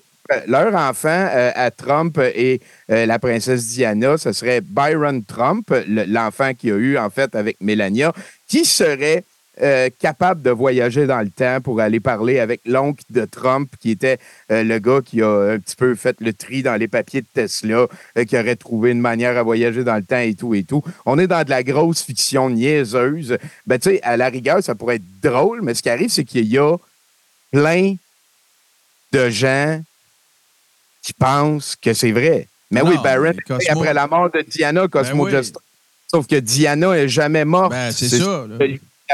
leur 0.47 0.73
enfant 0.73 1.27
euh, 1.33 1.51
à 1.53 1.69
Trump 1.69 2.17
et 2.17 2.61
euh, 2.89 3.05
la 3.05 3.19
princesse 3.19 3.67
Diana, 3.67 4.17
ce 4.17 4.31
serait 4.31 4.61
Byron 4.61 5.23
Trump, 5.25 5.69
le- 5.87 6.05
l'enfant 6.05 6.53
qu'il 6.53 6.71
a 6.71 6.75
eu 6.77 6.97
en 6.97 7.09
fait 7.09 7.35
avec 7.35 7.57
Melania, 7.59 8.13
qui 8.47 8.63
serait 8.65 9.23
euh, 9.61 9.89
capable 9.99 10.41
de 10.41 10.49
voyager 10.49 11.05
dans 11.05 11.19
le 11.21 11.29
temps 11.29 11.61
pour 11.61 11.79
aller 11.79 11.99
parler 11.99 12.39
avec 12.39 12.61
l'oncle 12.65 13.03
de 13.11 13.25
Trump, 13.25 13.69
qui 13.79 13.91
était 13.91 14.17
euh, 14.51 14.63
le 14.63 14.79
gars 14.79 15.01
qui 15.05 15.21
a 15.21 15.51
un 15.53 15.59
petit 15.59 15.75
peu 15.75 15.93
fait 15.95 16.15
le 16.21 16.33
tri 16.33 16.63
dans 16.63 16.75
les 16.75 16.87
papiers 16.87 17.21
de 17.21 17.27
Tesla, 17.33 17.87
euh, 18.17 18.25
qui 18.25 18.35
aurait 18.37 18.55
trouvé 18.55 18.91
une 18.91 18.99
manière 19.01 19.37
à 19.37 19.43
voyager 19.43 19.83
dans 19.83 19.95
le 19.95 20.03
temps 20.03 20.17
et 20.19 20.33
tout 20.33 20.55
et 20.55 20.63
tout. 20.63 20.81
On 21.05 21.19
est 21.19 21.27
dans 21.27 21.43
de 21.43 21.49
la 21.51 21.61
grosse 21.63 22.01
fiction 22.01 22.49
niaiseuse. 22.49 23.37
Ben, 23.67 23.77
tu 23.79 23.91
sais, 23.91 24.01
à 24.01 24.17
la 24.17 24.29
rigueur, 24.29 24.63
ça 24.63 24.73
pourrait 24.73 24.95
être 24.95 25.21
drôle, 25.21 25.61
mais 25.61 25.73
ce 25.75 25.83
qui 25.83 25.89
arrive, 25.89 26.09
c'est 26.09 26.23
qu'il 26.25 26.47
y 26.47 26.57
a 26.57 26.75
plein 27.51 27.95
de 29.11 29.29
gens 29.29 29.81
qui 31.03 31.13
pensent 31.13 31.75
que 31.75 31.93
c'est 31.93 32.11
vrai. 32.11 32.47
Mais 32.71 32.81
Non, 32.81 32.87
oui, 32.89 32.95
mais 33.03 33.33
Cosmo- 33.47 33.71
après 33.71 33.93
la 33.93 34.07
mort 34.07 34.31
de 34.31 34.41
Diana, 34.41 34.87
Cosmo 34.87 35.25
Ben 35.25 35.31
oui. 35.31 35.43
Just- 35.43 35.57
Sauf 36.07 36.25
que 36.27 36.35
Diana 36.35 36.91
est 36.97 37.07
jamais 37.07 37.45
morte. 37.45 37.71
Ben, 37.71 37.91
c'est 37.91 38.09
ça, 38.09 38.45
là. 38.47 38.57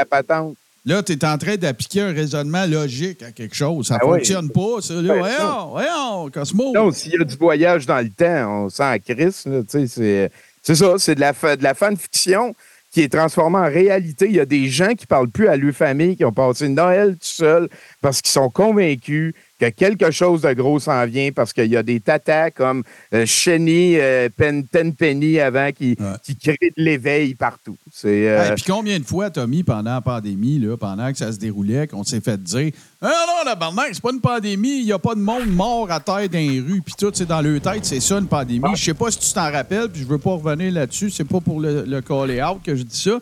La 0.00 0.04
patente. 0.06 0.56
Là, 0.86 1.02
tu 1.02 1.12
es 1.12 1.24
en 1.26 1.36
train 1.36 1.56
d'appliquer 1.56 2.00
un 2.00 2.12
raisonnement 2.14 2.64
logique 2.64 3.22
à 3.22 3.32
quelque 3.32 3.54
chose. 3.54 3.88
Ça 3.88 3.98
Ah 4.00 4.06
oui. 4.06 4.18
fonctionne 4.18 4.48
pas, 4.50 4.80
ça. 4.80 4.94
Là. 4.94 5.12
Ben, 5.14 5.18
voyons, 5.18 5.66
voyons, 5.68 6.30
Cosmo. 6.32 6.72
Non, 6.74 6.90
s'il 6.90 7.12
y 7.12 7.20
a 7.20 7.24
du 7.24 7.36
voyage 7.36 7.84
dans 7.84 7.98
le 8.00 8.08
temps, 8.08 8.64
on 8.64 8.68
sent 8.70 9.00
Chris. 9.00 9.42
là, 9.44 9.60
tu 9.70 9.86
sais, 9.86 10.30
C'est 10.62 10.74
ça, 10.74 10.94
c'est 10.98 11.14
de 11.16 11.20
la, 11.20 11.32
de 11.32 11.62
la 11.62 11.74
fanfiction 11.74 12.54
qui 12.90 13.02
est 13.02 13.12
transformée 13.12 13.58
en 13.58 13.64
réalité. 13.70 14.24
Il 14.30 14.36
y 14.36 14.40
a 14.40 14.46
des 14.46 14.68
gens 14.68 14.94
qui 14.94 15.06
parlent 15.06 15.28
plus 15.28 15.48
à 15.48 15.56
leur 15.56 15.74
famille, 15.74 16.16
qui 16.16 16.24
ont 16.24 16.32
passé 16.32 16.66
Noël 16.68 17.12
tout 17.12 17.18
seul 17.22 17.68
parce 18.00 18.22
qu'ils 18.22 18.32
sont 18.32 18.48
convaincus 18.50 19.34
que 19.60 19.68
quelque 19.68 20.10
chose 20.10 20.40
de 20.42 20.52
gros 20.54 20.80
s'en 20.80 21.04
vient 21.06 21.30
parce 21.32 21.52
qu'il 21.52 21.66
y 21.66 21.76
a 21.76 21.82
des 21.82 22.00
tatas 22.00 22.50
comme 22.50 22.82
euh, 23.12 23.26
Cheney, 23.26 23.98
euh, 24.00 24.28
Pen, 24.34 24.66
Tenpenny 24.66 25.38
avant 25.38 25.70
qui, 25.70 25.96
Ouais. 26.00 26.06
qui 26.24 26.34
créent 26.36 26.56
de 26.76 26.82
l'éveil 26.82 27.34
partout. 27.34 27.76
C'est 27.92 28.28
euh, 28.28 28.50
Et 28.50 28.54
puis 28.54 28.64
combien 28.66 28.98
de 28.98 29.04
fois, 29.04 29.28
Tommy, 29.30 29.62
pendant 29.62 29.92
la 29.94 30.00
pandémie, 30.00 30.58
là, 30.58 30.76
pendant 30.76 31.12
que 31.12 31.18
ça 31.18 31.30
se 31.30 31.38
déroulait, 31.38 31.86
qu'on 31.86 32.02
s'est 32.04 32.20
fait 32.20 32.42
dire 32.42 32.72
Ah 33.02 33.08
non, 33.26 33.44
la 33.44 33.54
barnaque, 33.54 33.90
c'est 33.92 34.02
pas 34.02 34.12
une 34.12 34.20
pandémie, 34.20 34.78
il 34.80 34.84
n'y 34.86 34.92
a 34.92 34.98
pas 34.98 35.14
de 35.14 35.20
monde 35.20 35.46
mort 35.48 35.90
à 35.90 36.00
terre 36.00 36.28
dans 36.28 36.38
les 36.38 36.60
rues, 36.60 36.80
puis 36.84 36.94
tout, 36.98 37.10
c'est 37.12 37.26
dans 37.28 37.42
leur 37.42 37.60
tête, 37.60 37.84
c'est 37.84 38.00
ça 38.00 38.16
une 38.18 38.26
pandémie. 38.28 38.68
Je 38.74 38.82
sais 38.84 38.94
pas 38.94 39.10
si 39.10 39.18
tu 39.18 39.32
t'en 39.32 39.50
rappelles, 39.52 39.88
puis 39.90 40.00
je 40.02 40.06
veux 40.06 40.18
pas 40.18 40.30
revenir 40.32 40.72
là-dessus, 40.72 41.10
c'est 41.10 41.24
pas 41.24 41.40
pour 41.40 41.60
le, 41.60 41.84
le 41.84 42.00
call 42.00 42.30
out 42.42 42.62
que 42.64 42.74
je 42.74 42.82
dis 42.82 42.98
ça. 43.00 43.18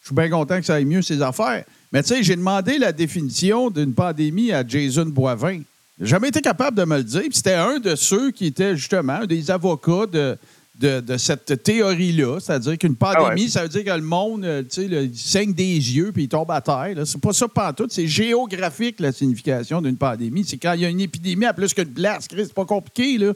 Je 0.00 0.06
suis 0.06 0.14
bien 0.14 0.30
content 0.30 0.58
que 0.58 0.64
ça 0.64 0.74
aille 0.76 0.86
mieux, 0.86 1.02
ces 1.02 1.20
affaires. 1.22 1.64
Mais 1.92 2.02
tu 2.02 2.08
sais, 2.14 2.22
j'ai 2.22 2.36
demandé 2.36 2.78
la 2.78 2.92
définition 2.92 3.70
d'une 3.70 3.92
pandémie 3.94 4.52
à 4.52 4.66
Jason 4.66 5.06
Boivin. 5.06 5.60
J'ai 6.00 6.06
jamais 6.06 6.28
été 6.28 6.40
capable 6.40 6.76
de 6.76 6.84
me 6.84 6.98
le 6.98 7.04
dire. 7.04 7.24
C'était 7.32 7.54
un 7.54 7.78
de 7.78 7.94
ceux 7.96 8.30
qui 8.30 8.46
était 8.46 8.76
justement 8.76 9.14
un 9.14 9.26
des 9.26 9.50
avocats 9.50 10.06
de, 10.06 10.38
de, 10.78 11.00
de 11.00 11.16
cette 11.16 11.62
théorie-là. 11.62 12.38
C'est-à-dire 12.40 12.78
qu'une 12.78 12.94
pandémie, 12.94 13.50
ça 13.50 13.62
veut 13.62 13.68
dire 13.68 13.84
que 13.84 13.90
le 13.90 14.02
monde, 14.02 14.44
euh, 14.44 14.62
tu 14.62 14.82
sais, 14.82 14.88
là, 14.88 15.02
il 15.02 15.16
saigne 15.16 15.52
des 15.52 15.64
yeux 15.74 16.12
puis 16.12 16.24
il 16.24 16.28
tombe 16.28 16.50
à 16.50 16.60
terre. 16.60 16.94
C'est 17.04 17.20
pas 17.20 17.32
ça 17.32 17.48
pantoute. 17.48 17.90
C'est 17.92 18.06
géographique, 18.06 19.00
la 19.00 19.10
signification 19.10 19.82
d'une 19.82 19.96
pandémie. 19.96 20.44
C'est 20.46 20.56
quand 20.58 20.74
il 20.74 20.82
y 20.82 20.84
a 20.84 20.88
une 20.88 21.00
épidémie 21.00 21.46
à 21.46 21.52
plus 21.52 21.74
qu'une 21.74 21.92
place. 21.92 22.28
C'est 22.30 22.54
pas 22.54 22.64
compliqué, 22.64 23.18
là. 23.18 23.32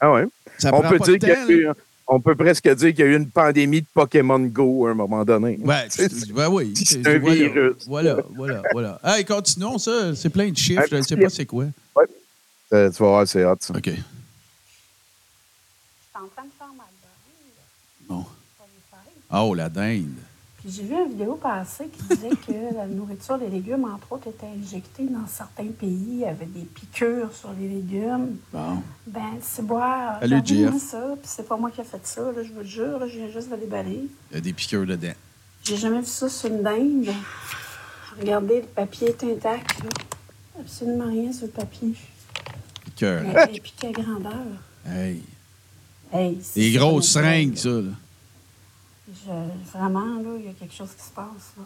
ah 0.00 0.12
ouais. 0.12 0.26
Ça 0.58 0.74
on 0.74 0.80
peut 0.82 0.98
dire 0.98 1.18
qu'il 1.18 1.56
y 1.56 1.66
on 2.12 2.20
peut 2.20 2.34
presque 2.34 2.68
dire 2.68 2.90
qu'il 2.90 2.98
y 2.98 3.02
a 3.02 3.06
eu 3.06 3.16
une 3.16 3.30
pandémie 3.30 3.82
de 3.82 3.86
Pokémon 3.94 4.40
Go 4.40 4.86
à 4.86 4.90
un 4.90 4.94
moment 4.94 5.24
donné. 5.24 5.58
Ouais, 5.58 5.86
ben 6.34 6.48
oui. 6.48 6.74
c'est 6.76 7.06
un 7.06 7.18
voilà, 7.20 7.34
virus. 7.34 7.74
Voilà, 7.86 8.16
voilà, 8.34 8.62
voilà. 8.72 9.00
Hey, 9.04 9.24
continuons 9.24 9.78
ça. 9.78 10.14
C'est 10.16 10.28
plein 10.28 10.50
de 10.50 10.56
chiffres. 10.56 10.82
Je 10.90 10.96
ne 10.96 11.02
sais 11.02 11.16
pas 11.16 11.30
c'est 11.30 11.46
quoi. 11.46 11.66
Euh, 12.72 12.90
tu 12.90 13.02
vas 13.02 13.08
voir, 13.08 13.28
c'est 13.28 13.44
hot. 13.44 13.56
ça. 13.60 13.74
OK. 13.76 13.86
Je 13.86 13.92
suis 13.92 14.02
en 16.14 16.26
train 16.28 16.44
de 16.44 16.50
faire 16.58 16.72
ma 16.76 16.84
dinde. 16.84 18.08
Bon. 18.08 18.24
Oh, 19.32 19.54
la 19.54 19.68
dinde. 19.68 20.18
J'ai 20.68 20.82
vu 20.82 20.94
une 20.94 21.08
vidéo 21.08 21.36
passer 21.36 21.88
qui 21.88 22.02
disait 22.14 22.36
que 22.46 22.74
la 22.76 22.86
nourriture, 22.86 23.38
les 23.38 23.48
légumes, 23.48 23.84
entre 23.84 24.12
autres, 24.12 24.28
étaient 24.28 24.46
injectés 24.62 25.04
dans 25.04 25.26
certains 25.26 25.68
pays. 25.68 26.06
Il 26.10 26.18
y 26.18 26.24
avait 26.26 26.44
des 26.44 26.64
piqûres 26.64 27.32
sur 27.32 27.50
les 27.58 27.66
légumes. 27.68 28.36
Bon. 28.52 28.82
Ben, 29.06 29.38
c'est 29.40 29.64
boire. 29.64 30.18
Regardez-moi 30.20 30.72
Jeff. 30.72 30.82
ça. 30.82 31.02
Puis 31.20 31.30
c'est 31.34 31.48
pas 31.48 31.56
moi 31.56 31.70
qui 31.70 31.80
ai 31.80 31.84
fait 31.84 32.06
ça, 32.06 32.20
là, 32.32 32.42
je 32.42 32.52
vous 32.52 32.60
le 32.60 32.66
jure. 32.66 32.98
là, 32.98 33.06
je 33.08 33.16
viens 33.16 33.30
juste 33.30 33.50
de 33.50 33.56
déballer. 33.56 34.02
Il 34.30 34.34
y 34.34 34.38
a 34.38 34.40
des 34.42 34.52
piqûres 34.52 34.86
dedans. 34.86 35.12
J'ai 35.64 35.76
jamais 35.78 36.00
vu 36.00 36.06
ça 36.06 36.28
sur 36.28 36.50
une 36.50 36.62
dinde. 36.62 37.08
Regardez, 38.18 38.60
le 38.60 38.66
papier 38.66 39.08
est 39.08 39.24
intact. 39.24 39.82
Là. 39.82 39.88
Absolument 40.60 41.06
rien 41.08 41.32
sur 41.32 41.46
le 41.46 41.52
papier. 41.52 41.94
Piqûres. 42.84 43.22
Elle 43.48 43.56
est 43.56 43.60
piquée 43.60 43.88
à 43.88 43.92
grandeur. 43.92 44.34
Hey. 44.86 45.22
Hey, 46.12 46.38
Des 46.56 46.72
grosses 46.72 47.08
seringues, 47.08 47.56
ça, 47.56 47.68
là. 47.68 47.82
Je- 49.12 49.70
vraiment, 49.78 50.20
là, 50.22 50.30
il 50.38 50.46
y 50.46 50.48
a 50.48 50.52
quelque 50.52 50.74
chose 50.74 50.90
qui 50.96 51.04
se 51.04 51.10
passe. 51.10 51.52
Là. 51.56 51.64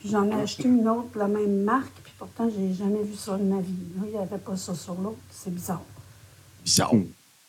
Puis 0.00 0.10
j'en 0.10 0.28
ai 0.30 0.34
acheté 0.42 0.64
une 0.64 0.88
autre 0.88 1.16
la 1.16 1.28
même 1.28 1.62
marque, 1.62 1.92
puis 2.02 2.12
pourtant, 2.18 2.50
j'ai 2.50 2.74
jamais 2.74 3.02
vu 3.02 3.14
ça 3.14 3.36
de 3.38 3.44
ma 3.44 3.60
vie. 3.60 3.72
Là, 3.96 4.02
il 4.06 4.10
n'y 4.10 4.18
avait 4.18 4.38
pas 4.38 4.56
ça 4.56 4.74
sur 4.74 4.94
l'autre. 4.94 5.18
C'est 5.30 5.54
bizarre. 5.54 5.82
Bizarre. 6.64 6.92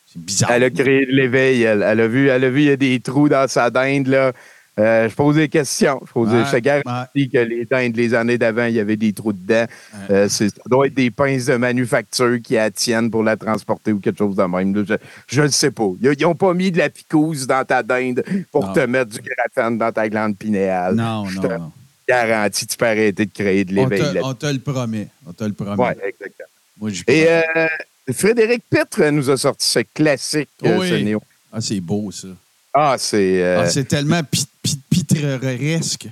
C'est 0.05 0.21
bizarre. 0.21 0.51
Elle 0.51 0.63
a 0.65 0.69
créé 0.69 1.05
de 1.05 1.11
l'éveil, 1.11 1.63
elle. 1.63 1.81
Elle 1.81 1.99
a 1.99 2.07
vu, 2.07 2.27
elle 2.27 2.43
a 2.43 2.49
vu, 2.49 2.61
il 2.61 2.67
y 2.67 2.69
a 2.69 2.75
des 2.75 2.99
trous 2.99 3.29
dans 3.29 3.47
sa 3.47 3.69
dinde, 3.69 4.07
là. 4.07 4.33
Euh, 4.79 5.07
je 5.07 5.13
pose 5.13 5.35
des 5.35 5.49
questions. 5.49 6.01
Je, 6.07 6.11
pose, 6.11 6.29
Ouais, 6.33 6.43
je 6.45 6.51
te 6.51 6.57
garantis 6.57 7.29
que 7.29 7.37
les 7.37 7.65
dindes, 7.65 7.95
les 7.95 8.13
années 8.15 8.39
d'avant, 8.39 8.65
il 8.65 8.73
y 8.73 8.79
avait 8.79 8.95
des 8.95 9.13
trous 9.13 9.31
dedans. 9.33 9.65
Euh, 10.09 10.27
c'est- 10.27 10.49
ça 10.49 10.61
doit 10.65 10.87
être 10.87 10.95
des 10.95 11.11
pinces 11.11 11.45
de 11.45 11.55
manufacture 11.57 12.39
qui 12.43 12.55
la 12.55 12.71
tiennent 12.71 13.11
pour 13.11 13.21
la 13.23 13.37
transporter 13.37 13.91
ou 13.91 13.99
quelque 13.99 14.17
chose 14.17 14.35
de 14.35 14.43
même. 14.43 14.83
Je 15.27 15.41
ne 15.43 15.47
sais 15.49 15.69
pas. 15.69 15.89
Ils 16.01 16.15
n'ont 16.23 16.33
pas 16.33 16.53
mis 16.55 16.71
de 16.71 16.79
la 16.79 16.89
picouse 16.89 17.45
dans 17.45 17.63
ta 17.63 17.83
dinde 17.83 18.23
pour 18.51 18.65
Non. 18.67 18.73
te 18.73 18.79
mettre 18.79 19.11
du 19.11 19.19
graphène 19.21 19.77
dans 19.77 19.91
ta 19.91 20.09
glande 20.09 20.35
pinéale. 20.37 20.95
Non, 20.95 21.25
Je 21.25 21.35
non, 21.35 21.41
te 21.43 21.47
non. 21.53 21.71
garantis, 22.07 22.65
tu 22.65 22.75
peux 22.75 22.85
arrêter 22.87 23.25
de 23.27 23.31
créer 23.31 23.65
de 23.65 23.73
l'éveil. 23.75 24.19
on 24.23 24.33
te 24.33 24.47
le 24.47 24.59
promet. 24.59 25.07
On 25.27 25.33
te 25.33 25.43
le 25.43 25.53
promet. 25.53 25.75
Ouais, 25.83 25.91
exactement. 26.03 26.47
Moi, 26.79 26.89
Et 27.07 27.27
euh, 27.29 27.67
Frédéric 28.11 28.63
Pitre 28.69 29.03
nous 29.11 29.29
a 29.29 29.37
sorti 29.37 29.67
ce 29.67 29.79
classique, 29.93 30.49
euh, 30.65 30.79
Oui. 30.79 30.89
ce 30.89 30.95
néo. 30.95 31.21
Ah, 31.51 31.61
c'est 31.61 31.79
beau, 31.79 32.09
ça. 32.11 32.29
Ah, 32.73 32.95
c'est. 32.97 33.43
euh, 33.43 33.61
Ah, 33.61 33.69
c'est 33.69 33.85
tellement 33.87 34.23
pi- 34.23 34.47
pi- 34.61 34.79
pitreresque. 34.89 36.07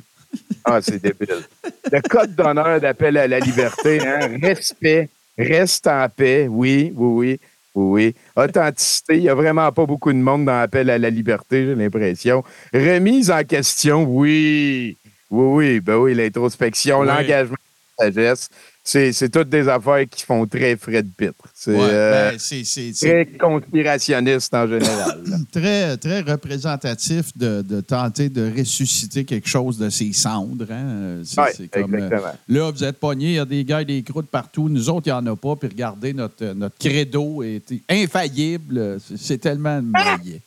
Ah, 0.63 0.79
c'est 0.81 1.01
débile. 1.01 1.43
Le 1.91 2.01
code 2.01 2.35
d'honneur 2.35 2.79
d'appel 2.79 3.17
à 3.17 3.27
la 3.27 3.39
liberté, 3.39 3.99
hein? 4.05 4.29
respect, 4.41 5.09
reste 5.37 5.87
en 5.87 6.07
paix, 6.07 6.47
oui, 6.49 6.93
oui, 6.95 7.07
oui, 7.13 7.39
oui, 7.75 8.15
oui. 8.35 8.43
Authenticité, 8.43 9.15
il 9.15 9.21
n'y 9.21 9.29
a 9.29 9.35
vraiment 9.35 9.71
pas 9.71 9.85
beaucoup 9.85 10.13
de 10.13 10.17
monde 10.19 10.45
dans 10.45 10.59
l'appel 10.59 10.89
à 10.89 10.97
la 10.97 11.09
liberté, 11.09 11.65
j'ai 11.65 11.75
l'impression. 11.75 12.43
Remise 12.73 13.31
en 13.31 13.43
question, 13.43 14.03
oui, 14.03 14.97
oui, 15.31 15.45
oui, 15.71 15.79
ben 15.79 15.95
oui, 15.97 16.13
l'introspection, 16.13 16.99
Oui. 16.99 17.07
l'engagement, 17.07 17.55
la 17.99 18.05
sagesse, 18.05 18.49
c'est, 18.83 19.29
toutes 19.29 19.49
des 19.49 19.67
affaires 19.69 20.03
qui 20.09 20.23
font 20.23 20.45
très 20.47 20.75
Fred 20.75 21.07
Pitre. 21.15 21.33
C'est 21.53 21.71
Ouais, 21.71 21.77
euh, 21.91 22.31
ben, 22.31 22.39
c'est 22.39 22.91
très 22.99 23.25
conspirationniste 23.37 24.53
en 24.53 24.67
général. 24.67 25.23
très, 25.51 25.97
très 25.97 26.21
représentatif 26.21 27.35
de, 27.37 27.61
de 27.61 27.81
tenter 27.81 28.29
de 28.29 28.51
ressusciter 28.57 29.23
quelque 29.23 29.47
chose 29.47 29.77
de 29.77 29.89
ses 29.89 30.11
cendres. 30.13 30.65
hein. 30.71 30.85
Euh, 30.87 31.23
Ouais, 31.37 31.67
comme, 31.71 31.93
euh, 31.95 32.09
là, 32.47 32.71
vous 32.71 32.83
êtes 32.83 32.97
pognés, 32.99 33.27
il 33.29 33.35
y 33.35 33.39
a 33.39 33.45
des 33.45 33.63
gars 33.63 33.81
et 33.81 33.85
des 33.85 34.01
croûtes 34.01 34.29
partout. 34.29 34.67
Nous 34.69 34.89
autres, 34.89 35.07
il 35.07 35.11
n'y 35.11 35.13
en 35.13 35.25
a 35.27 35.35
pas. 35.35 35.55
Puis 35.55 35.69
regardez, 35.69 36.13
notre, 36.13 36.43
notre 36.53 36.77
credo 36.79 37.43
est 37.43 37.63
infaillible. 37.89 38.97
C'est- 39.17 39.37
tellement 39.37 39.81
maillet. 39.81 40.41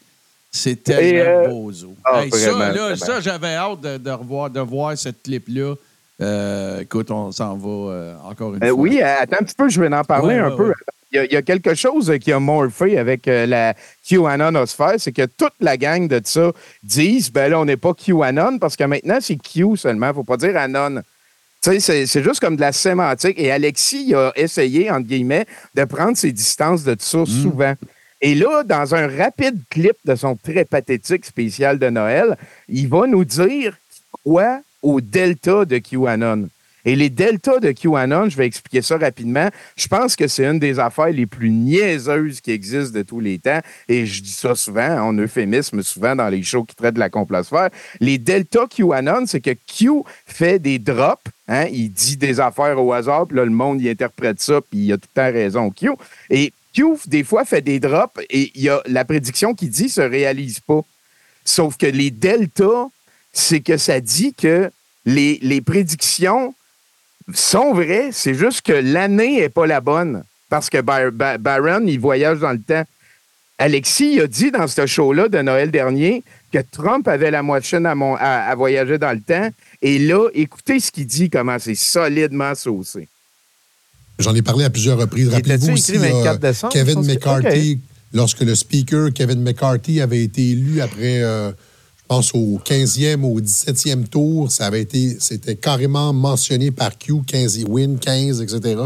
C'est 0.51 0.83
tellement 0.85 1.67
euh, 1.69 1.93
ah, 2.05 2.23
Hey, 2.25 2.31
ça, 2.31 2.73
là, 2.73 2.97
ça, 2.97 3.21
j'avais 3.21 3.55
hâte 3.55 3.81
de, 3.81 3.97
de 3.99 4.11
revoir, 4.11 4.51
de 4.51 4.61
voir 4.61 4.97
cette 4.97 5.23
clip-là. 5.23 5.75
Euh, 6.21 6.81
écoute, 6.81 7.11
on 7.11 7.33
s'en 7.33 7.57
va 7.57 7.93
euh, 7.93 8.17
encore 8.25 8.55
une 8.55 8.63
Euh, 8.63 8.69
fois. 8.69 8.77
oui, 8.79 9.03
attends 9.03 9.37
un 9.41 9.45
petit 9.45 9.55
peu, 9.57 9.69
je 9.69 9.81
vais 9.81 9.93
en 9.95 10.05
parler 10.05 10.35
Ouais, 10.37 10.41
un 10.41 10.51
ouais, 10.51 10.57
peu. 10.57 10.69
ouais. 10.69 10.75
Il 11.13 11.17
y, 11.17 11.19
a, 11.21 11.25
il 11.27 11.33
y 11.33 11.37
a 11.37 11.43
quelque 11.43 11.75
chose 11.75 12.13
qui 12.21 12.33
a 12.33 12.41
morphé 12.41 12.99
avec 12.99 13.27
la 13.27 13.75
QAnonosphère, 14.09 14.95
c'est 14.99 15.13
que 15.13 15.27
toute 15.27 15.53
la 15.61 15.77
gang 15.77 16.09
de 16.09 16.21
ça 16.25 16.51
disent, 16.83 17.31
ben 17.31 17.51
là, 17.51 17.61
on 17.61 17.65
n'est 17.65 17.77
pas 17.77 17.95
QAnon 17.95 18.59
parce 18.59 18.75
que 18.77 18.83
maintenant, 18.85 19.19
c'est 19.21 19.37
Q 19.37 19.77
seulement, 19.77 20.13
faut 20.13 20.25
pas 20.25 20.37
dire 20.37 20.57
Anon. 20.57 21.03
Tu 21.63 21.71
sais, 21.71 21.81
c'est- 21.81 22.07
c'est 22.07 22.23
juste 22.23 22.41
comme 22.41 22.57
de 22.57 22.61
la 22.61 22.73
sémantique. 22.73 23.39
Et 23.39 23.51
Alexis 23.53 24.07
il 24.09 24.15
a 24.17 24.33
essayé, 24.35 24.91
entre 24.91 25.07
guillemets, 25.07 25.47
de 25.75 25.85
prendre 25.85 26.17
ses 26.17 26.33
distances 26.33 26.83
de 26.83 26.97
ça 26.99 27.25
souvent. 27.27 27.75
Et 28.21 28.35
là, 28.35 28.65
dans 28.65 28.95
un 28.95 29.07
rapide 29.07 29.59
clip 29.71 29.97
de 30.05 30.15
son 30.17 30.35
très 30.37 30.65
pathétique 30.65 31.25
spécial 31.27 31.79
de 31.79 31.91
Noël, 31.91 32.37
il 32.69 32.89
va 32.89 33.07
nous 33.07 33.25
dire 33.25 33.77
qu'il 33.93 34.03
croit 34.25 34.61
au 34.85 35.01
delta 35.01 35.65
de 35.65 35.79
QAnon. 35.79 36.49
Et 36.85 36.97
les 36.97 37.09
deltas 37.09 37.61
de 37.61 37.73
QAnon, 37.73 38.29
je 38.29 38.37
vais 38.37 38.45
expliquer 38.45 38.83
ça 38.83 38.99
rapidement. 38.99 39.49
Je 39.75 39.89
pense 39.89 40.15
que 40.15 40.29
c'est 40.29 40.45
une 40.45 40.59
des 40.59 40.79
affaires 40.79 41.09
les 41.09 41.25
plus 41.25 41.51
niaiseuses 41.51 42.43
qui 42.43 42.51
existent 42.51 42.97
de 42.99 43.03
tous 43.03 43.21
les 43.21 43.39
temps. 43.39 43.61
Et 43.89 44.05
je 44.05 44.23
dis 44.23 44.33
ça 44.33 44.55
souvent, 44.55 45.01
en 45.01 45.15
euphémisme, 45.15 45.83
souvent 45.83 46.15
dans 46.15 46.29
les 46.29 46.43
shows 46.43 46.65
qui 46.65 46.77
traitent 46.77 46.97
de 46.97 47.01
la 47.01 47.09
complosphère. 47.09 47.71
Les 48.01 48.19
deltas 48.19 48.67
QAnon, 48.67 49.25
c'est 49.27 49.41
que 49.41 49.55
Q 49.67 50.03
fait 50.27 50.59
des 50.59 50.79
drops. 50.79 51.23
Hein, 51.49 51.67
il 51.73 51.91
dit 51.91 52.19
des 52.19 52.39
affaires 52.39 52.83
au 52.83 52.93
hasard, 52.93 53.27
puis 53.27 53.39
là, 53.39 53.45
le 53.45 53.51
monde, 53.51 53.81
il 53.81 53.89
interprète 53.89 54.41
ça, 54.41 54.61
puis 54.61 54.81
il 54.81 54.93
a 54.93 54.97
tout 54.97 55.09
le 55.15 55.23
temps 55.23 55.33
raison, 55.33 55.71
Q. 55.71 55.91
Et 56.29 56.53
Q, 56.75 56.85
des 57.07 57.25
fois, 57.25 57.47
fait 57.47 57.63
des 57.63 57.81
drops, 57.81 58.21
et 58.29 58.51
y 58.55 58.69
a 58.69 58.83
la 58.87 59.07
prédiction 59.07 59.55
qu'il 59.55 59.71
dit 59.71 59.89
se 59.89 60.01
réalise 60.03 60.61
pas. 60.61 60.81
Sauf 61.47 61.77
que 61.77 61.87
les 61.87 62.11
deltas, 62.11 62.89
c'est 63.35 63.61
que 63.61 63.77
ça 63.77 64.01
dit 64.01 64.33
que 64.33 64.71
les, 65.05 65.39
les 65.43 65.61
prédictions 65.61 66.55
sont 67.35 67.75
vraies, 67.75 68.09
c'est 68.13 68.35
juste 68.35 68.63
que 68.63 68.73
l'année 68.73 69.41
n'est 69.41 69.49
pas 69.49 69.67
la 69.67 69.81
bonne. 69.81 70.25
Parce 70.49 70.71
que 70.71 70.81
Bar- 70.81 71.11
Barron, 71.39 71.85
il 71.87 71.99
voyage 71.99 72.39
dans 72.39 72.53
le 72.53 72.61
temps. 72.61 72.85
Alexis 73.59 74.15
il 74.15 74.21
a 74.21 74.27
dit 74.27 74.51
dans 74.51 74.67
ce 74.67 74.87
show-là 74.87 75.29
de 75.29 75.39
Noël 75.41 75.71
dernier 75.71 76.23
que 76.53 76.59
Trump 76.59 77.07
avait 77.09 77.31
la 77.31 77.43
moitié 77.43 77.79
à, 77.85 77.95
mon- 77.95 78.15
à- 78.17 78.21
à 78.51 78.55
voyager 78.55 78.99
dans 78.99 79.13
le 79.13 79.21
temps. 79.21 79.49
Et 79.83 79.99
là, 79.99 80.29
écoutez 80.35 80.81
ce 80.81 80.91
qu'il 80.91 81.07
dit, 81.07 81.31
comment 81.31 81.59
c'est 81.59 81.75
solidement 81.75 82.55
saucé. 82.55 83.09
J'en 84.19 84.35
ai 84.35 84.43
parlé 84.43 84.65
à 84.65 84.71
plusieurs 84.71 84.99
reprises. 84.99 85.29
Rappelez-vous 85.29 85.71
aussi 85.73 85.95
écrit 85.95 86.09
là, 86.09 86.15
24 86.15 86.39
décembre, 86.41 86.73
je 86.75 86.79
Kevin 86.79 87.01
McCarthy, 87.07 87.81
lorsque 88.13 88.41
le 88.41 88.55
speaker 88.55 89.13
Kevin 89.13 89.43
McCarthy 89.43 90.01
avait 90.01 90.23
été 90.23 90.51
élu 90.51 90.81
après, 90.81 91.23
euh, 91.23 91.51
je 92.05 92.09
pense, 92.15 92.35
au 92.35 92.61
15e, 92.63 93.23
au 93.23 93.41
17e 93.41 94.07
tour, 94.07 94.53
ça 94.53 94.67
avait 94.67 94.83
été, 94.83 95.17
c'était 95.21 95.57
carrément 95.57 96.13
mentionné 96.13 96.71
par 96.71 96.99
Q, 96.99 97.23
15, 97.27 97.65
win 97.67 97.99
15, 97.99 98.43
etc. 98.43 98.83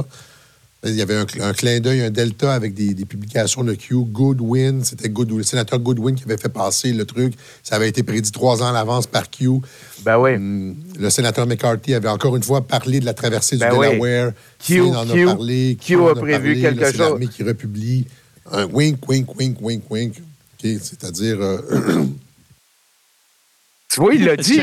Il 0.85 0.95
y 0.95 1.03
avait 1.03 1.17
un, 1.17 1.25
cl- 1.25 1.43
un 1.43 1.53
clin 1.53 1.81
d'œil, 1.81 2.03
un 2.03 2.11
delta 2.11 2.55
avec 2.55 2.75
des, 2.75 2.95
des 2.95 3.05
publications 3.05 3.65
de 3.65 3.75
Q. 3.75 3.97
Goodwin, 4.05 4.85
c'était 4.85 5.09
Goodwin, 5.09 5.39
le 5.39 5.43
sénateur 5.43 5.81
Goodwin 5.81 6.15
qui 6.15 6.23
avait 6.23 6.37
fait 6.37 6.49
passer 6.49 6.93
le 6.93 7.05
truc. 7.05 7.35
Ça 7.65 7.75
avait 7.75 7.89
été 7.89 8.05
prédit 8.05 8.31
trois 8.31 8.63
ans 8.63 8.69
à 8.69 8.73
l'avance 8.73 9.09
par 9.09 9.29
Q. 9.29 9.49
Ben 10.05 10.17
oui. 10.21 10.35
Hum, 10.37 10.77
le 10.97 11.11
sénateur 11.11 11.49
McCarthy 11.49 11.95
avait 11.95 12.09
encore 12.09 12.37
une 12.37 12.45
fois 12.45 12.65
parlé 12.65 13.01
de 13.01 13.05
la 13.05 13.15
traversée 13.15 13.57
Ben 13.57 13.73
du 13.73 13.79
oui. 13.81 13.89
Delaware. 13.91 14.33
Q, 14.65 14.81
en 14.83 15.11
a 15.11 15.25
parlé. 15.35 15.77
Q 15.81 15.97
a 16.01 16.11
a 16.11 16.15
prévu 16.15 16.31
parlé. 16.55 16.61
quelque 16.61 16.81
Là, 16.81 16.91
chose. 16.93 16.99
l'armée 17.01 17.27
qui 17.27 17.43
republie 17.43 18.07
un 18.53 18.67
wink, 18.67 19.09
wink, 19.09 19.37
wink, 19.37 19.57
wink, 19.61 19.83
wink. 19.91 20.15
C'est-à-dire... 20.63 21.39
euh, 21.41 21.59
Tu 23.93 24.01
vois, 24.01 24.15
il 24.15 24.25
l'a 24.25 24.37
dit. 24.37 24.61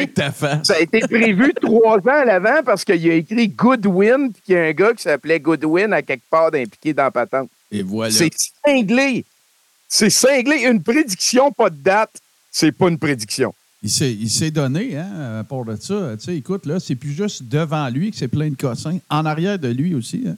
Ça 0.63 0.75
a 0.75 0.79
été 0.79 0.99
prévu 0.99 1.53
trois 1.61 1.97
ans 1.97 2.01
à 2.07 2.25
l'avant 2.25 2.61
parce 2.63 2.83
qu'il 2.85 3.09
a 3.09 3.13
écrit 3.15 3.47
Goodwin, 3.49 4.31
puis 4.31 4.41
qu'il 4.45 4.55
y 4.55 4.57
a 4.57 4.63
un 4.65 4.71
gars 4.71 4.93
qui 4.93 5.03
s'appelait 5.03 5.39
Goodwin 5.39 5.93
à 5.93 6.01
quelque 6.01 6.23
part 6.29 6.51
d'impliqué 6.51 6.93
dans 6.93 7.03
la 7.03 7.11
patente. 7.11 7.49
Et 7.71 7.81
voilà. 7.81 8.11
C'est 8.11 8.31
cinglé. 8.65 9.25
C'est 9.87 10.09
cinglé. 10.09 10.63
Une 10.63 10.81
prédiction, 10.83 11.51
pas 11.51 11.69
de 11.69 11.77
date, 11.77 12.11
c'est 12.51 12.71
pas 12.71 12.87
une 12.89 12.97
prédiction. 12.99 13.53
Il 13.83 13.89
s'est, 13.91 14.49
donné, 14.49 14.97
hein, 14.97 15.39
à 15.41 15.43
part 15.43 15.63
de 15.63 15.75
ça. 15.75 16.15
Tu 16.17 16.25
sais, 16.25 16.35
écoute, 16.37 16.65
là, 16.65 16.79
c'est 16.79 16.95
plus 16.95 17.11
juste 17.11 17.43
devant 17.43 17.87
lui 17.89 18.09
que 18.09 18.17
c'est 18.17 18.27
plein 18.27 18.49
de 18.49 18.55
cossins. 18.55 18.97
En 19.11 19.25
arrière 19.25 19.59
de 19.59 19.67
lui 19.67 19.93
aussi. 19.93 20.23
Hein. 20.27 20.35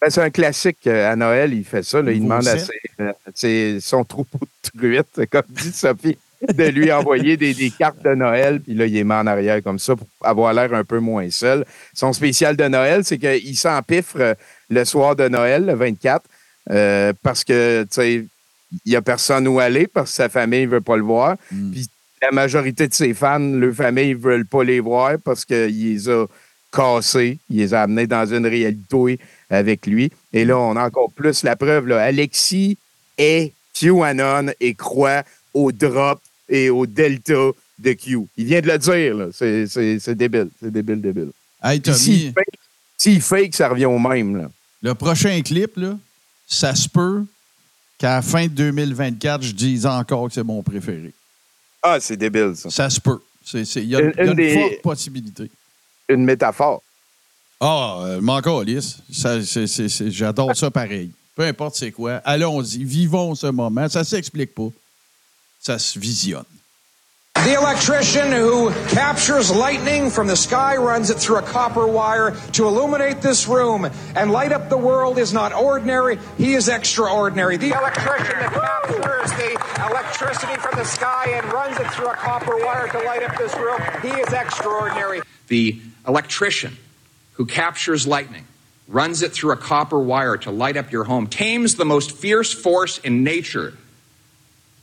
Ben, 0.00 0.10
c'est 0.10 0.22
un 0.22 0.30
classique. 0.30 0.86
euh, 0.88 1.12
À 1.12 1.14
Noël, 1.14 1.52
il 1.54 1.64
fait 1.64 1.84
ça. 1.84 2.02
là. 2.02 2.10
il 2.10 2.20
demande 2.22 2.48
à 2.48 2.58
ses, 2.58 2.72
euh, 3.00 3.12
ses- 3.32 3.78
son 3.80 4.02
troupeau 4.02 4.40
de 4.40 4.78
truites, 4.78 5.28
comme 5.30 5.42
dit 5.50 5.70
Sophie, 5.72 6.16
de 6.48 6.64
lui 6.64 6.90
envoyer 6.92 7.36
des, 7.36 7.54
des 7.54 7.70
cartes 7.70 8.02
de 8.02 8.14
Noël. 8.14 8.60
Puis 8.60 8.74
là, 8.74 8.86
il 8.86 8.92
les 8.92 9.04
met 9.04 9.14
en 9.14 9.26
arrière 9.26 9.62
comme 9.62 9.78
ça 9.78 9.94
pour 9.96 10.08
avoir 10.22 10.52
l'air 10.52 10.72
un 10.72 10.84
peu 10.84 10.98
moins 10.98 11.30
seul. 11.30 11.64
Son 11.94 12.12
spécial 12.12 12.56
de 12.56 12.64
Noël, 12.64 13.04
c'est 13.04 13.18
qu'il 13.18 13.56
s'empiffre 13.56 14.20
euh, 14.20 14.34
le 14.70 14.84
soir 14.84 15.16
de 15.16 15.28
Noël, 15.28 15.66
le 15.66 15.74
24, 15.74 16.24
euh, 16.70 17.12
parce 17.22 17.44
que, 17.44 17.82
tu 17.82 17.88
sais, 17.90 18.24
il 18.84 18.90
n'y 18.90 18.96
a 18.96 19.02
personne 19.02 19.48
où 19.48 19.58
aller 19.58 19.86
parce 19.86 20.10
que 20.10 20.16
sa 20.16 20.28
famille 20.28 20.66
ne 20.66 20.70
veut 20.70 20.80
pas 20.80 20.96
le 20.96 21.02
voir. 21.02 21.36
Puis 21.72 21.88
la 22.22 22.30
majorité 22.30 22.86
de 22.86 22.94
ses 22.94 23.14
fans, 23.14 23.38
leur 23.38 23.74
famille 23.74 24.14
ne 24.14 24.18
veulent 24.20 24.46
pas 24.46 24.62
les 24.62 24.80
voir 24.80 25.16
parce 25.24 25.44
qu'il 25.44 25.92
les 25.92 26.08
a 26.08 26.26
cassés, 26.72 27.38
il 27.48 27.58
les 27.58 27.74
a 27.74 27.82
amenés 27.82 28.06
dans 28.06 28.26
une 28.26 28.46
réalité 28.46 29.18
avec 29.48 29.86
lui. 29.86 30.12
Et 30.32 30.44
là, 30.44 30.58
on 30.58 30.76
a 30.76 30.86
encore 30.86 31.10
plus 31.10 31.42
la 31.42 31.56
preuve. 31.56 31.88
Là. 31.88 32.00
Alexis 32.00 32.78
est 33.18 33.52
QAnon 33.74 34.52
et 34.60 34.74
croit 34.74 35.24
au 35.52 35.72
drop 35.72 36.20
et 36.50 36.68
au 36.68 36.84
delta 36.86 37.50
de 37.78 37.92
Q. 37.94 38.26
Il 38.36 38.44
vient 38.44 38.60
de 38.60 38.66
le 38.66 38.78
dire. 38.78 39.14
là. 39.16 39.26
C'est, 39.32 39.66
c'est- 39.66 39.98
c'est 39.98 40.14
débile. 40.14 40.50
C'est 40.60 40.70
débile, 40.70 41.00
débile. 41.00 41.30
Hey, 41.62 41.80
Tommy, 41.80 41.96
S'il 41.98 42.32
fake, 42.32 42.58
s'il 42.98 43.22
fake, 43.22 43.54
ça 43.54 43.68
revient 43.68 43.86
au 43.86 43.98
même. 43.98 44.36
Là. 44.36 44.50
le 44.82 44.94
prochain 44.94 45.40
clip, 45.42 45.76
là, 45.76 45.96
ça 46.46 46.74
se 46.74 46.88
peut 46.88 47.24
qu'à 47.98 48.16
la 48.16 48.22
fin 48.22 48.44
de 48.44 48.48
2024, 48.52 49.42
je 49.42 49.52
dise 49.52 49.86
encore 49.86 50.28
que 50.28 50.34
c'est 50.34 50.42
mon 50.42 50.62
préféré. 50.62 51.12
Ah, 51.82 51.98
c'est 52.00 52.16
débile, 52.16 52.52
ça. 52.56 52.70
Ça 52.70 52.90
se 52.90 53.00
peut. 53.00 53.20
C'est- 53.44 53.64
c'est- 53.64 53.82
Il 53.82 53.88
y 53.88 53.96
a, 53.96 54.00
Une- 54.00 54.12
y 54.16 54.20
a 54.20 54.24
une 54.24 54.34
des- 54.34 54.54
forte 54.54 54.82
possibilité. 54.82 55.50
Une 56.08 56.24
métaphore. 56.24 56.82
Ah, 57.60 57.98
euh, 58.02 58.20
m'en 58.20 58.40
calisse. 58.40 58.96
Ça, 59.12 59.42
c'est- 59.44 59.66
c'est- 59.66 59.88
c'est- 59.88 60.10
J'adore 60.10 60.56
ça 60.56 60.70
pareil. 60.70 61.10
Peu 61.36 61.42
importe 61.44 61.76
c'est 61.76 61.90
quoi. 61.92 62.14
Allons-y. 62.24 62.84
Vivons 62.84 63.34
ce 63.34 63.46
moment. 63.48 63.88
Ça 63.88 64.02
s'explique 64.04 64.54
pas. 64.54 64.68
Ça 65.60 65.78
se 65.78 65.98
visionne. 65.98 66.46
The 67.44 67.54
electrician 67.54 68.32
who 68.32 68.70
captures 68.88 69.50
lightning 69.50 70.10
from 70.10 70.26
the 70.26 70.36
sky 70.36 70.76
runs 70.76 71.10
it 71.10 71.18
through 71.18 71.36
a 71.36 71.42
copper 71.42 71.86
wire 71.86 72.32
to 72.52 72.66
illuminate 72.66 73.22
this 73.22 73.46
room 73.46 73.88
and 74.14 74.30
light 74.30 74.52
up 74.52 74.68
the 74.68 74.76
world 74.76 75.16
is 75.18 75.32
not 75.32 75.54
ordinary, 75.54 76.18
he 76.36 76.54
is 76.54 76.68
extraordinary. 76.68 77.56
The 77.56 77.70
electrician 77.70 78.38
that 78.40 78.52
captures 78.52 79.30
the 79.38 79.86
electricity 79.90 80.56
from 80.56 80.78
the 80.78 80.84
sky 80.84 81.30
and 81.32 81.50
runs 81.52 81.78
it 81.78 81.86
through 81.92 82.08
a 82.08 82.14
copper 82.14 82.56
wire 82.58 82.88
to 82.88 82.98
light 83.04 83.22
up 83.22 83.38
this 83.38 83.54
room, 83.54 83.80
he 84.02 84.20
is 84.20 84.32
extraordinary. 84.32 85.22
The 85.48 85.80
electrician 86.06 86.76
who 87.34 87.46
captures 87.46 88.06
lightning, 88.06 88.44
runs 88.86 89.22
it 89.22 89.32
through 89.32 89.52
a 89.52 89.56
copper 89.56 89.98
wire 89.98 90.36
to 90.36 90.50
light 90.50 90.76
up 90.76 90.92
your 90.92 91.04
home, 91.04 91.26
tames 91.26 91.76
the 91.76 91.86
most 91.86 92.12
fierce 92.12 92.52
force 92.52 92.98
in 92.98 93.24
nature 93.24 93.72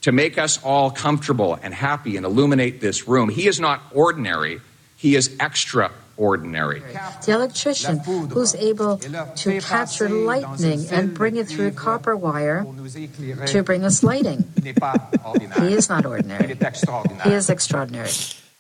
to 0.02 0.12
make 0.12 0.38
us 0.38 0.60
all 0.64 0.92
comfortable 0.92 1.58
and 1.62 1.74
happy 1.74 2.18
and 2.18 2.26
illuminate 2.26 2.80
this 2.82 3.08
room. 3.08 3.30
He 3.30 3.48
is 3.48 3.60
not 3.60 3.82
ordinary, 3.94 4.62
he 4.98 5.16
is 5.16 5.36
extraordinary. 5.40 6.82
The 7.26 7.32
electrician 7.34 8.00
who's 8.00 8.56
able 8.56 8.98
to 8.98 9.62
capture 9.62 10.10
lightning 10.10 10.88
and 10.92 11.14
bring 11.14 11.36
it 11.38 11.48
through 11.48 11.72
copper 11.72 12.16
wire 12.16 12.66
to 13.48 13.64
bring 13.64 13.84
us 13.84 14.04
lighting. 14.04 14.46
He 15.58 15.74
is 15.74 15.90
not 15.90 16.06
ordinary. 16.06 16.56
He 17.24 17.34
is 17.34 17.50
extraordinary. 17.50 18.10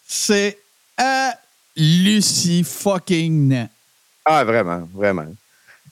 C'est 0.05 0.57
hallucinant 0.97 2.65
fucking 2.65 3.69
Ah, 4.25 4.43
vraiment, 4.43 4.87
vraiment. 4.93 5.35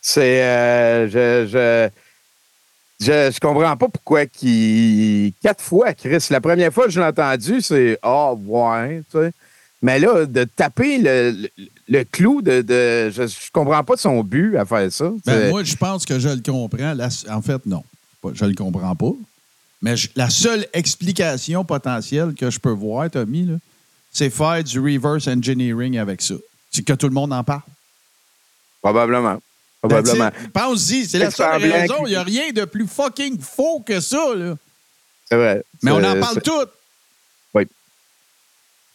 C'est. 0.01 0.41
euh, 0.43 1.07
je, 1.07 1.47
je, 1.47 1.89
je, 3.01 3.31
je 3.33 3.39
comprends 3.39 3.75
pas 3.77 3.87
pourquoi 3.89 4.25
qui. 4.25 5.33
Quatre 5.41 5.61
fois, 5.63 5.93
Chris. 5.93 6.25
La 6.29 6.41
première 6.41 6.73
fois 6.73 6.85
que 6.85 6.91
je 6.91 6.99
l'ai 6.99 7.05
entendu, 7.07 7.61
c'est 7.61 7.97
Ah, 8.01 8.33
ouais, 8.33 9.03
tu 9.11 9.17
sais. 9.17 9.31
Mais 9.81 9.99
là, 9.99 10.25
de 10.25 10.45
taper 10.45 10.97
le, 10.97 11.31
le, 11.31 11.49
le 11.89 12.03
clou 12.05 12.41
de. 12.41 12.61
de 12.61 13.09
je, 13.11 13.27
je 13.27 13.51
comprends 13.51 13.83
pas 13.83 13.97
son 13.97 14.23
but 14.23 14.55
à 14.57 14.65
faire 14.65 14.91
ça. 14.91 15.11
Ben, 15.25 15.49
moi, 15.49 15.63
je 15.63 15.75
pense 15.75 16.05
que 16.05 16.17
je 16.19 16.29
le 16.29 16.41
comprends. 16.41 16.93
La- 16.93 17.09
en 17.29 17.41
fait, 17.41 17.65
non. 17.65 17.83
Je 18.33 18.45
le 18.45 18.55
comprends 18.55 18.95
pas. 18.95 19.11
Mais 19.81 19.95
je- 19.97 20.09
la 20.15 20.29
seule 20.29 20.65
explication 20.73 21.63
potentielle 21.63 22.33
que 22.33 22.49
je 22.49 22.57
peux 22.59 22.71
voir, 22.71 23.11
Tommy, 23.11 23.47
c'est 24.11 24.29
faire 24.31 24.63
du 24.63 24.79
reverse 24.79 25.27
engineering 25.27 25.97
avec 25.99 26.21
ça. 26.23 26.35
C'est 26.71 26.83
que 26.83 26.93
tout 26.93 27.07
le 27.07 27.13
monde 27.13 27.33
en 27.33 27.43
parle. 27.43 27.61
Probablement. 28.81 29.37
Probablement. 29.81 30.29
That's 30.31 30.43
it. 30.43 30.51
Pense-y, 30.53 31.05
c'est 31.05 31.19
la 31.19 31.31
seule 31.31 31.61
raison. 31.61 32.05
Il 32.05 32.09
n'y 32.09 32.15
a 32.15 32.23
rien 32.23 32.51
de 32.51 32.65
plus 32.65 32.87
fucking 32.87 33.39
faux 33.39 33.81
que 33.85 33.99
ça. 33.99 34.17
C'est 35.29 35.35
vrai. 35.35 35.63
Mais 35.83 35.91
on 35.91 36.03
en 36.03 36.19
parle 36.19 36.41
toutes. 36.41 36.69
Oui. 37.53 37.67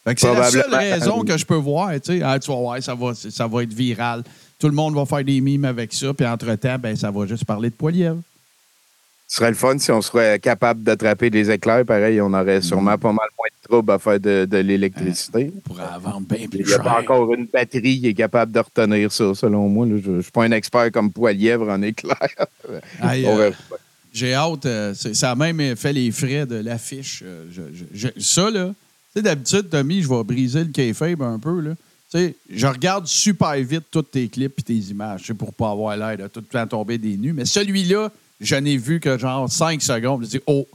C'est 0.05 0.33
la 0.33 0.49
seule 0.49 0.61
Probablement. 0.63 0.77
raison 0.77 1.21
que 1.23 1.37
je 1.37 1.45
peux 1.45 1.55
voir. 1.55 1.91
Tu 1.93 2.17
sais, 2.19 2.21
Ah, 2.23 2.37
tu 2.39 2.49
vas 2.51 2.57
voir, 2.57 2.81
ça 2.83 2.95
va, 2.95 3.13
ça 3.13 3.47
va 3.47 3.63
être 3.63 3.73
viral. 3.73 4.23
Tout 4.59 4.67
le 4.67 4.73
monde 4.73 4.95
va 4.95 5.05
faire 5.05 5.23
des 5.23 5.39
mimes 5.41 5.65
avec 5.65 5.93
ça. 5.93 6.13
Puis 6.13 6.25
entre-temps, 6.25 6.77
ben, 6.77 6.95
ça 6.95 7.09
va 7.11 7.25
juste 7.25 7.45
parler 7.45 7.69
de 7.69 7.75
poilièvre. 7.75 8.19
Ce 9.27 9.37
serait 9.37 9.49
le 9.49 9.55
fun 9.55 9.77
si 9.77 9.91
on 9.91 10.01
serait 10.01 10.39
capable 10.39 10.83
d'attraper 10.83 11.29
des 11.29 11.49
éclairs. 11.49 11.85
Pareil, 11.85 12.19
on 12.19 12.33
aurait 12.33 12.61
sûrement 12.61 12.97
pas 12.97 13.13
mal 13.13 13.27
troubles 13.61 13.91
à 13.91 13.99
faire 13.99 14.19
de, 14.19 14.45
de 14.45 14.57
l'électricité. 14.57 15.51
Pourrait 15.63 15.83
en 15.95 15.99
vendre 15.99 16.27
bien 16.27 16.47
plus 16.47 16.59
Il 16.61 16.65
n'y 16.67 16.73
a 16.73 16.79
pas 16.79 16.99
encore 17.01 17.33
une 17.33 17.45
batterie 17.45 17.99
qui 17.99 18.07
est 18.07 18.13
capable 18.13 18.51
de 18.51 18.59
retenir 18.59 19.11
ça, 19.11 19.33
selon 19.35 19.67
moi. 19.69 19.85
là. 19.85 19.95
Je 20.03 20.11
ne 20.11 20.21
suis 20.21 20.31
pas 20.31 20.43
un 20.43 20.51
expert 20.51 20.91
comme 20.91 21.11
Poilièvre 21.11 21.69
en 21.69 21.81
éclair. 21.81 22.17
Aïe, 23.01 23.25
euh. 23.27 23.51
J'ai 24.13 24.33
hâte. 24.33 24.65
euh, 24.65 24.93
ça 24.93 25.31
a 25.31 25.35
même 25.35 25.75
fait 25.75 25.93
les 25.93 26.11
frais 26.11 26.45
de 26.45 26.55
l'affiche. 26.55 27.23
Ça, 28.19 28.49
là, 28.49 28.67
tu 28.67 28.73
sais, 29.15 29.21
d'habitude, 29.21 29.69
Tommy, 29.69 30.01
je 30.01 30.09
vais 30.09 30.23
briser 30.23 30.63
le 30.63 30.71
kayfabe 30.71 31.21
un 31.21 31.39
peu. 31.39 31.59
Là. 31.61 31.71
Tu 32.11 32.17
sais, 32.17 32.35
je 32.53 32.67
regarde 32.67 33.07
super 33.07 33.53
vite 33.55 33.83
tous 33.89 34.01
tes 34.01 34.27
clips 34.27 34.59
et 34.59 34.63
tes 34.63 34.73
images, 34.75 35.31
pour 35.33 35.53
pas 35.53 35.71
avoir 35.71 35.95
l'air 35.95 36.17
de 36.17 36.27
tout 36.27 36.41
le 36.41 36.45
temps 36.45 36.67
tomber 36.67 36.97
des 36.97 37.15
nues. 37.15 37.31
Mais 37.33 37.45
celui-là, 37.45 38.11
je 38.41 38.55
n'ai 38.55 38.75
vu 38.75 38.99
que 38.99 39.17
genre 39.17 39.49
5 39.49 39.81
secondes. 39.81 40.23
Je 40.25 40.29
dis, 40.31 40.39
oh, 40.45 40.67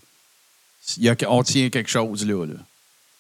y 0.98 1.08
a- 1.10 1.16
on 1.28 1.42
tient 1.42 1.68
quelque 1.68 1.90
chose 1.90 2.26
là. 2.26 2.46
là. 2.46 2.54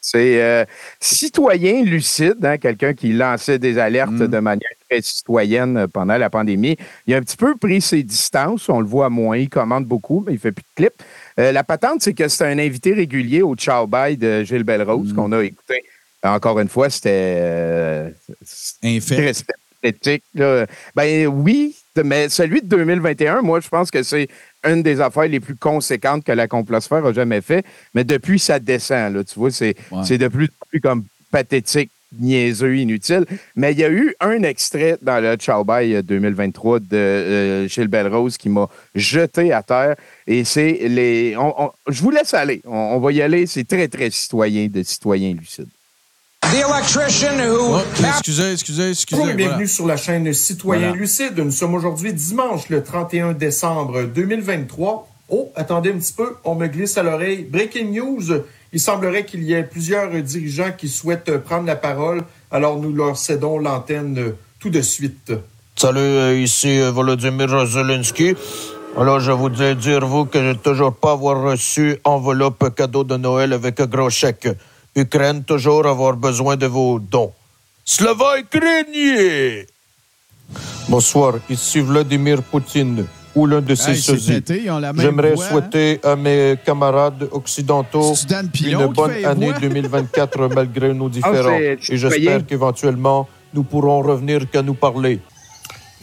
C'est 0.08 0.40
euh, 0.40 0.64
citoyen 1.00 1.82
lucide, 1.82 2.36
hein, 2.44 2.58
quelqu'un 2.58 2.94
qui 2.94 3.12
lançait 3.12 3.58
des 3.58 3.76
alertes 3.76 4.14
de 4.14 4.38
manière 4.38 4.70
très 4.88 5.02
citoyenne 5.02 5.88
pendant 5.88 6.16
la 6.16 6.30
pandémie. 6.30 6.76
Il 7.08 7.14
a 7.14 7.16
un 7.16 7.22
petit 7.22 7.36
peu 7.36 7.56
pris 7.56 7.80
ses 7.80 8.04
distances. 8.04 8.68
On 8.68 8.78
le 8.78 8.86
voit 8.86 9.10
moins. 9.10 9.36
Il 9.36 9.48
commande 9.48 9.84
beaucoup, 9.84 10.22
mais 10.24 10.34
il 10.34 10.38
fait 10.38 10.52
plus 10.52 10.62
de 10.62 10.74
clips. 10.76 11.02
Euh, 11.40 11.50
la 11.50 11.64
patente, 11.64 12.02
c'est 12.02 12.14
que 12.14 12.28
c'est 12.28 12.44
un 12.46 12.56
invité 12.60 12.92
régulier 12.92 13.42
au 13.42 13.56
Ciao 13.56 13.88
Bye 13.88 14.16
de 14.16 14.44
Gilles 14.44 14.62
Belrose 14.62 15.12
qu'on 15.12 15.32
a 15.32 15.42
écouté. 15.42 15.82
Encore 16.22 16.60
une 16.60 16.68
fois, 16.68 16.88
c'était 16.88 17.38
euh, 17.40 18.10
très 18.80 19.32
synthétique. 19.32 20.22
là. 20.34 20.66
Ben 20.94 21.26
oui, 21.26 21.74
mais 22.04 22.28
celui 22.28 22.60
de 22.62 22.66
2021, 22.66 23.42
moi, 23.42 23.60
je 23.60 23.68
pense 23.68 23.90
que 23.90 24.02
c'est 24.02 24.28
une 24.66 24.82
des 24.82 25.00
affaires 25.00 25.28
les 25.28 25.40
plus 25.40 25.56
conséquentes 25.56 26.24
que 26.24 26.32
la 26.32 26.48
complosphère 26.48 27.04
a 27.06 27.12
jamais 27.12 27.40
fait. 27.40 27.64
Mais 27.94 28.04
depuis, 28.04 28.38
ça 28.38 28.58
descend. 28.58 29.14
Là, 29.14 29.24
tu 29.24 29.38
vois, 29.38 29.50
c'est 29.50 29.74
de 30.18 30.28
plus 30.28 30.46
en 30.46 30.66
plus 30.68 30.80
comme 30.80 31.04
pathétique, 31.30 31.90
niaiseux, 32.18 32.76
inutile. 32.76 33.24
Mais 33.56 33.72
il 33.72 33.78
y 33.78 33.84
a 33.84 33.90
eu 33.90 34.14
un 34.20 34.42
extrait 34.42 34.96
dans 35.02 35.20
le 35.22 35.34
Ciao 35.36 35.64
Bye 35.64 36.02
2023 36.02 36.80
de 36.80 36.86
euh, 36.92 37.68
Gilles 37.68 37.88
Belrose 37.88 38.36
qui 38.36 38.48
m'a 38.48 38.68
jeté 38.94 39.52
à 39.52 39.62
terre. 39.62 39.96
Et 40.26 40.44
c'est 40.44 40.72
les. 40.88 41.36
on- 41.36 41.64
on- 41.64 41.70
je 41.88 42.02
vous 42.02 42.10
laisse 42.10 42.32
aller. 42.34 42.62
On, 42.64 42.76
on 42.76 42.98
va 43.00 43.12
y 43.12 43.22
aller. 43.22 43.46
C'est 43.46 43.66
très, 43.66 43.88
très 43.88 44.10
citoyen 44.10 44.66
de 44.68 44.82
citoyen 44.82 45.34
lucide. 45.34 45.68
The 46.52 46.60
electrician 46.60 47.40
who 47.40 47.80
excusez, 47.98 48.52
excusez, 48.52 48.90
excusez. 48.90 49.16
Bonjour 49.16 49.32
et 49.32 49.36
bienvenue 49.36 49.64
voilà. 49.64 49.68
sur 49.68 49.86
la 49.86 49.96
chaîne 49.96 50.32
Citoyen 50.32 50.88
Voilà. 50.88 51.00
Lucide. 51.00 51.38
Nous 51.38 51.50
sommes 51.50 51.74
aujourd'hui 51.74 52.12
dimanche, 52.12 52.68
le 52.68 52.84
31 52.84 53.32
décembre 53.32 54.04
2023. 54.04 55.08
Oh, 55.28 55.50
attendez 55.56 55.90
un 55.90 55.98
petit 55.98 56.12
peu, 56.12 56.36
on 56.44 56.54
me 56.54 56.68
glisse 56.68 56.96
à 56.98 57.02
l'oreille. 57.02 57.42
Breaking 57.42 57.90
news, 57.90 58.22
il 58.72 58.78
semblerait 58.78 59.24
qu'il 59.24 59.42
y 59.42 59.54
ait 59.54 59.64
plusieurs 59.64 60.10
dirigeants 60.22 60.70
qui 60.76 60.88
souhaitent 60.88 61.36
prendre 61.38 61.66
la 61.66 61.74
parole, 61.74 62.22
alors 62.52 62.78
nous 62.78 62.92
leur 62.92 63.16
cédons 63.16 63.58
l'antenne 63.58 64.34
tout 64.60 64.70
de 64.70 64.82
suite. 64.82 65.32
Salut, 65.74 65.98
euh, 65.98 66.38
ici 66.38 66.80
euh, 66.80 66.92
Volodymyr 66.92 67.66
Zelensky. 67.66 68.34
Alors, 68.96 69.18
je 69.18 69.32
voudrais 69.32 69.74
dire, 69.74 70.06
vous, 70.06 70.26
que 70.26 70.40
j'ai 70.40 70.56
toujours 70.56 70.94
pas 70.94 71.12
avoir 71.12 71.42
reçu 71.42 71.98
enveloppe 72.04 72.72
cadeau 72.74 73.02
de 73.02 73.16
Noël 73.16 73.52
avec 73.52 73.80
un 73.80 73.86
gros 73.86 74.10
chèque. 74.10 74.48
Ukraine, 74.96 75.44
toujours 75.44 75.86
avoir 75.86 76.16
besoin 76.16 76.56
de 76.56 76.66
vos 76.66 76.98
dons. 76.98 77.32
Slava 77.84 78.38
Ukrainier! 78.40 79.66
Bonsoir, 80.88 81.34
ici 81.50 81.80
Vladimir 81.80 82.42
Poutine, 82.42 83.04
ou 83.34 83.46
l'un 83.46 83.60
de 83.60 83.74
ses 83.74 83.90
Hey, 83.90 83.96
sosies. 84.00 84.42
même 84.48 84.98
J'aimerais 84.98 85.32
hein? 85.32 85.36
souhaiter 85.36 86.00
à 86.02 86.16
mes 86.16 86.54
camarades 86.64 87.28
occidentaux 87.30 88.14
une 88.64 88.86
bonne 88.86 89.24
année 89.24 89.50
voix? 89.50 89.60
2024 89.60 90.48
malgré 90.54 90.94
nos 90.94 91.10
différends. 91.10 91.58
c'est 91.58 91.92
Et 91.92 91.96
j'espère 91.98 92.46
qu'éventuellement, 92.46 93.28
nous 93.52 93.64
pourrons 93.64 94.00
revenir 94.00 94.48
qu'à 94.50 94.62
nous 94.62 94.74
parler. 94.74 95.20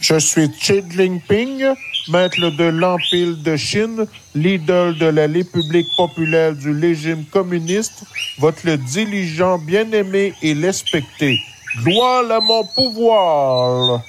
Je 0.00 0.18
suis 0.18 0.50
Xi 0.50 0.82
Jinping, 0.90 1.64
maître 2.08 2.50
de 2.58 2.64
l'Empire 2.64 3.36
de 3.36 3.56
Chine, 3.56 4.06
l'idole 4.34 4.98
de 4.98 5.06
la 5.06 5.26
République 5.26 5.86
populaire 5.96 6.52
du 6.54 6.78
régime 6.78 7.24
communiste, 7.32 8.04
votre 8.38 8.76
diligent 8.92 9.58
bien-aimé 9.58 10.34
et 10.42 10.52
respecté. 10.54 11.38
Gloire 11.84 12.30
à 12.30 12.40
mon 12.40 12.64
pouvoir. 12.74 14.02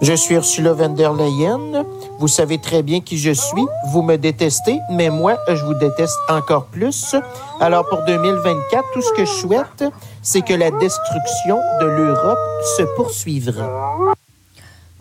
Je 0.00 0.12
suis 0.12 0.34
Ursula 0.34 0.72
von 0.72 0.90
der 0.90 1.12
Leyen. 1.12 1.84
Vous 2.18 2.28
savez 2.28 2.58
très 2.58 2.82
bien 2.82 3.00
qui 3.00 3.16
je 3.18 3.30
suis. 3.30 3.64
Vous 3.88 4.02
me 4.02 4.16
détestez, 4.16 4.78
mais 4.90 5.08
moi, 5.10 5.38
je 5.48 5.64
vous 5.64 5.74
déteste 5.74 6.18
encore 6.28 6.66
plus. 6.66 7.14
Alors 7.60 7.86
pour 7.88 8.02
2024, 8.02 8.84
tout 8.92 9.02
ce 9.02 9.12
que 9.12 9.24
je 9.24 9.30
souhaite, 9.30 9.84
c'est 10.22 10.42
que 10.42 10.54
la 10.54 10.70
destruction 10.70 11.58
de 11.80 11.86
l'Europe 11.86 12.38
se 12.76 12.82
poursuivra. 12.96 14.14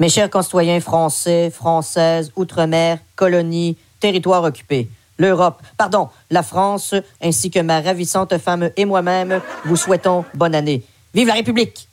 Mes 0.04 0.10
chers 0.10 0.30
concitoyens 0.30 0.82
français, 0.82 1.50
françaises, 1.50 2.34
outre-mer, 2.36 2.98
colonies, 3.16 3.78
territoires 4.02 4.44
occupés, 4.44 4.90
l'Europe, 5.18 5.62
pardon, 5.78 6.10
la 6.30 6.44
France, 6.44 6.94
ainsi 7.22 7.50
que 7.50 7.62
ma 7.62 7.80
ravissante 7.80 8.38
femme 8.38 8.70
et 8.76 8.84
moi-même, 8.84 9.40
vous 9.64 9.78
souhaitons 9.78 10.26
bonne 10.34 10.56
année. 10.56 10.84
Vive 11.14 11.30
la 11.30 11.36
République! 11.36 11.88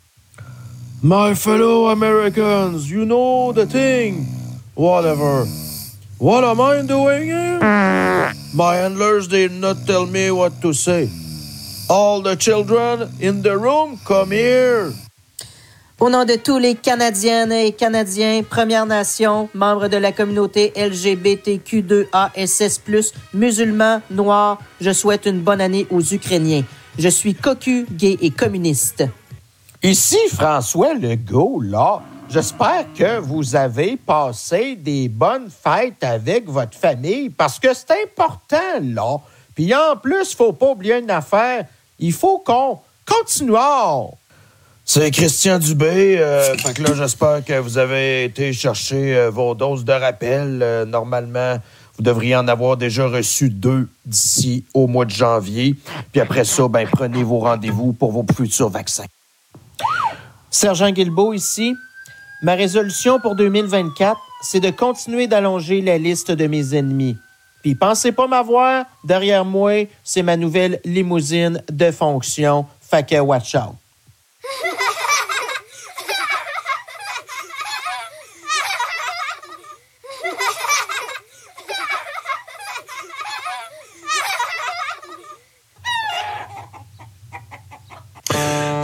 My 1.05 1.37
fellow 1.37 1.87
Americans, 1.87 2.91
you 2.91 3.05
know 3.05 3.53
the 3.53 3.65
thing. 3.65 4.27
Whatever. 4.75 5.47
What 6.19 6.43
am 6.43 6.61
I 6.61 6.83
doing 6.83 7.27
here? 7.27 7.61
My 8.53 8.75
handlers 8.75 9.29
did 9.29 9.53
not 9.53 9.87
tell 9.87 10.07
me 10.07 10.33
what 10.33 10.61
to 10.63 10.73
say. 10.73 11.09
All 11.89 12.23
the 12.23 12.35
children 12.35 13.09
in 13.21 13.43
the 13.43 13.57
room, 13.57 14.01
come 14.05 14.33
here. 14.33 14.93
Au 16.01 16.09
nom 16.09 16.25
de 16.25 16.35
tous 16.35 16.57
les 16.57 16.77
Canadiennes 16.77 17.53
et 17.53 17.73
Canadiens, 17.73 18.43
Premières 18.43 18.87
Nations, 18.87 19.51
membres 19.53 19.89
de 19.89 19.99
la 19.99 20.13
communauté 20.13 20.73
LGBTQ2ASS+, 20.75 23.13
musulmans, 23.35 24.01
noirs, 24.11 24.57
je 24.81 24.93
souhaite 24.93 25.27
une 25.27 25.43
bonne 25.43 25.61
année 25.61 25.87
aux 25.91 26.01
Ukrainiens. 26.01 26.65
Je 26.99 27.11
suis 27.11 27.35
cocu, 27.35 27.85
gay 27.91 28.17
et 28.23 28.31
communiste. 28.31 29.05
Ici 29.83 30.17
François 30.33 30.95
Legault, 30.95 31.61
là. 31.61 32.01
J'espère 32.31 32.87
que 32.97 33.19
vous 33.19 33.55
avez 33.55 33.99
passé 33.99 34.77
des 34.77 35.11
bonnes 35.11 35.51
fêtes 35.51 36.03
avec 36.03 36.49
votre 36.49 36.79
famille 36.79 37.29
parce 37.29 37.59
que 37.59 37.75
c'est 37.75 38.05
important, 38.05 38.81
là. 38.83 39.19
Puis 39.55 39.75
en 39.75 39.97
plus, 39.97 40.35
faut 40.35 40.55
pas 40.55 40.71
oublier 40.71 40.99
une 40.99 41.11
affaire. 41.11 41.67
Il 41.99 42.15
faut 42.15 42.39
qu'on 42.39 42.79
continue. 43.07 43.53
C'est 44.93 45.13
Christian 45.13 45.61
Dubé. 45.61 46.19
euh, 46.19 46.57
que 46.57 46.83
là, 46.83 46.95
j'espère 46.97 47.45
que 47.45 47.57
vous 47.61 47.79
avez 47.79 48.25
été 48.25 48.53
chercher 48.53 49.17
euh, 49.17 49.31
vos 49.31 49.55
doses 49.55 49.85
de 49.85 49.93
rappel. 49.93 50.59
Euh, 50.65 50.85
normalement, 50.85 51.59
vous 51.97 52.03
devriez 52.03 52.35
en 52.35 52.49
avoir 52.49 52.77
déjà 52.77 53.07
reçu 53.07 53.51
deux 53.51 53.89
d'ici 54.05 54.65
au 54.75 54.89
mois 54.89 55.05
de 55.05 55.13
janvier. 55.13 55.77
Puis 56.11 56.21
après 56.21 56.45
ça, 56.45 56.67
ben, 56.67 56.89
prenez 56.91 57.23
vos 57.23 57.39
rendez-vous 57.39 57.93
pour 57.93 58.11
vos 58.11 58.27
futurs 58.35 58.69
vaccins. 58.69 59.07
Sergent 60.51 60.91
Guilbeault 60.91 61.35
ici. 61.35 61.77
Ma 62.43 62.57
résolution 62.57 63.21
pour 63.21 63.37
2024, 63.37 64.19
c'est 64.43 64.59
de 64.59 64.71
continuer 64.71 65.29
d'allonger 65.29 65.83
la 65.83 65.99
liste 65.99 66.33
de 66.33 66.49
mes 66.49 66.75
ennemis. 66.75 67.17
Puis 67.63 67.77
pensez 67.77 68.11
pas 68.11 68.27
m'avoir, 68.27 68.87
derrière 69.05 69.45
moi, 69.45 69.87
c'est 70.03 70.25
ma 70.25 70.37
nouvelle 70.37 70.81
limousine 70.85 71.63
de 71.71 71.93
fonction. 71.93 72.67
Fait 72.81 73.09
que 73.09 73.21
watch 73.21 73.55
out. 73.55 73.80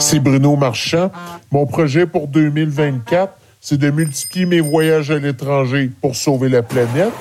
C'est 0.08 0.20
Bruno 0.20 0.54
Marchand. 0.54 1.10
Mon 1.50 1.66
projet 1.66 2.06
pour 2.06 2.28
2024, 2.28 3.32
c'est 3.60 3.76
de 3.76 3.90
multiplier 3.90 4.46
mes 4.46 4.60
voyages 4.60 5.10
à 5.10 5.18
l'étranger 5.18 5.90
pour 6.00 6.14
sauver 6.14 6.48
la 6.48 6.62
planète, 6.62 7.12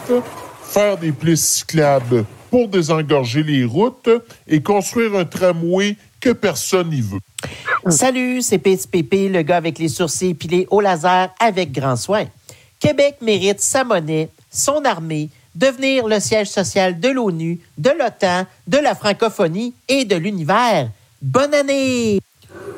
faire 0.61 0.95
des 0.95 1.11
pistes 1.11 1.45
cyclables 1.45 2.25
pour 2.51 2.67
désengorger 2.67 3.41
les 3.41 3.65
routes 3.65 4.11
et 4.47 4.61
construire 4.61 5.15
un 5.15 5.25
tramway 5.25 5.97
que 6.19 6.29
personne 6.29 6.91
n'y 6.91 7.01
veut. 7.01 7.17
Salut, 7.89 8.43
c'est 8.43 8.59
PSPP, 8.59 9.31
le 9.31 9.41
gars 9.41 9.57
avec 9.57 9.79
les 9.79 9.87
sourcils 9.87 10.29
épilés 10.29 10.67
au 10.69 10.79
laser 10.79 11.33
avec 11.39 11.71
grand 11.71 11.95
soin. 11.95 12.25
Québec 12.79 13.15
mérite 13.19 13.61
sa 13.61 13.83
monnaie, 13.83 14.29
son 14.51 14.85
armée, 14.85 15.31
devenir 15.55 16.07
le 16.07 16.19
siège 16.19 16.49
social 16.49 16.99
de 16.99 17.09
l'ONU, 17.09 17.59
de 17.79 17.89
l'OTAN, 17.89 18.45
de 18.67 18.77
la 18.77 18.93
francophonie 18.93 19.73
et 19.87 20.05
de 20.05 20.15
l'univers. 20.15 20.91
Bonne 21.19 21.55
année! 21.55 22.19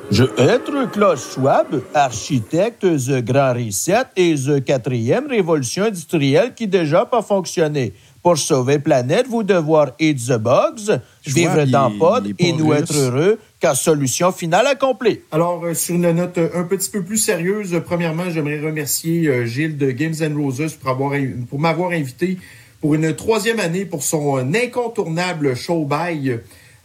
Je 0.10 0.24
être 0.38 0.90
Klaus 0.92 1.34
Schwab, 1.34 1.82
architecte 1.94 2.82
The 2.82 3.22
Grand 3.24 3.54
Reset 3.54 4.06
et 4.16 4.36
The 4.36 4.64
quatrième 4.64 5.28
révolution 5.28 5.84
industrielle 5.84 6.54
qui 6.56 6.68
déjà 6.68 7.06
pas 7.06 7.22
fonctionné. 7.22 7.94
Pour 8.24 8.38
sauver 8.38 8.80
planète, 8.80 9.28
vous 9.28 9.44
devoir 9.44 9.92
eat 10.00 10.18
the 10.28 10.38
bugs, 10.38 11.00
vivre 11.26 11.52
Schwab, 11.56 11.70
dans 11.70 11.90
il- 11.92 11.98
pod 12.00 12.34
et 12.40 12.54
nous 12.54 12.70
russe. 12.70 12.80
être 12.80 12.96
heureux, 12.98 13.40
car 13.60 13.76
solution 13.76 14.32
finale 14.32 14.68
accomplie. 14.68 15.20
Alors, 15.32 15.64
euh, 15.66 15.74
sur 15.74 15.96
une 15.96 16.12
note 16.12 16.38
euh, 16.38 16.50
un 16.56 16.64
petit 16.64 16.90
peu 16.90 17.04
plus 17.04 17.18
sérieuse, 17.18 17.74
euh, 17.74 17.80
premièrement, 17.82 18.30
j'aimerais 18.30 18.60
remercier 18.60 19.28
euh, 19.28 19.46
Gilles 19.46 19.78
de 19.78 19.92
Games 19.92 20.16
and 20.22 20.42
Roses 20.42 20.74
pour, 20.80 20.90
avoir, 20.90 21.14
pour 21.50 21.60
m'avoir 21.60 21.92
invité 21.92 22.38
pour 22.80 22.96
une 22.96 23.14
troisième 23.16 23.60
année 23.60 23.86
pour 23.86 24.04
son 24.04 24.38
incontournable 24.54 25.56
show 25.56 25.86
by. 25.86 26.36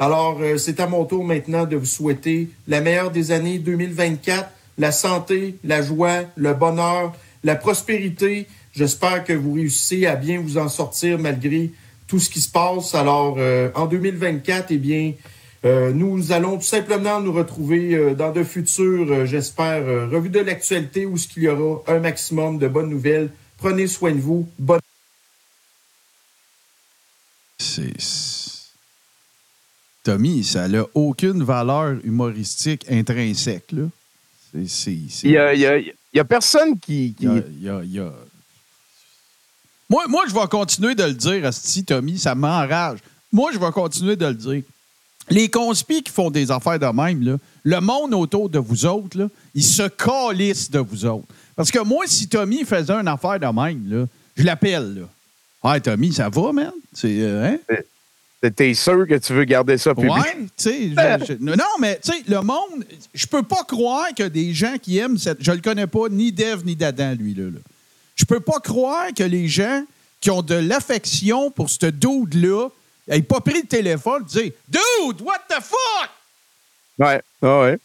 Alors, 0.03 0.39
euh, 0.41 0.59
c'est 0.59 0.81
à 0.81 0.89
mon 0.89 1.05
tour 1.05 1.23
maintenant 1.23 1.65
de 1.65 1.77
vous 1.77 1.87
souhaiter 1.87 2.49
la 2.67 2.81
meilleure 2.81 3.13
des 3.13 3.31
années 3.31 3.61
2024, 3.61 4.51
la 4.79 4.91
santé, 4.91 5.55
la 5.63 5.81
joie, 5.81 6.23
le 6.35 6.55
bonheur, 6.55 7.15
la 7.45 7.55
prospérité. 7.55 8.49
J'espère 8.73 9.23
que 9.23 9.33
vous 9.33 9.53
réussissez 9.53 10.07
à 10.07 10.17
bien 10.17 10.41
vous 10.41 10.59
en 10.59 10.69
sortir 10.69 11.21
malgré 11.21 11.71
tout 12.09 12.19
ce 12.19 12.31
qui 12.31 12.41
se 12.41 12.51
passe. 12.51 12.97
Alors, 12.97 13.37
euh, 13.39 13.71
en 13.77 13.87
2024, 13.87 14.73
eh 14.73 14.79
bien, 14.79 15.13
euh, 15.65 15.93
nous 15.93 16.33
allons 16.33 16.57
tout 16.57 16.67
simplement 16.67 17.21
nous 17.21 17.33
retrouver 17.33 18.17
dans 18.17 18.33
de 18.33 18.43
futures, 18.43 19.25
j'espère, 19.25 19.85
revues 20.11 20.31
de 20.31 20.41
l'actualité 20.41 21.07
où 21.07 21.17
ce 21.17 21.29
qu'il 21.29 21.45
y 21.45 21.49
aura 21.49 21.81
un 21.87 22.01
maximum 22.01 22.59
de 22.59 22.67
bonnes 22.67 22.91
nouvelles. 22.91 23.31
Prenez 23.57 23.87
soin 23.87 24.11
de 24.11 24.21
vous. 24.21 24.49
Bonne 24.59 24.81
C'est. 27.59 28.42
Tommy, 30.03 30.43
ça 30.45 30.69
n'a 30.69 30.85
aucune 30.95 31.43
valeur 31.45 31.97
humoristique 32.05 32.85
intrinsèque, 32.91 33.71
là. 33.73 33.85
C'est- 34.67 34.93
Il 35.29 35.31
y 35.31 35.39
a, 35.39 35.55
y 35.55 35.65
a- 35.67 35.79
il 35.79 35.93
y 36.15 36.19
a 36.21 36.25
personne 36.25 36.79
qui. 36.79 37.15
y 37.21 37.69
a- 37.69 37.83
y 37.85 38.01
Moi, 39.89 40.05
moi, 40.09 40.25
je 40.29 40.35
vais 40.35 40.47
continuer 40.51 40.95
de 40.95 41.05
le 41.05 41.13
dire, 41.15 41.45
Asti, 41.47 41.85
Tommy, 41.85 42.19
ça 42.19 42.35
m'enrage. 42.35 42.99
Moi, 43.31 43.51
je 43.53 43.59
vais 43.59 43.71
continuer 43.71 44.17
de 44.17 44.27
le 44.27 44.35
dire. 44.35 44.63
Les 45.31 45.49
conspires 45.49 46.03
qui 46.03 46.11
font 46.13 46.31
des 46.31 46.51
affaires 46.51 46.79
de 46.79 46.87
même, 46.87 47.23
là, 47.23 47.37
le 47.65 47.81
monde 47.81 48.13
autour 48.15 48.49
de 48.49 48.59
vous 48.59 48.85
autres, 48.87 49.17
là, 49.19 49.29
ils 49.55 49.63
se 49.65 49.85
calissent 49.89 50.71
de 50.71 50.81
vous 50.81 51.05
autres. 51.07 51.27
Parce 51.55 51.71
que 51.71 51.79
moi, 51.79 52.05
si 52.07 52.27
Tommy 52.29 52.65
faisait 52.65 52.93
une 52.93 53.07
affaire 53.09 53.39
de 53.39 53.47
même, 53.47 53.85
là, 53.89 54.07
je 54.37 54.43
l'appelle. 54.43 54.95
là. 55.63 55.71
Ouais, 55.71 55.81
Tommy, 55.81 56.13
ça 56.13 56.29
va, 56.29 56.53
man? 56.53 56.73
C'est, 56.93 57.21
euh, 57.21 57.47
hein? 57.47 57.59
T'es 58.51 58.75
sûr 58.75 59.07
que 59.07 59.15
tu 59.19 59.33
veux 59.35 59.45
garder 59.45 59.79
ça 59.79 59.95
public? 59.95 60.11
Ouais, 60.13 60.37
tu 60.57 60.95
sais. 60.97 61.37
Non, 61.41 61.55
mais 61.79 62.01
tu 62.03 62.11
sais, 62.13 62.23
le 62.27 62.41
monde, 62.41 62.85
je 63.15 63.27
peux 63.27 63.43
pas 63.45 63.63
croire 63.63 64.07
que 64.17 64.25
des 64.25 64.53
gens 64.53 64.77
qui 64.83 64.99
aiment 64.99 65.17
cette. 65.19 65.43
Je 65.43 65.53
le 65.53 65.61
connais 65.61 65.87
pas, 65.87 66.09
ni 66.11 66.33
Dev, 66.33 66.65
ni 66.65 66.75
Dadan, 66.75 67.15
lui, 67.15 67.35
là. 67.35 67.45
là. 67.45 67.59
Je 68.17 68.25
peux 68.25 68.41
pas 68.41 68.59
croire 68.59 69.07
que 69.17 69.23
les 69.23 69.47
gens 69.49 69.85
qui 70.21 70.31
ont 70.31 70.43
de 70.43 70.55
l'affection 70.57 71.51
pour 71.53 71.71
ce 71.71 71.87
dude-là 71.87 72.69
n'aient 73.09 73.23
pas 73.23 73.41
pris 73.41 73.55
le 73.63 73.67
téléphone 73.69 74.25
et 74.37 74.41
dire 74.43 74.53
Dude, 74.69 75.21
what 75.23 75.39
the 75.49 75.63
fuck? 75.63 76.11
Ouais, 76.99 77.23
ouais. 77.43 77.79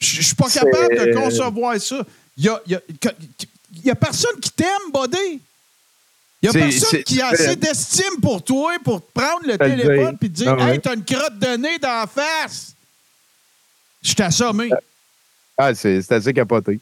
Je 0.00 0.22
suis 0.22 0.34
pas 0.34 0.48
capable 0.48 0.88
de 0.96 1.14
concevoir 1.14 1.80
ça. 1.80 2.04
Il 2.36 2.44
y 2.44 2.48
a, 2.48 2.60
y 2.66 2.74
a- 2.74 2.80
y 3.84 3.90
a 3.90 3.94
personne 3.94 4.38
qui 4.40 4.50
t'aime, 4.50 4.90
Buddy. 4.92 5.40
Il 6.42 6.46
y 6.46 6.48
a 6.48 6.52
personne 6.52 7.02
qui 7.02 7.20
a 7.20 7.28
assez 7.28 7.56
d'estime 7.56 8.20
pour 8.22 8.42
toi 8.42 8.72
pour 8.82 9.04
te 9.04 9.12
prendre 9.12 9.46
le 9.46 9.58
téléphone 9.58 10.16
et 10.22 10.28
te 10.28 10.32
dire 10.32 10.56
Ah 10.58 10.64
ouais. 10.64 10.74
Hey, 10.74 10.80
t'as 10.80 10.94
une 10.94 11.04
crotte 11.04 11.38
de 11.38 11.56
nez 11.56 11.78
dans 11.78 11.88
la 11.88 12.06
face. 12.06 12.74
Je 14.02 14.14
t'ai 14.14 14.22
assommé. 14.22 14.70
Ah, 15.58 15.74
c'est 15.74 16.10
assez 16.10 16.32
capoté. 16.32 16.80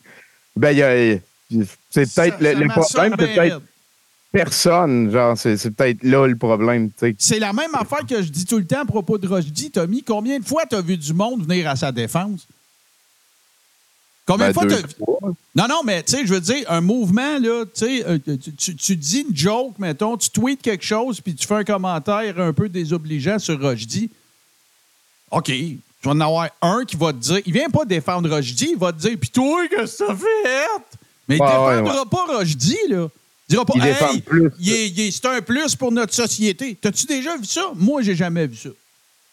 Ben, 0.55 0.71
il 0.71 0.79
y 0.79 0.83
a. 0.83 1.19
C'est 1.91 2.15
peut-être 2.15 2.41
le, 2.41 2.69
problème, 2.69 3.15
c'est 3.19 3.35
peut-être 3.35 3.63
personne. 4.31 5.11
Genre, 5.11 5.37
c'est 5.37 5.71
peut-être 5.71 6.03
là 6.05 6.27
le 6.27 6.37
problème. 6.37 6.91
C'est 7.19 7.39
la 7.39 7.53
même 7.53 7.75
affaire 7.75 8.07
que 8.07 8.23
je 8.23 8.29
dis 8.29 8.45
tout 8.45 8.59
le 8.59 8.67
temps 8.67 8.83
à 8.83 8.85
propos 8.85 9.19
de 9.19 9.27
Rushdie, 9.27 9.71
Tommy. 9.71 10.03
Combien 10.03 10.39
de 10.39 10.45
fois 10.45 10.67
t'as 10.67 10.83
vu 10.83 10.97
du 10.97 11.15
monde 11.15 11.49
venir 11.49 11.69
à 11.69 11.75
sa 11.75 11.91
défense? 11.91 12.47
Combien 14.29 14.53
Ben, 14.53 14.67
de 14.67 14.77
fois 14.77 14.79
vu. 15.21 15.33
Non, 15.57 15.67
non, 15.69 15.81
mais 15.85 16.03
tu 16.05 16.13
sais, 16.13 16.27
je 16.27 16.33
veux 16.35 16.41
dire, 16.41 16.65
un 16.71 16.81
mouvement, 16.83 17.39
là, 17.39 17.65
tu 17.65 17.71
sais, 17.87 18.05
euh, 18.07 18.19
tu, 18.25 18.55
tu- 18.55 18.77
tu 18.77 18.95
dis 18.95 19.25
une 19.29 19.37
joke, 19.37 19.77
mettons, 19.79 20.17
tu 20.17 20.29
tweets 20.31 20.63
quelque 20.63 20.85
chose, 20.85 21.21
puis 21.21 21.35
tu 21.35 21.47
fais 21.47 21.55
un 21.55 21.65
commentaire 21.65 22.39
un 22.39 22.53
peu 22.53 22.69
désobligeant 22.69 23.39
sur 23.41 23.59
Rushdie. 23.61 24.11
OK, 25.31 25.47
tu 25.47 25.79
vas 26.05 26.11
en 26.13 26.21
avoir 26.21 26.49
un 26.63 26.85
qui 26.85 26.97
va 26.97 27.13
te 27.13 27.19
dire, 27.19 27.41
il 27.47 27.53
vient 27.53 27.71
pas 27.71 27.85
défendre 27.85 28.31
Rushdie, 28.35 28.71
il 28.73 28.79
va 28.79 28.93
te 28.93 28.99
dire, 28.99 29.17
puis 29.21 29.31
toi, 29.31 29.67
qu'est-ce 29.69 29.99
que 29.99 30.07
ça 30.07 30.15
fait? 30.15 30.85
Mais 31.27 31.37
il 31.37 31.41
Ouais, 31.43 31.47
ouais, 31.49 31.83
défendra 31.83 32.07
pas 32.07 32.39
Rushdie, 32.39 32.77
là. 32.89 33.09
Il 33.49 33.53
dira 33.53 33.65
pas, 33.65 33.73
Il 33.77 33.83
hey, 33.87 34.21
plus. 34.21 34.51
il 34.61 34.73
est- 34.73 34.89
il 34.89 35.01
est- 35.01 35.11
c'est 35.11 35.25
un 35.27 35.41
plus 35.41 35.75
pour 35.75 35.91
notre 35.91 36.13
société. 36.15 36.77
T'as-tu 36.81 37.07
déjà 37.07 37.35
vu 37.37 37.47
ça? 37.47 37.73
Moi, 37.75 38.03
j'ai 38.03 38.15
jamais 38.15 38.47
vu 38.47 38.57
ça. 38.57 38.69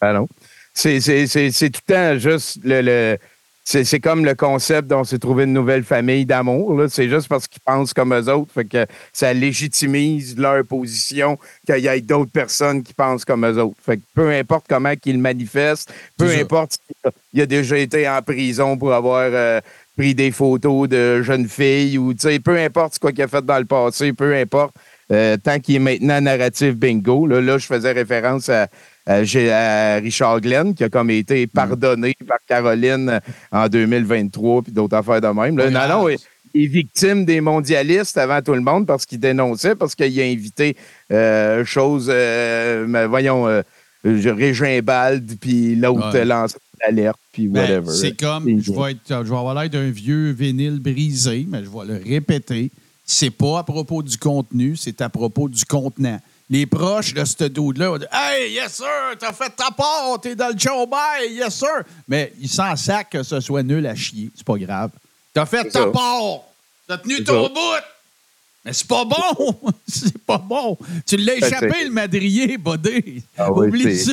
Ah 0.00 0.14
non. 0.14 0.26
C'est 0.72 0.98
tout 1.00 1.04
le 1.06 1.70
temps 1.86 2.18
juste 2.18 2.58
le. 2.64 2.80
le- 2.80 3.18
c'est 3.68 3.98
comme 4.00 4.24
le 4.24 4.36
concept 4.36 4.86
dont 4.86 5.02
s'est 5.02 5.18
trouvé 5.18 5.42
une 5.42 5.52
nouvelle 5.52 5.82
famille 5.82 6.24
d'amour. 6.24 6.78
là. 6.78 6.88
C'est 6.88 7.08
juste 7.08 7.26
parce 7.26 7.48
qu'ils 7.48 7.62
pensent 7.62 7.92
comme 7.92 8.14
eux 8.14 8.32
autres. 8.32 8.52
Fait 8.52 8.64
que 8.64 8.86
ça 9.12 9.32
légitimise 9.32 10.38
leur 10.38 10.64
position 10.64 11.36
qu'il 11.66 11.78
y 11.78 11.88
ait 11.88 12.00
d'autres 12.00 12.30
personnes 12.30 12.84
qui 12.84 12.94
pensent 12.94 13.24
comme 13.24 13.44
eux 13.44 13.60
autres. 13.60 13.76
Fait 13.84 13.96
que 13.96 14.02
peu 14.14 14.30
importe 14.30 14.66
comment 14.68 14.94
qu'ils 14.94 15.18
manifestent, 15.18 15.92
peu 16.16 16.30
importe 16.30 16.78
s'il 17.32 17.40
a 17.40 17.46
déjà 17.46 17.76
été 17.76 18.08
en 18.08 18.22
prison 18.22 18.78
pour 18.78 18.94
avoir 18.94 19.28
euh, 19.32 19.60
pris 19.96 20.14
des 20.14 20.30
photos 20.30 20.88
de 20.88 21.22
jeunes 21.22 21.48
filles 21.48 21.98
ou 21.98 22.14
tu 22.14 22.20
sais, 22.20 22.38
peu 22.38 22.56
importe 22.58 22.94
ce 22.94 23.00
quoi 23.00 23.10
qu'il 23.10 23.22
a 23.22 23.28
fait 23.28 23.44
dans 23.44 23.58
le 23.58 23.64
passé, 23.64 24.12
peu 24.12 24.32
importe. 24.36 24.74
euh, 25.12 25.36
tant 25.36 25.58
qu'il 25.58 25.76
est 25.76 25.80
maintenant 25.80 26.20
narratif 26.20 26.74
bingo, 26.74 27.26
là, 27.26 27.40
là 27.40 27.58
je 27.58 27.66
faisais 27.66 27.92
référence 27.92 28.48
à, 28.48 28.68
à- 29.06 29.24
j'ai- 29.24 29.50
à 29.52 29.96
Richard 29.96 30.40
Glenn, 30.40 30.74
qui 30.74 30.84
a 30.84 30.88
comme 30.88 31.10
été 31.10 31.46
pardonné 31.46 32.14
par 32.26 32.38
Caroline 32.46 33.08
euh, 33.08 33.20
en 33.52 33.68
2023, 33.68 34.62
puis 34.62 34.72
d'autres 34.72 34.96
affaires 34.96 35.20
de 35.20 35.28
même. 35.28 35.56
Là, 35.56 35.70
non, 35.70 36.02
non, 36.02 36.08
il 36.08 36.16
il 36.54 36.64
est 36.64 36.68
victime 36.68 37.26
des 37.26 37.42
mondialistes 37.42 38.16
avant 38.16 38.40
tout 38.40 38.54
le 38.54 38.62
monde 38.62 38.86
parce 38.86 39.04
qu'il 39.04 39.20
dénonçait, 39.20 39.74
parce 39.74 39.94
qu'il 39.94 40.18
a 40.20 40.24
invité 40.24 40.74
euh, 41.12 41.64
chose, 41.66 42.08
euh, 42.10 42.86
mais 42.88 43.06
voyons, 43.06 43.46
euh, 43.46 43.60
Régin 44.04 44.80
Bald, 44.82 45.36
puis 45.40 45.74
l'autre 45.76 46.12
Ouais. 46.14 46.24
lance 46.24 46.56
l'alerte, 46.80 47.18
puis 47.32 47.48
Ben, 47.48 47.60
whatever. 47.62 47.90
c'est 47.92 48.16
comme, 48.18 48.44
je 48.60 48.72
vais, 48.72 48.92
être, 48.92 49.00
je 49.24 49.30
vais 49.30 49.36
avoir 49.36 49.54
l'air 49.54 49.68
d'un 49.68 49.90
vieux 49.90 50.30
vinyle 50.30 50.78
brisé, 50.80 51.46
mais 51.48 51.62
je 51.64 51.68
vais 51.68 51.84
le 51.92 52.00
répéter. 52.02 52.70
C'est 53.04 53.30
pas 53.30 53.58
à 53.58 53.62
propos 53.62 54.02
du 54.02 54.16
contenu, 54.16 54.76
c'est 54.76 55.00
à 55.00 55.08
propos 55.08 55.48
du 55.48 55.64
contenant. 55.64 56.20
Les 56.48 56.64
proches 56.64 57.12
de 57.12 57.24
ce 57.24 57.44
dude-là 57.44 57.88
vont 57.90 57.98
dire 57.98 58.08
Hey, 58.12 58.52
yes 58.52 58.74
sir, 58.76 58.86
t'as 59.18 59.32
fait 59.32 59.50
ta 59.56 59.70
part, 59.70 60.20
t'es 60.22 60.36
dans 60.36 60.48
le 60.52 60.58
show, 60.58 60.86
bye, 60.86 61.28
yes 61.32 61.54
sir. 61.54 61.82
Mais 62.06 62.32
ils 62.40 62.48
s'en 62.48 62.76
sacent 62.76 63.06
que 63.10 63.22
ce 63.22 63.40
soit 63.40 63.62
nul 63.64 63.84
à 63.86 63.94
chier, 63.96 64.30
c'est 64.34 64.46
pas 64.46 64.56
grave. 64.56 64.90
T'as 65.34 65.44
fait 65.46 65.64
ta 65.64 65.80
ça. 65.82 65.86
part, 65.88 66.40
t'as 66.86 66.98
tenu 66.98 67.24
ton 67.24 67.44
ça. 67.44 67.48
bout. 67.48 67.84
Mais 68.64 68.72
c'est 68.72 68.86
pas 68.86 69.04
bon, 69.04 69.56
c'est 69.88 70.18
pas 70.24 70.38
bon. 70.38 70.78
Tu 71.06 71.16
l'as 71.16 71.34
Ben, 71.40 71.44
échappé, 71.44 71.84
le 71.84 71.90
madrier, 71.90 72.56
buddy. 72.58 73.22
Ah 73.36 73.50
oui, 73.52 73.66
Oublie 73.68 73.96
ça. 73.96 74.12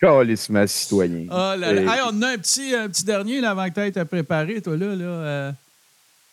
Calissement 0.00 0.66
citoyen. 0.66 1.26
Ah 1.30 1.56
là 1.58 1.72
là. 1.72 1.80
Hey, 1.94 2.00
on 2.06 2.20
a 2.22 2.28
un 2.30 2.36
petit, 2.38 2.74
un 2.74 2.88
petit 2.88 3.04
dernier 3.04 3.40
là, 3.40 3.50
avant 3.50 3.68
que 3.68 3.74
tu 3.74 3.80
aies 3.80 3.98
à 3.98 4.04
préparer, 4.04 4.60
toi, 4.60 4.76
là. 4.76 4.94
là 4.94 5.04
euh. 5.04 5.52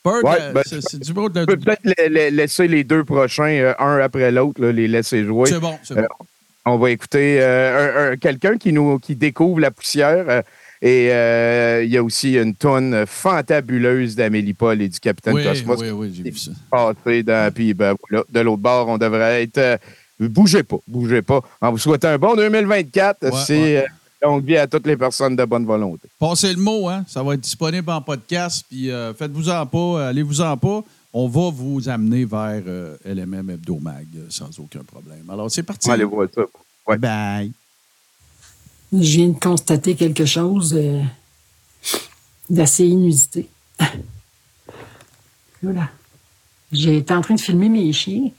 Bird, 0.04 0.24
Ouais, 0.24 0.38
euh, 0.42 0.52
ben, 0.54 0.64
c'est 0.66 1.00
du 1.00 1.14
beau 1.14 1.30
de 1.30 1.46
peut-être 1.46 1.80
la- 1.84 2.10
la- 2.10 2.30
laisser 2.32 2.68
les 2.68 2.84
deux 2.84 3.04
prochains, 3.04 3.44
euh, 3.60 3.74
un 3.80 3.98
après 4.00 4.32
l'autre, 4.32 4.66
les 4.66 4.88
laisser 4.88 5.24
jouer. 5.26 5.50
C'est 5.50 5.60
bon, 5.60 5.78
c'est 5.84 5.94
bon. 5.96 6.02
Euh, 6.02 6.08
on 6.66 6.78
va 6.78 6.90
écouter 6.92 7.44
un- 7.44 8.12
un- 8.12 8.18
quelqu'un 8.18 8.58
qui 8.58 8.72
nous 8.74 8.98
qui 9.00 9.16
découvre 9.16 9.60
la 9.60 9.72
poussière. 9.72 10.44
et 10.84 11.10
euh, 11.12 11.84
il 11.84 11.92
y 11.92 11.98
a 11.98 12.02
aussi 12.04 12.34
une 12.38 12.56
tonne 12.56 13.06
fantabuleuse 13.06 14.16
d'Amélie 14.16 14.56
Paul 14.56 14.82
et 14.82 14.90
du 14.90 15.00
Capitaine 15.00 15.36
Oui, 15.36 15.44
Cosmos. 15.44 15.80
oui, 15.80 15.92
oui, 15.92 16.12
j'ai 16.16 16.24
vu 16.32 16.36
ça. 16.38 16.52
passé 16.72 17.22
dans- 17.22 17.54
puis 17.54 17.76
ben, 17.76 17.94
voilà, 18.10 18.24
de 18.28 18.40
l'autre 18.40 18.62
bord, 18.64 18.88
on 18.88 18.98
devrait 18.98 19.44
être. 19.44 19.58
euh, 19.60 19.78
bougez 20.20 20.64
pas, 20.64 20.78
bougez 20.88 21.22
pas. 21.22 21.42
En 21.62 21.72
vous 21.72 21.78
souhaitant 21.78 22.08
un 22.10 22.18
bon 22.18 22.36
2024. 22.36 23.26
Ouais, 23.26 23.32
C'est 23.46 23.78
ouais. 23.78 23.86
Euh, 24.24 24.28
longue 24.28 24.46
vie 24.46 24.58
à 24.58 24.68
toutes 24.68 24.88
les 24.88 24.98
personnes 24.98 25.36
de 25.36 25.46
bonne 25.46 25.66
volonté. 25.66 26.08
Passez 26.20 26.54
le 26.54 26.62
mot, 26.62 26.90
hein. 26.90 27.04
Ça 27.08 27.24
va 27.24 27.34
être 27.34 27.42
disponible 27.42 27.90
en 27.90 28.02
podcast. 28.02 28.66
Puis 28.70 28.90
euh, 28.90 29.14
faites-vous-en 29.14 29.66
pas, 29.66 30.08
allez-vous-en 30.08 30.58
pas. 30.58 30.84
On 31.14 31.28
va 31.28 31.50
vous 31.50 31.90
amener 31.90 32.24
vers 32.24 32.64
euh, 32.66 32.98
LMM 33.04 33.50
Hebdomag 33.50 34.08
euh, 34.16 34.28
sans 34.30 34.58
aucun 34.60 34.84
problème. 34.84 35.30
Alors, 35.30 35.52
c'est 35.52 35.64
parti. 35.64 35.92
Allez 35.92 36.06
voir 36.06 36.28
ça. 36.34 36.44
Bye. 36.98 37.52
Je 38.94 38.98
viens 38.98 39.30
de 39.30 39.40
constater 39.40 39.96
quelque 39.96 40.26
chose 40.26 40.74
euh, 40.78 41.02
d'assez 42.50 42.86
inusité. 42.86 43.50
Voilà. 45.64 45.90
J'ai 46.72 46.98
été 46.98 47.14
en 47.14 47.22
train 47.22 47.36
de 47.36 47.40
filmer 47.40 47.70
mes 47.70 47.94
chiens. 47.94 48.32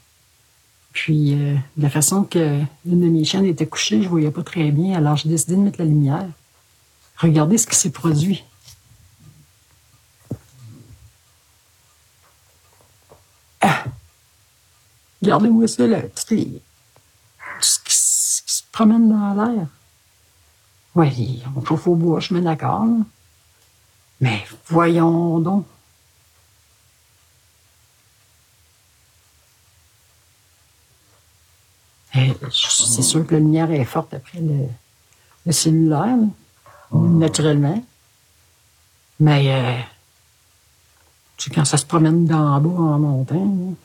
Puis, 0.93 1.33
euh, 1.33 1.55
de 1.75 1.83
la 1.83 1.89
façon 1.89 2.23
que 2.23 2.61
l'une 2.85 3.01
de 3.01 3.07
mes 3.07 3.25
chiennes 3.25 3.45
était 3.45 3.65
couchée, 3.65 4.03
je 4.03 4.07
voyais 4.07 4.29
pas 4.29 4.43
très 4.43 4.71
bien. 4.71 4.95
Alors, 4.95 5.15
j'ai 5.17 5.27
décidé 5.27 5.55
de 5.55 5.61
mettre 5.61 5.79
la 5.79 5.85
lumière. 5.85 6.27
Regardez 7.17 7.57
ce 7.57 7.65
qui 7.65 7.75
s'est 7.75 7.89
produit. 7.89 8.43
Ah! 13.59 13.83
Regardez-moi 15.21 15.67
ça, 15.67 15.87
là. 15.87 16.01
Sais, 16.15 16.47
ce 17.59 17.79
qui, 17.79 17.95
se 17.95 18.61
promène 18.71 19.09
dans 19.09 19.33
l'air. 19.33 19.67
Oui, 20.95 21.41
on 21.55 21.65
chauffe 21.65 21.87
au 21.87 21.95
bois, 21.95 22.19
je 22.19 22.33
me 22.35 22.41
d'accord. 22.41 22.85
Mais 24.21 24.43
voyons 24.67 25.39
donc. 25.39 25.65
Eh, 32.15 32.33
c'est 32.51 33.01
sûr 33.01 33.25
que 33.25 33.33
la 33.33 33.39
lumière 33.39 33.71
est 33.71 33.85
forte 33.85 34.13
après 34.13 34.39
le, 34.39 34.67
le 35.45 35.51
cellulaire, 35.51 36.17
naturellement. 36.91 37.83
Mais 39.19 39.51
euh, 39.51 39.79
tu 41.37 41.49
quand 41.49 41.65
ça 41.65 41.77
se 41.77 41.85
promène 41.85 42.25
d'en 42.25 42.59
bas 42.61 42.69
en 42.69 42.99
montagne, 42.99 43.71
hein. 43.71 43.75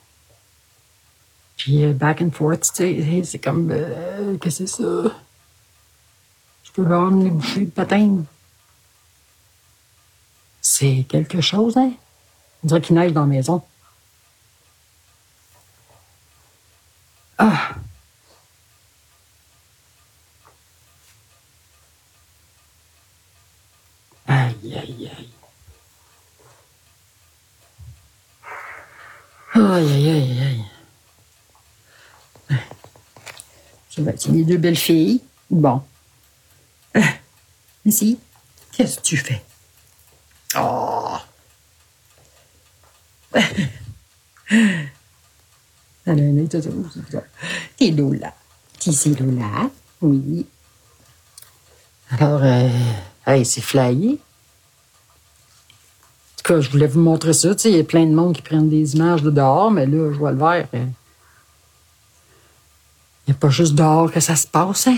puis 1.57 1.85
euh, 1.85 1.93
back 1.93 2.21
and 2.21 2.31
forth, 2.31 2.65
c'est 2.65 3.41
comme, 3.43 3.71
euh, 3.71 4.37
que 4.39 4.51
c'est 4.51 4.67
ça? 4.67 4.83
Je 6.65 6.73
peux 6.73 6.85
avoir 6.85 7.11
les 7.11 7.31
bouchées 7.31 7.65
de 7.65 7.71
patins. 7.71 8.25
C'est 10.61 11.07
quelque 11.09 11.41
chose, 11.41 11.77
hein? 11.79 11.93
On 12.63 12.67
dirait 12.67 12.81
qu'il 12.81 12.97
neige 12.97 13.13
dans 13.13 13.23
la 13.23 13.27
maison. 13.27 13.63
Ah! 17.39 17.78
bah, 34.09 34.15
c'est 34.17 34.33
les 34.33 34.43
deux 34.43 34.57
belles 34.57 34.75
filles. 34.75 35.21
Bon. 35.51 35.83
Euh, 36.97 37.03
si, 37.91 38.19
qu'est-ce 38.73 38.97
que 38.97 39.03
tu 39.03 39.19
fais? 39.19 39.43
Oh! 40.57 41.19
T'es 47.77 47.91
Lola. 47.91 48.33
T'es 48.79 49.11
Lola, 49.21 49.71
oui. 50.01 50.47
Alors, 52.11 52.41
euh, 52.43 52.71
hey, 53.27 53.45
c'est 53.45 53.61
flyé. 53.61 54.13
En 54.13 54.17
tout 56.39 56.45
cas, 56.45 56.61
je 56.63 56.71
voulais 56.71 56.87
vous 56.87 57.01
montrer 57.01 57.35
ça. 57.35 57.51
Il 57.67 57.77
y 57.77 57.81
a 57.81 57.85
plein 57.85 58.07
de 58.07 58.15
monde 58.15 58.35
qui 58.35 58.41
prennent 58.41 58.71
des 58.71 58.95
images 58.97 59.23
de 59.23 59.31
dehors, 59.31 59.71
mais 59.71 59.85
là, 59.85 60.11
je 60.11 60.19
vois 60.19 60.33
le 60.33 60.39
verre. 60.39 60.67
Hein. 60.73 60.89
Il 63.29 63.33
n'y 63.33 63.37
a 63.37 63.41
pas 63.41 63.51
juste 63.51 63.75
dehors 63.75 64.11
que 64.11 64.21
ça 64.21 64.37
se 64.37 64.47
passe, 64.47 64.87
hein? 64.87 64.97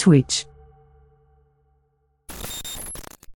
Twitch. 0.00 0.46